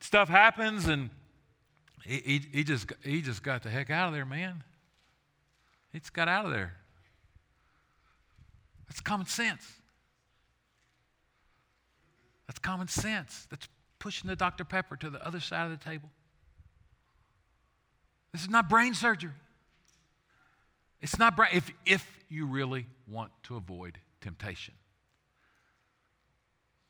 stuff 0.00 0.28
happens 0.28 0.86
and 0.86 1.10
he, 2.04 2.16
he, 2.18 2.42
he 2.52 2.64
just 2.64 2.92
he 3.02 3.20
just 3.20 3.42
got 3.42 3.62
the 3.62 3.70
heck 3.70 3.90
out 3.90 4.08
of 4.08 4.14
there, 4.14 4.24
man. 4.24 4.62
He 5.92 5.98
just 5.98 6.12
got 6.12 6.28
out 6.28 6.44
of 6.44 6.52
there. 6.52 6.74
That's 8.88 9.00
common 9.00 9.26
sense. 9.26 9.66
That's 12.46 12.58
common 12.58 12.88
sense. 12.88 13.46
That's 13.50 13.68
pushing 13.98 14.28
the 14.28 14.36
Dr. 14.36 14.64
Pepper 14.64 14.96
to 14.96 15.10
the 15.10 15.24
other 15.26 15.40
side 15.40 15.70
of 15.70 15.78
the 15.78 15.84
table. 15.84 16.08
This 18.32 18.42
is 18.42 18.48
not 18.48 18.68
brain 18.68 18.94
surgery. 18.94 19.32
It's 21.00 21.18
not 21.18 21.38
if, 21.52 21.70
if 21.86 22.18
you 22.28 22.46
really 22.46 22.86
want 23.06 23.30
to 23.44 23.56
avoid 23.56 23.98
temptation. 24.20 24.74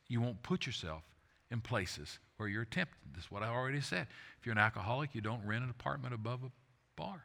You 0.09 0.21
won't 0.21 0.43
put 0.43 0.67
yourself 0.67 1.03
in 1.51 1.61
places 1.61 2.19
where 2.39 2.49
you're 2.49 2.65
tempted. 2.65 2.97
This 3.15 3.25
is 3.25 3.31
what 3.31 3.43
I 3.43 3.49
already 3.49 3.81
said. 3.81 4.07
If 4.39 4.47
you're 4.47 4.55
an 4.55 4.59
alcoholic, 4.59 5.15
you 5.15 5.21
don't 5.21 5.45
rent 5.45 5.65
an 5.65 5.71
apartment 5.71 6.15
above 6.15 6.41
a 6.45 6.51
bar. 6.97 7.25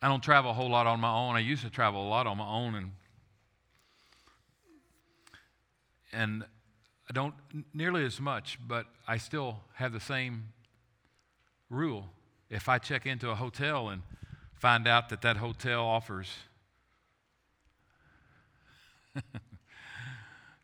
I 0.00 0.08
don't 0.08 0.22
travel 0.22 0.50
a 0.50 0.54
whole 0.54 0.70
lot 0.70 0.86
on 0.86 1.00
my 1.00 1.12
own. 1.12 1.34
I 1.34 1.40
used 1.40 1.62
to 1.62 1.70
travel 1.70 2.06
a 2.06 2.08
lot 2.08 2.26
on 2.26 2.36
my 2.38 2.46
own 2.46 2.74
and 2.74 2.90
and 6.12 6.44
I 7.08 7.12
don't 7.12 7.34
nearly 7.74 8.04
as 8.04 8.20
much, 8.20 8.58
but 8.66 8.86
I 9.08 9.18
still 9.18 9.60
have 9.74 9.92
the 9.92 10.00
same 10.00 10.52
rule. 11.68 12.10
If 12.50 12.68
I 12.68 12.78
check 12.78 13.06
into 13.06 13.30
a 13.30 13.34
hotel 13.34 13.88
and 13.88 14.02
find 14.54 14.86
out 14.86 15.08
that 15.08 15.22
that 15.22 15.38
hotel 15.38 15.84
offers 15.84 16.28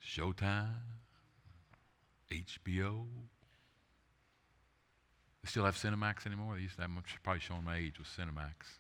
Showtime, 0.05 0.69
HBO, 2.33 3.05
they 5.43 5.49
still 5.49 5.65
have 5.65 5.77
Cinemax 5.77 6.27
anymore. 6.27 6.57
They 6.57 6.63
used 6.63 6.77
to 6.77 6.83
have, 6.83 6.91
I'm 6.91 7.03
probably 7.23 7.41
showing 7.41 7.65
my 7.65 7.77
age 7.77 7.99
with 7.99 8.09
Cinemax. 8.09 8.79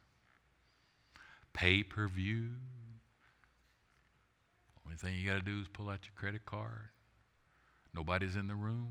Pay 1.53 1.83
per 1.83 2.09
view. 2.09 2.49
Only 4.85 4.97
thing 4.97 5.15
you 5.17 5.29
got 5.29 5.37
to 5.37 5.43
do 5.45 5.61
is 5.61 5.69
pull 5.69 5.89
out 5.89 6.01
your 6.05 6.13
credit 6.17 6.45
card. 6.45 6.91
Nobody's 7.95 8.37
in 8.37 8.47
the 8.47 8.55
room. 8.55 8.89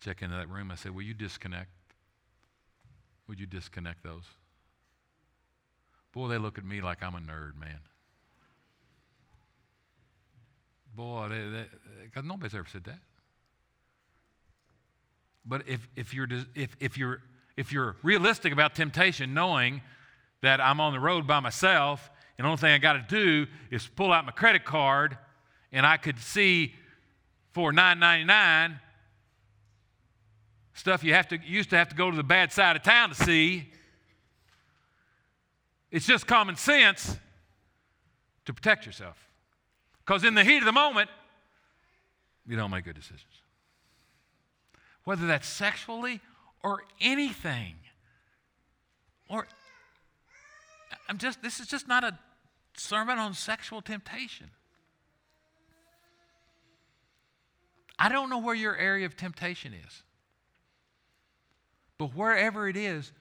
I 0.00 0.04
check 0.04 0.22
into 0.22 0.36
that 0.36 0.48
room. 0.48 0.70
I 0.70 0.76
say, 0.76 0.90
Will 0.90 1.02
you 1.02 1.14
disconnect? 1.14 1.70
Would 3.28 3.40
you 3.40 3.46
disconnect 3.46 4.02
those? 4.02 4.24
Boy, 6.12 6.28
they 6.28 6.38
look 6.38 6.58
at 6.58 6.64
me 6.64 6.80
like 6.80 7.02
I'm 7.02 7.14
a 7.14 7.18
nerd, 7.18 7.58
man. 7.58 7.80
Boy, 10.94 11.28
they—cause 11.28 12.24
nobody's 12.24 12.54
ever 12.54 12.66
said 12.70 12.84
that. 12.84 12.98
But 15.44 15.62
if, 15.68 15.86
if, 15.94 16.12
you're, 16.12 16.26
if, 16.54 16.76
if, 16.80 16.98
you're, 16.98 17.22
if 17.56 17.72
you're 17.72 17.96
realistic 18.02 18.52
about 18.52 18.74
temptation, 18.74 19.34
knowing 19.34 19.82
that 20.42 20.60
I'm 20.60 20.80
on 20.80 20.92
the 20.92 21.00
road 21.00 21.26
by 21.26 21.40
myself, 21.40 22.10
and 22.36 22.44
the 22.44 22.48
only 22.48 22.60
thing 22.60 22.72
I 22.72 22.78
got 22.78 22.94
to 22.94 23.04
do 23.08 23.46
is 23.70 23.86
pull 23.86 24.12
out 24.12 24.24
my 24.24 24.32
credit 24.32 24.64
card 24.64 25.16
and 25.72 25.84
I 25.84 25.96
could 25.96 26.18
see 26.18 26.74
for 27.52 27.72
$9.99 27.72 28.78
stuff 30.78 31.02
you 31.02 31.12
have 31.12 31.28
to 31.28 31.38
used 31.44 31.70
to 31.70 31.76
have 31.76 31.88
to 31.88 31.96
go 31.96 32.10
to 32.10 32.16
the 32.16 32.22
bad 32.22 32.52
side 32.52 32.76
of 32.76 32.82
town 32.82 33.08
to 33.08 33.14
see. 33.14 33.68
It's 35.90 36.06
just 36.06 36.26
common 36.26 36.56
sense 36.56 37.16
to 38.44 38.54
protect 38.54 38.86
yourself. 38.86 39.28
Because 40.04 40.22
in 40.24 40.34
the 40.34 40.44
heat 40.44 40.58
of 40.58 40.64
the 40.64 40.72
moment, 40.72 41.10
you 42.46 42.56
don't 42.56 42.70
make 42.70 42.84
good 42.84 42.94
decisions. 42.94 43.42
Whether 45.04 45.26
that's 45.26 45.48
sexually 45.48 46.20
or 46.62 46.82
anything. 47.00 47.74
Or 49.28 49.46
I'm 51.08 51.18
just 51.18 51.42
this 51.42 51.58
is 51.58 51.66
just 51.66 51.88
not 51.88 52.04
a 52.04 52.18
sermon 52.76 53.18
on 53.18 53.34
sexual 53.34 53.82
temptation. 53.82 54.50
I 57.98 58.08
don't 58.08 58.30
know 58.30 58.38
where 58.38 58.54
your 58.54 58.76
area 58.76 59.06
of 59.06 59.16
temptation 59.16 59.74
is. 59.74 60.02
But 61.98 62.14
wherever 62.14 62.68
it 62.68 62.76
is, 62.76 63.12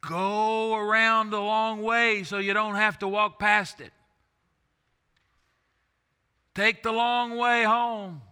go 0.00 0.76
around 0.76 1.30
the 1.30 1.40
long 1.40 1.82
way 1.82 2.22
so 2.22 2.38
you 2.38 2.54
don't 2.54 2.76
have 2.76 3.00
to 3.00 3.08
walk 3.08 3.38
past 3.38 3.80
it. 3.80 3.92
Take 6.54 6.82
the 6.82 6.92
long 6.92 7.36
way 7.36 7.64
home. 7.64 8.22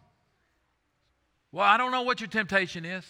Well, 1.51 1.65
I 1.65 1.77
don't 1.77 1.93
know 1.93 2.03
what 2.03 2.21
your 2.21 2.29
temptation 2.29 2.85
is. 2.85 3.05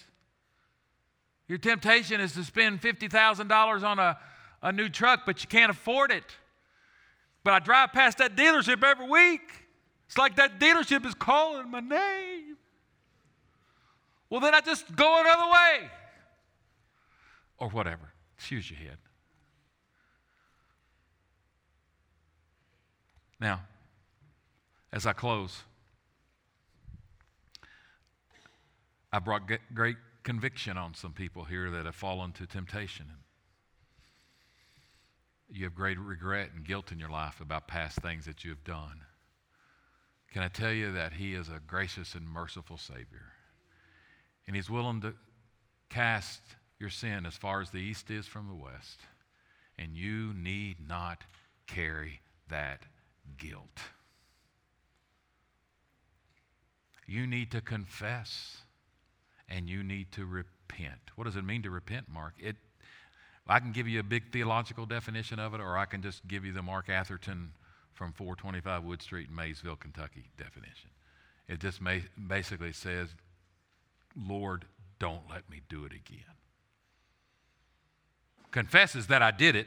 Your 1.49 1.59
temptation 1.59 2.21
is 2.21 2.33
to 2.35 2.45
spend 2.45 2.81
$50,000 2.81 3.83
on 3.83 3.99
a, 3.99 4.19
a 4.63 4.71
new 4.71 4.89
truck, 4.89 5.23
but 5.27 5.43
you 5.43 5.49
can't 5.49 5.71
afford 5.71 6.11
it. 6.11 6.25
But 7.43 7.55
I 7.55 7.59
drive 7.59 7.93
past 7.93 8.19
that 8.19 8.37
dealership 8.37 8.85
every 8.85 9.09
week. 9.09 9.41
It's 10.07 10.19
like 10.19 10.37
that 10.37 10.61
dealership 10.61 11.07
is 11.07 11.15
calling 11.15 11.71
my 11.71 11.81
name. 11.81 12.58
Well, 14.31 14.41
then 14.41 14.55
I 14.55 14.61
just 14.61 14.95
go 14.95 15.21
another 15.21 15.51
way. 15.51 15.91
Or 17.59 17.69
whatever. 17.71 18.13
Excuse 18.37 18.71
your 18.71 18.79
head. 18.79 18.99
Now, 23.41 23.61
as 24.93 25.07
I 25.07 25.13
close, 25.13 25.63
I 29.13 29.19
brought 29.19 29.43
great 29.73 29.97
conviction 30.23 30.77
on 30.77 30.95
some 30.95 31.13
people 31.13 31.45
here 31.45 31.71
that 31.71 31.87
have 31.87 31.95
fallen 31.95 32.33
to 32.33 32.47
temptation. 32.47 33.07
You 35.51 35.65
have 35.65 35.75
great 35.75 35.99
regret 35.99 36.51
and 36.55 36.67
guilt 36.67 36.93
in 36.93 36.99
your 36.99 37.09
life 37.09 37.41
about 37.41 37.69
past 37.69 38.03
things 38.03 38.27
that 38.27 38.45
you 38.45 38.51
have 38.51 38.65
done. 38.65 39.01
Can 40.33 40.43
I 40.43 40.49
tell 40.49 40.73
you 40.73 40.93
that 40.93 41.15
He 41.15 41.33
is 41.33 41.49
a 41.49 41.61
gracious 41.67 42.15
and 42.15 42.29
merciful 42.29 42.77
Savior? 42.77 43.33
And 44.49 44.57
He's 44.57 44.69
willing 44.69 45.03
to 45.03 45.13
cast 45.91 46.41
your 46.81 46.91
sin 46.91 47.27
as 47.27 47.37
far 47.37 47.61
as 47.61 47.71
the 47.71 47.79
east 47.79 48.11
is 48.11 48.27
from 48.27 48.49
the 48.49 48.55
west. 48.55 49.01
And 49.79 49.95
you 49.95 50.33
need 50.35 50.77
not 50.89 51.23
carry 51.67 52.21
that 52.49 52.83
guilt. 53.37 53.79
You 57.07 57.27
need 57.27 57.51
to 57.53 57.61
confess 57.61 58.63
and 59.49 59.69
you 59.69 59.83
need 59.83 60.13
to 60.13 60.25
repent. 60.25 61.13
What 61.15 61.25
does 61.25 61.37
it 61.37 61.45
mean 61.45 61.63
to 61.63 61.71
repent, 61.71 62.07
Mark? 62.09 62.35
It, 62.39 62.57
I 63.47 63.61
can 63.61 63.73
give 63.73 63.87
you 63.87 64.01
a 64.01 64.03
big 64.03 64.33
theological 64.33 64.87
definition 64.87 65.39
of 65.39 65.55
it, 65.55 65.61
or 65.61 65.77
I 65.77 65.85
can 65.85 66.03
just 66.03 66.27
give 66.27 66.45
you 66.45 66.53
the 66.53 66.63
Mark 66.63 66.89
Atherton 66.89 67.53
from 67.95 68.13
425 68.13 68.85
Wood 68.85 69.03
Street 69.03 69.29
in 69.29 69.35
Maysville, 69.35 69.77
Kentucky 69.77 70.31
definition. 70.37 70.91
It 71.49 71.61
just 71.61 71.81
basically 72.29 72.73
says, 72.73 73.09
Lord, 74.27 74.65
don't 74.99 75.23
let 75.31 75.49
me 75.51 75.61
do 75.69 75.85
it 75.85 75.93
again. 75.93 76.25
Confesses 78.51 79.09
that 79.09 79.23
I 79.23 79.31
did 79.31 79.57
it. 79.57 79.67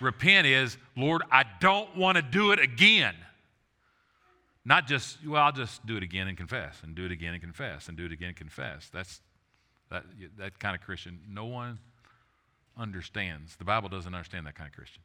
Repent 0.00 0.46
is, 0.46 0.76
Lord, 0.96 1.22
I 1.30 1.44
don't 1.60 1.96
want 1.96 2.16
to 2.16 2.22
do 2.22 2.52
it 2.52 2.58
again. 2.58 3.14
Not 4.64 4.88
just, 4.88 5.24
well, 5.24 5.44
I'll 5.44 5.52
just 5.52 5.86
do 5.86 5.96
it 5.96 6.02
again 6.02 6.26
and 6.26 6.36
confess, 6.36 6.82
and 6.82 6.94
do 6.96 7.04
it 7.04 7.12
again 7.12 7.34
and 7.34 7.42
confess, 7.42 7.88
and 7.88 7.96
do 7.96 8.04
it 8.04 8.12
again 8.12 8.28
and 8.28 8.36
confess. 8.36 8.88
That's 8.92 9.20
that, 9.90 10.04
that 10.38 10.58
kind 10.58 10.74
of 10.74 10.82
Christian. 10.82 11.20
No 11.28 11.44
one 11.44 11.78
understands. 12.76 13.54
The 13.56 13.64
Bible 13.64 13.88
doesn't 13.88 14.12
understand 14.12 14.46
that 14.46 14.56
kind 14.56 14.68
of 14.68 14.74
Christian. 14.74 15.02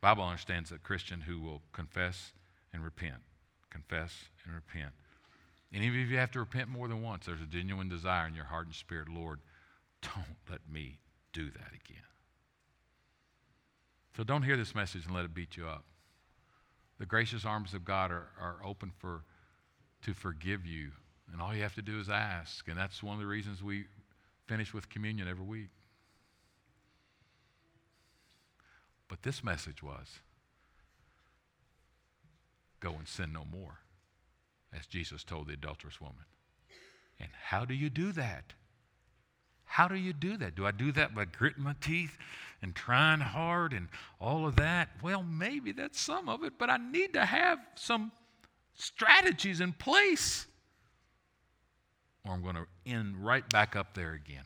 The 0.00 0.06
Bible 0.06 0.22
understands 0.24 0.70
a 0.70 0.78
Christian 0.78 1.22
who 1.22 1.40
will 1.40 1.60
confess 1.72 2.32
and 2.72 2.84
repent, 2.84 3.22
confess 3.70 4.26
and 4.44 4.54
repent. 4.54 4.92
Any 5.74 5.88
of 5.88 5.94
you 5.94 6.18
have 6.18 6.30
to 6.32 6.40
repent 6.40 6.68
more 6.68 6.88
than 6.88 7.02
once. 7.02 7.26
There's 7.26 7.40
a 7.40 7.46
genuine 7.46 7.88
desire 7.88 8.26
in 8.26 8.34
your 8.34 8.44
heart 8.44 8.66
and 8.66 8.74
spirit, 8.74 9.08
Lord, 9.08 9.40
don't 10.02 10.36
let 10.50 10.60
me 10.70 10.98
do 11.32 11.46
that 11.46 11.68
again. 11.68 12.02
So 14.16 14.24
don't 14.24 14.42
hear 14.42 14.56
this 14.56 14.74
message 14.74 15.06
and 15.06 15.14
let 15.14 15.24
it 15.24 15.34
beat 15.34 15.56
you 15.56 15.66
up. 15.66 15.84
The 16.98 17.06
gracious 17.06 17.44
arms 17.44 17.72
of 17.72 17.84
God 17.84 18.10
are, 18.10 18.28
are 18.38 18.56
open 18.64 18.92
for 18.98 19.22
to 20.02 20.12
forgive 20.12 20.66
you. 20.66 20.90
And 21.32 21.40
all 21.40 21.54
you 21.54 21.62
have 21.62 21.74
to 21.76 21.82
do 21.82 21.98
is 21.98 22.10
ask. 22.10 22.68
And 22.68 22.76
that's 22.76 23.02
one 23.02 23.14
of 23.14 23.20
the 23.20 23.26
reasons 23.26 23.62
we 23.62 23.86
finish 24.46 24.74
with 24.74 24.90
communion 24.90 25.28
every 25.28 25.44
week. 25.44 25.70
But 29.08 29.22
this 29.22 29.42
message 29.42 29.82
was 29.82 30.20
go 32.80 32.92
and 32.92 33.06
sin 33.06 33.32
no 33.32 33.44
more, 33.44 33.78
as 34.78 34.86
Jesus 34.86 35.24
told 35.24 35.48
the 35.48 35.54
adulterous 35.54 36.00
woman. 36.00 36.24
And 37.20 37.30
how 37.44 37.64
do 37.64 37.74
you 37.74 37.90
do 37.90 38.12
that? 38.12 38.52
How 39.64 39.88
do 39.88 39.94
you 39.94 40.12
do 40.12 40.36
that? 40.36 40.54
Do 40.54 40.66
I 40.66 40.70
do 40.70 40.92
that 40.92 41.14
by 41.14 41.24
gritting 41.24 41.62
my 41.62 41.74
teeth 41.80 42.18
and 42.60 42.74
trying 42.74 43.20
hard 43.20 43.72
and 43.72 43.88
all 44.20 44.46
of 44.46 44.56
that? 44.56 44.90
Well, 45.02 45.22
maybe 45.22 45.72
that's 45.72 46.00
some 46.00 46.28
of 46.28 46.44
it, 46.44 46.54
but 46.58 46.68
I 46.68 46.76
need 46.76 47.14
to 47.14 47.24
have 47.24 47.58
some 47.74 48.12
strategies 48.74 49.60
in 49.60 49.72
place 49.72 50.46
or 52.24 52.32
I'm 52.32 52.42
going 52.42 52.54
to 52.54 52.66
end 52.86 53.16
right 53.24 53.48
back 53.48 53.76
up 53.76 53.94
there 53.94 54.12
again. 54.12 54.44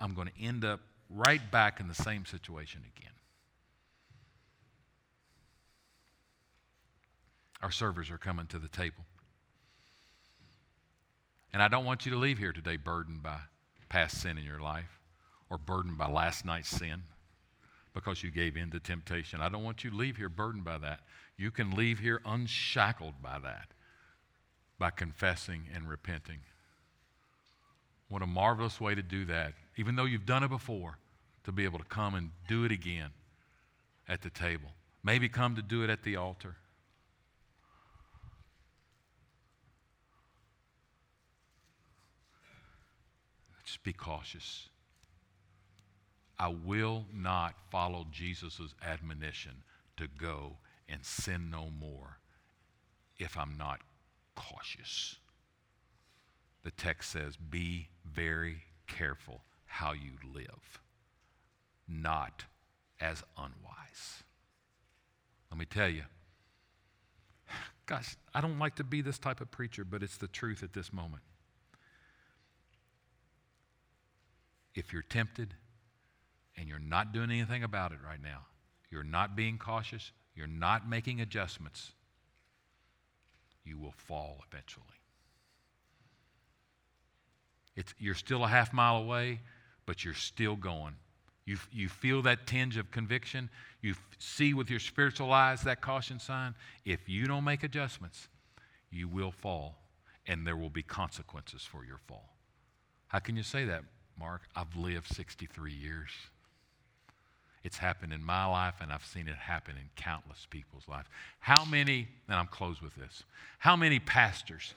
I'm 0.00 0.14
going 0.14 0.28
to 0.28 0.44
end 0.44 0.64
up 0.64 0.80
right 1.08 1.50
back 1.50 1.80
in 1.80 1.88
the 1.88 1.94
same 1.94 2.24
situation 2.24 2.82
again. 2.96 3.12
Our 7.62 7.70
servers 7.70 8.10
are 8.10 8.18
coming 8.18 8.46
to 8.46 8.58
the 8.58 8.68
table. 8.68 9.04
And 11.52 11.62
I 11.62 11.68
don't 11.68 11.84
want 11.84 12.06
you 12.06 12.12
to 12.12 12.18
leave 12.18 12.38
here 12.38 12.52
today 12.52 12.76
burdened 12.76 13.22
by 13.22 13.38
past 13.88 14.20
sin 14.20 14.38
in 14.38 14.44
your 14.44 14.60
life 14.60 14.98
or 15.50 15.58
burdened 15.58 15.98
by 15.98 16.08
last 16.08 16.44
night's 16.44 16.70
sin 16.70 17.02
because 17.94 18.22
you 18.22 18.30
gave 18.30 18.56
in 18.56 18.70
to 18.70 18.80
temptation. 18.80 19.40
I 19.40 19.48
don't 19.48 19.62
want 19.62 19.84
you 19.84 19.90
to 19.90 19.96
leave 19.96 20.16
here 20.16 20.30
burdened 20.30 20.64
by 20.64 20.78
that. 20.78 21.00
You 21.36 21.50
can 21.50 21.72
leave 21.72 21.98
here 21.98 22.20
unshackled 22.24 23.22
by 23.22 23.38
that 23.40 23.68
by 24.78 24.90
confessing 24.90 25.64
and 25.74 25.88
repenting. 25.88 26.40
What 28.08 28.22
a 28.22 28.26
marvelous 28.26 28.80
way 28.80 28.94
to 28.94 29.02
do 29.02 29.24
that, 29.26 29.52
even 29.76 29.96
though 29.96 30.04
you've 30.04 30.26
done 30.26 30.42
it 30.42 30.48
before, 30.48 30.98
to 31.44 31.52
be 31.52 31.64
able 31.64 31.78
to 31.78 31.84
come 31.84 32.14
and 32.14 32.30
do 32.48 32.64
it 32.64 32.72
again 32.72 33.10
at 34.08 34.22
the 34.22 34.30
table. 34.30 34.70
Maybe 35.04 35.28
come 35.28 35.56
to 35.56 35.62
do 35.62 35.82
it 35.82 35.90
at 35.90 36.02
the 36.02 36.16
altar. 36.16 36.56
Just 43.64 43.71
be 43.82 43.92
cautious. 43.92 44.68
I 46.38 46.48
will 46.48 47.04
not 47.14 47.54
follow 47.70 48.06
Jesus' 48.10 48.74
admonition 48.84 49.62
to 49.96 50.08
go 50.18 50.56
and 50.88 51.04
sin 51.04 51.50
no 51.50 51.68
more 51.80 52.18
if 53.18 53.36
I'm 53.36 53.56
not 53.56 53.80
cautious. 54.34 55.16
The 56.64 56.70
text 56.70 57.10
says, 57.10 57.36
Be 57.36 57.88
very 58.04 58.62
careful 58.86 59.42
how 59.66 59.92
you 59.92 60.12
live, 60.34 60.80
not 61.88 62.44
as 63.00 63.22
unwise. 63.36 64.22
Let 65.50 65.58
me 65.58 65.64
tell 65.64 65.88
you, 65.88 66.02
gosh, 67.86 68.16
I 68.34 68.40
don't 68.40 68.58
like 68.58 68.76
to 68.76 68.84
be 68.84 69.00
this 69.00 69.18
type 69.18 69.40
of 69.40 69.50
preacher, 69.50 69.84
but 69.84 70.02
it's 70.02 70.16
the 70.16 70.28
truth 70.28 70.62
at 70.62 70.72
this 70.72 70.92
moment. 70.92 71.22
If 74.74 74.92
you're 74.92 75.02
tempted 75.02 75.54
and 76.56 76.68
you're 76.68 76.78
not 76.78 77.12
doing 77.12 77.30
anything 77.30 77.62
about 77.62 77.92
it 77.92 77.98
right 78.04 78.22
now, 78.22 78.46
you're 78.90 79.02
not 79.02 79.36
being 79.36 79.58
cautious, 79.58 80.12
you're 80.34 80.46
not 80.46 80.88
making 80.88 81.20
adjustments, 81.20 81.92
you 83.64 83.78
will 83.78 83.94
fall 83.96 84.38
eventually. 84.50 84.86
It's, 87.74 87.94
you're 87.98 88.14
still 88.14 88.44
a 88.44 88.48
half 88.48 88.72
mile 88.72 88.96
away, 88.96 89.40
but 89.86 90.04
you're 90.04 90.14
still 90.14 90.56
going. 90.56 90.94
You, 91.44 91.56
you 91.72 91.88
feel 91.88 92.22
that 92.22 92.46
tinge 92.46 92.76
of 92.76 92.90
conviction. 92.90 93.50
You 93.80 93.94
see 94.18 94.54
with 94.54 94.70
your 94.70 94.78
spiritual 94.78 95.32
eyes 95.32 95.62
that 95.62 95.80
caution 95.80 96.20
sign. 96.20 96.54
If 96.84 97.08
you 97.08 97.26
don't 97.26 97.44
make 97.44 97.64
adjustments, 97.64 98.28
you 98.90 99.08
will 99.08 99.32
fall, 99.32 99.78
and 100.26 100.46
there 100.46 100.56
will 100.56 100.70
be 100.70 100.82
consequences 100.82 101.62
for 101.62 101.84
your 101.84 101.98
fall. 102.06 102.36
How 103.08 103.18
can 103.18 103.36
you 103.36 103.42
say 103.42 103.64
that? 103.64 103.82
Mark, 104.22 104.42
I've 104.54 104.76
lived 104.76 105.12
63 105.12 105.72
years. 105.72 106.10
It's 107.64 107.78
happened 107.78 108.12
in 108.12 108.22
my 108.22 108.46
life, 108.46 108.74
and 108.80 108.92
I've 108.92 109.04
seen 109.04 109.26
it 109.26 109.34
happen 109.34 109.74
in 109.76 109.90
countless 109.96 110.46
people's 110.48 110.86
lives. 110.86 111.08
How 111.40 111.64
many, 111.64 112.06
and 112.28 112.36
I'm 112.36 112.46
closed 112.46 112.82
with 112.82 112.94
this, 112.94 113.24
how 113.58 113.74
many 113.74 113.98
pastors 113.98 114.74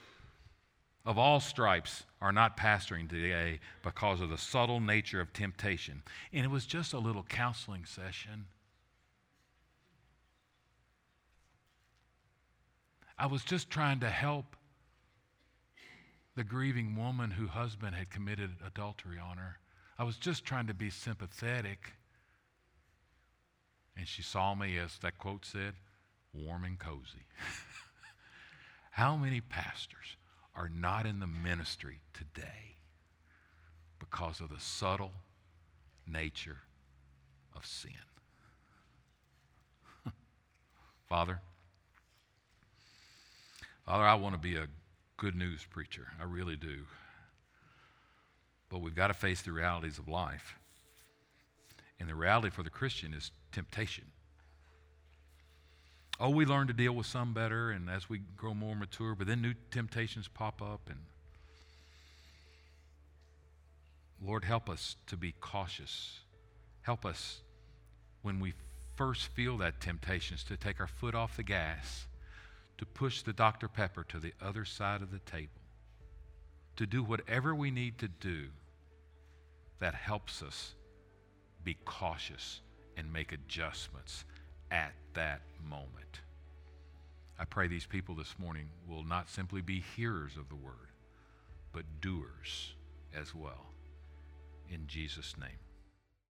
of 1.04 1.16
all 1.16 1.38
stripes 1.38 2.02
are 2.20 2.32
not 2.32 2.56
pastoring 2.56 3.08
today 3.08 3.60
because 3.84 4.20
of 4.20 4.30
the 4.30 4.38
subtle 4.38 4.80
nature 4.80 5.20
of 5.20 5.32
temptation? 5.32 6.02
And 6.32 6.44
it 6.44 6.50
was 6.50 6.66
just 6.66 6.92
a 6.92 6.98
little 6.98 7.22
counseling 7.22 7.84
session. 7.84 8.46
I 13.16 13.26
was 13.26 13.44
just 13.44 13.70
trying 13.70 14.00
to 14.00 14.10
help 14.10 14.56
the 16.36 16.44
grieving 16.44 16.94
woman 16.94 17.30
whose 17.30 17.50
husband 17.50 17.96
had 17.96 18.10
committed 18.10 18.50
adultery 18.64 19.18
on 19.18 19.38
her. 19.38 19.58
I 19.98 20.04
was 20.04 20.16
just 20.16 20.44
trying 20.44 20.66
to 20.66 20.74
be 20.74 20.90
sympathetic. 20.90 21.94
And 23.96 24.06
she 24.06 24.22
saw 24.22 24.54
me, 24.54 24.76
as 24.76 24.98
that 24.98 25.18
quote 25.18 25.46
said, 25.46 25.72
warm 26.34 26.64
and 26.64 26.78
cozy. 26.78 27.24
How 28.90 29.16
many 29.16 29.40
pastors 29.40 30.16
are 30.54 30.68
not 30.68 31.06
in 31.06 31.20
the 31.20 31.26
ministry 31.26 32.00
today 32.12 32.76
because 33.98 34.40
of 34.40 34.50
the 34.50 34.60
subtle 34.60 35.12
nature 36.06 36.58
of 37.54 37.64
sin? 37.64 37.92
Father, 41.08 41.40
Father, 43.86 44.04
I 44.04 44.14
want 44.16 44.34
to 44.34 44.40
be 44.40 44.56
a 44.56 44.66
good 45.16 45.34
news 45.34 45.66
preacher. 45.68 46.08
I 46.20 46.24
really 46.24 46.56
do. 46.56 46.84
But 48.68 48.80
we've 48.80 48.94
got 48.94 49.08
to 49.08 49.14
face 49.14 49.42
the 49.42 49.52
realities 49.52 49.98
of 49.98 50.08
life. 50.08 50.56
And 51.98 52.08
the 52.08 52.14
reality 52.14 52.50
for 52.50 52.62
the 52.62 52.70
Christian 52.70 53.14
is 53.14 53.30
temptation. 53.52 54.04
Oh, 56.18 56.30
we 56.30 56.46
learn 56.46 56.66
to 56.66 56.72
deal 56.72 56.92
with 56.92 57.06
some 57.06 57.34
better, 57.34 57.70
and 57.70 57.90
as 57.90 58.08
we 58.08 58.20
grow 58.36 58.54
more 58.54 58.74
mature, 58.74 59.14
but 59.14 59.26
then 59.26 59.42
new 59.42 59.54
temptations 59.70 60.28
pop 60.28 60.62
up. 60.62 60.80
And 60.88 61.00
Lord, 64.22 64.44
help 64.44 64.68
us 64.70 64.96
to 65.08 65.16
be 65.16 65.34
cautious. 65.40 66.20
Help 66.82 67.04
us 67.04 67.40
when 68.22 68.40
we 68.40 68.54
first 68.96 69.28
feel 69.28 69.58
that 69.58 69.80
temptation 69.80 70.38
to 70.48 70.56
take 70.56 70.80
our 70.80 70.86
foot 70.86 71.14
off 71.14 71.36
the 71.36 71.42
gas, 71.42 72.06
to 72.78 72.86
push 72.86 73.22
the 73.22 73.32
Dr. 73.32 73.68
Pepper 73.68 74.04
to 74.04 74.18
the 74.18 74.32
other 74.42 74.64
side 74.64 75.02
of 75.02 75.10
the 75.10 75.18
table, 75.20 75.60
to 76.76 76.86
do 76.86 77.02
whatever 77.02 77.54
we 77.54 77.70
need 77.70 77.98
to 77.98 78.08
do 78.08 78.46
that 79.78 79.94
helps 79.94 80.42
us 80.42 80.74
be 81.64 81.76
cautious 81.84 82.60
and 82.96 83.12
make 83.12 83.32
adjustments 83.32 84.24
at 84.70 84.92
that 85.14 85.40
moment. 85.68 86.20
I 87.38 87.44
pray 87.44 87.66
these 87.66 87.86
people 87.86 88.14
this 88.14 88.34
morning 88.38 88.68
will 88.88 89.04
not 89.04 89.28
simply 89.28 89.60
be 89.60 89.84
hearers 89.96 90.36
of 90.36 90.48
the 90.48 90.54
word, 90.54 90.90
but 91.72 91.84
doers 92.00 92.74
as 93.14 93.34
well. 93.34 93.66
In 94.70 94.86
Jesus' 94.86 95.34
name. 95.38 95.65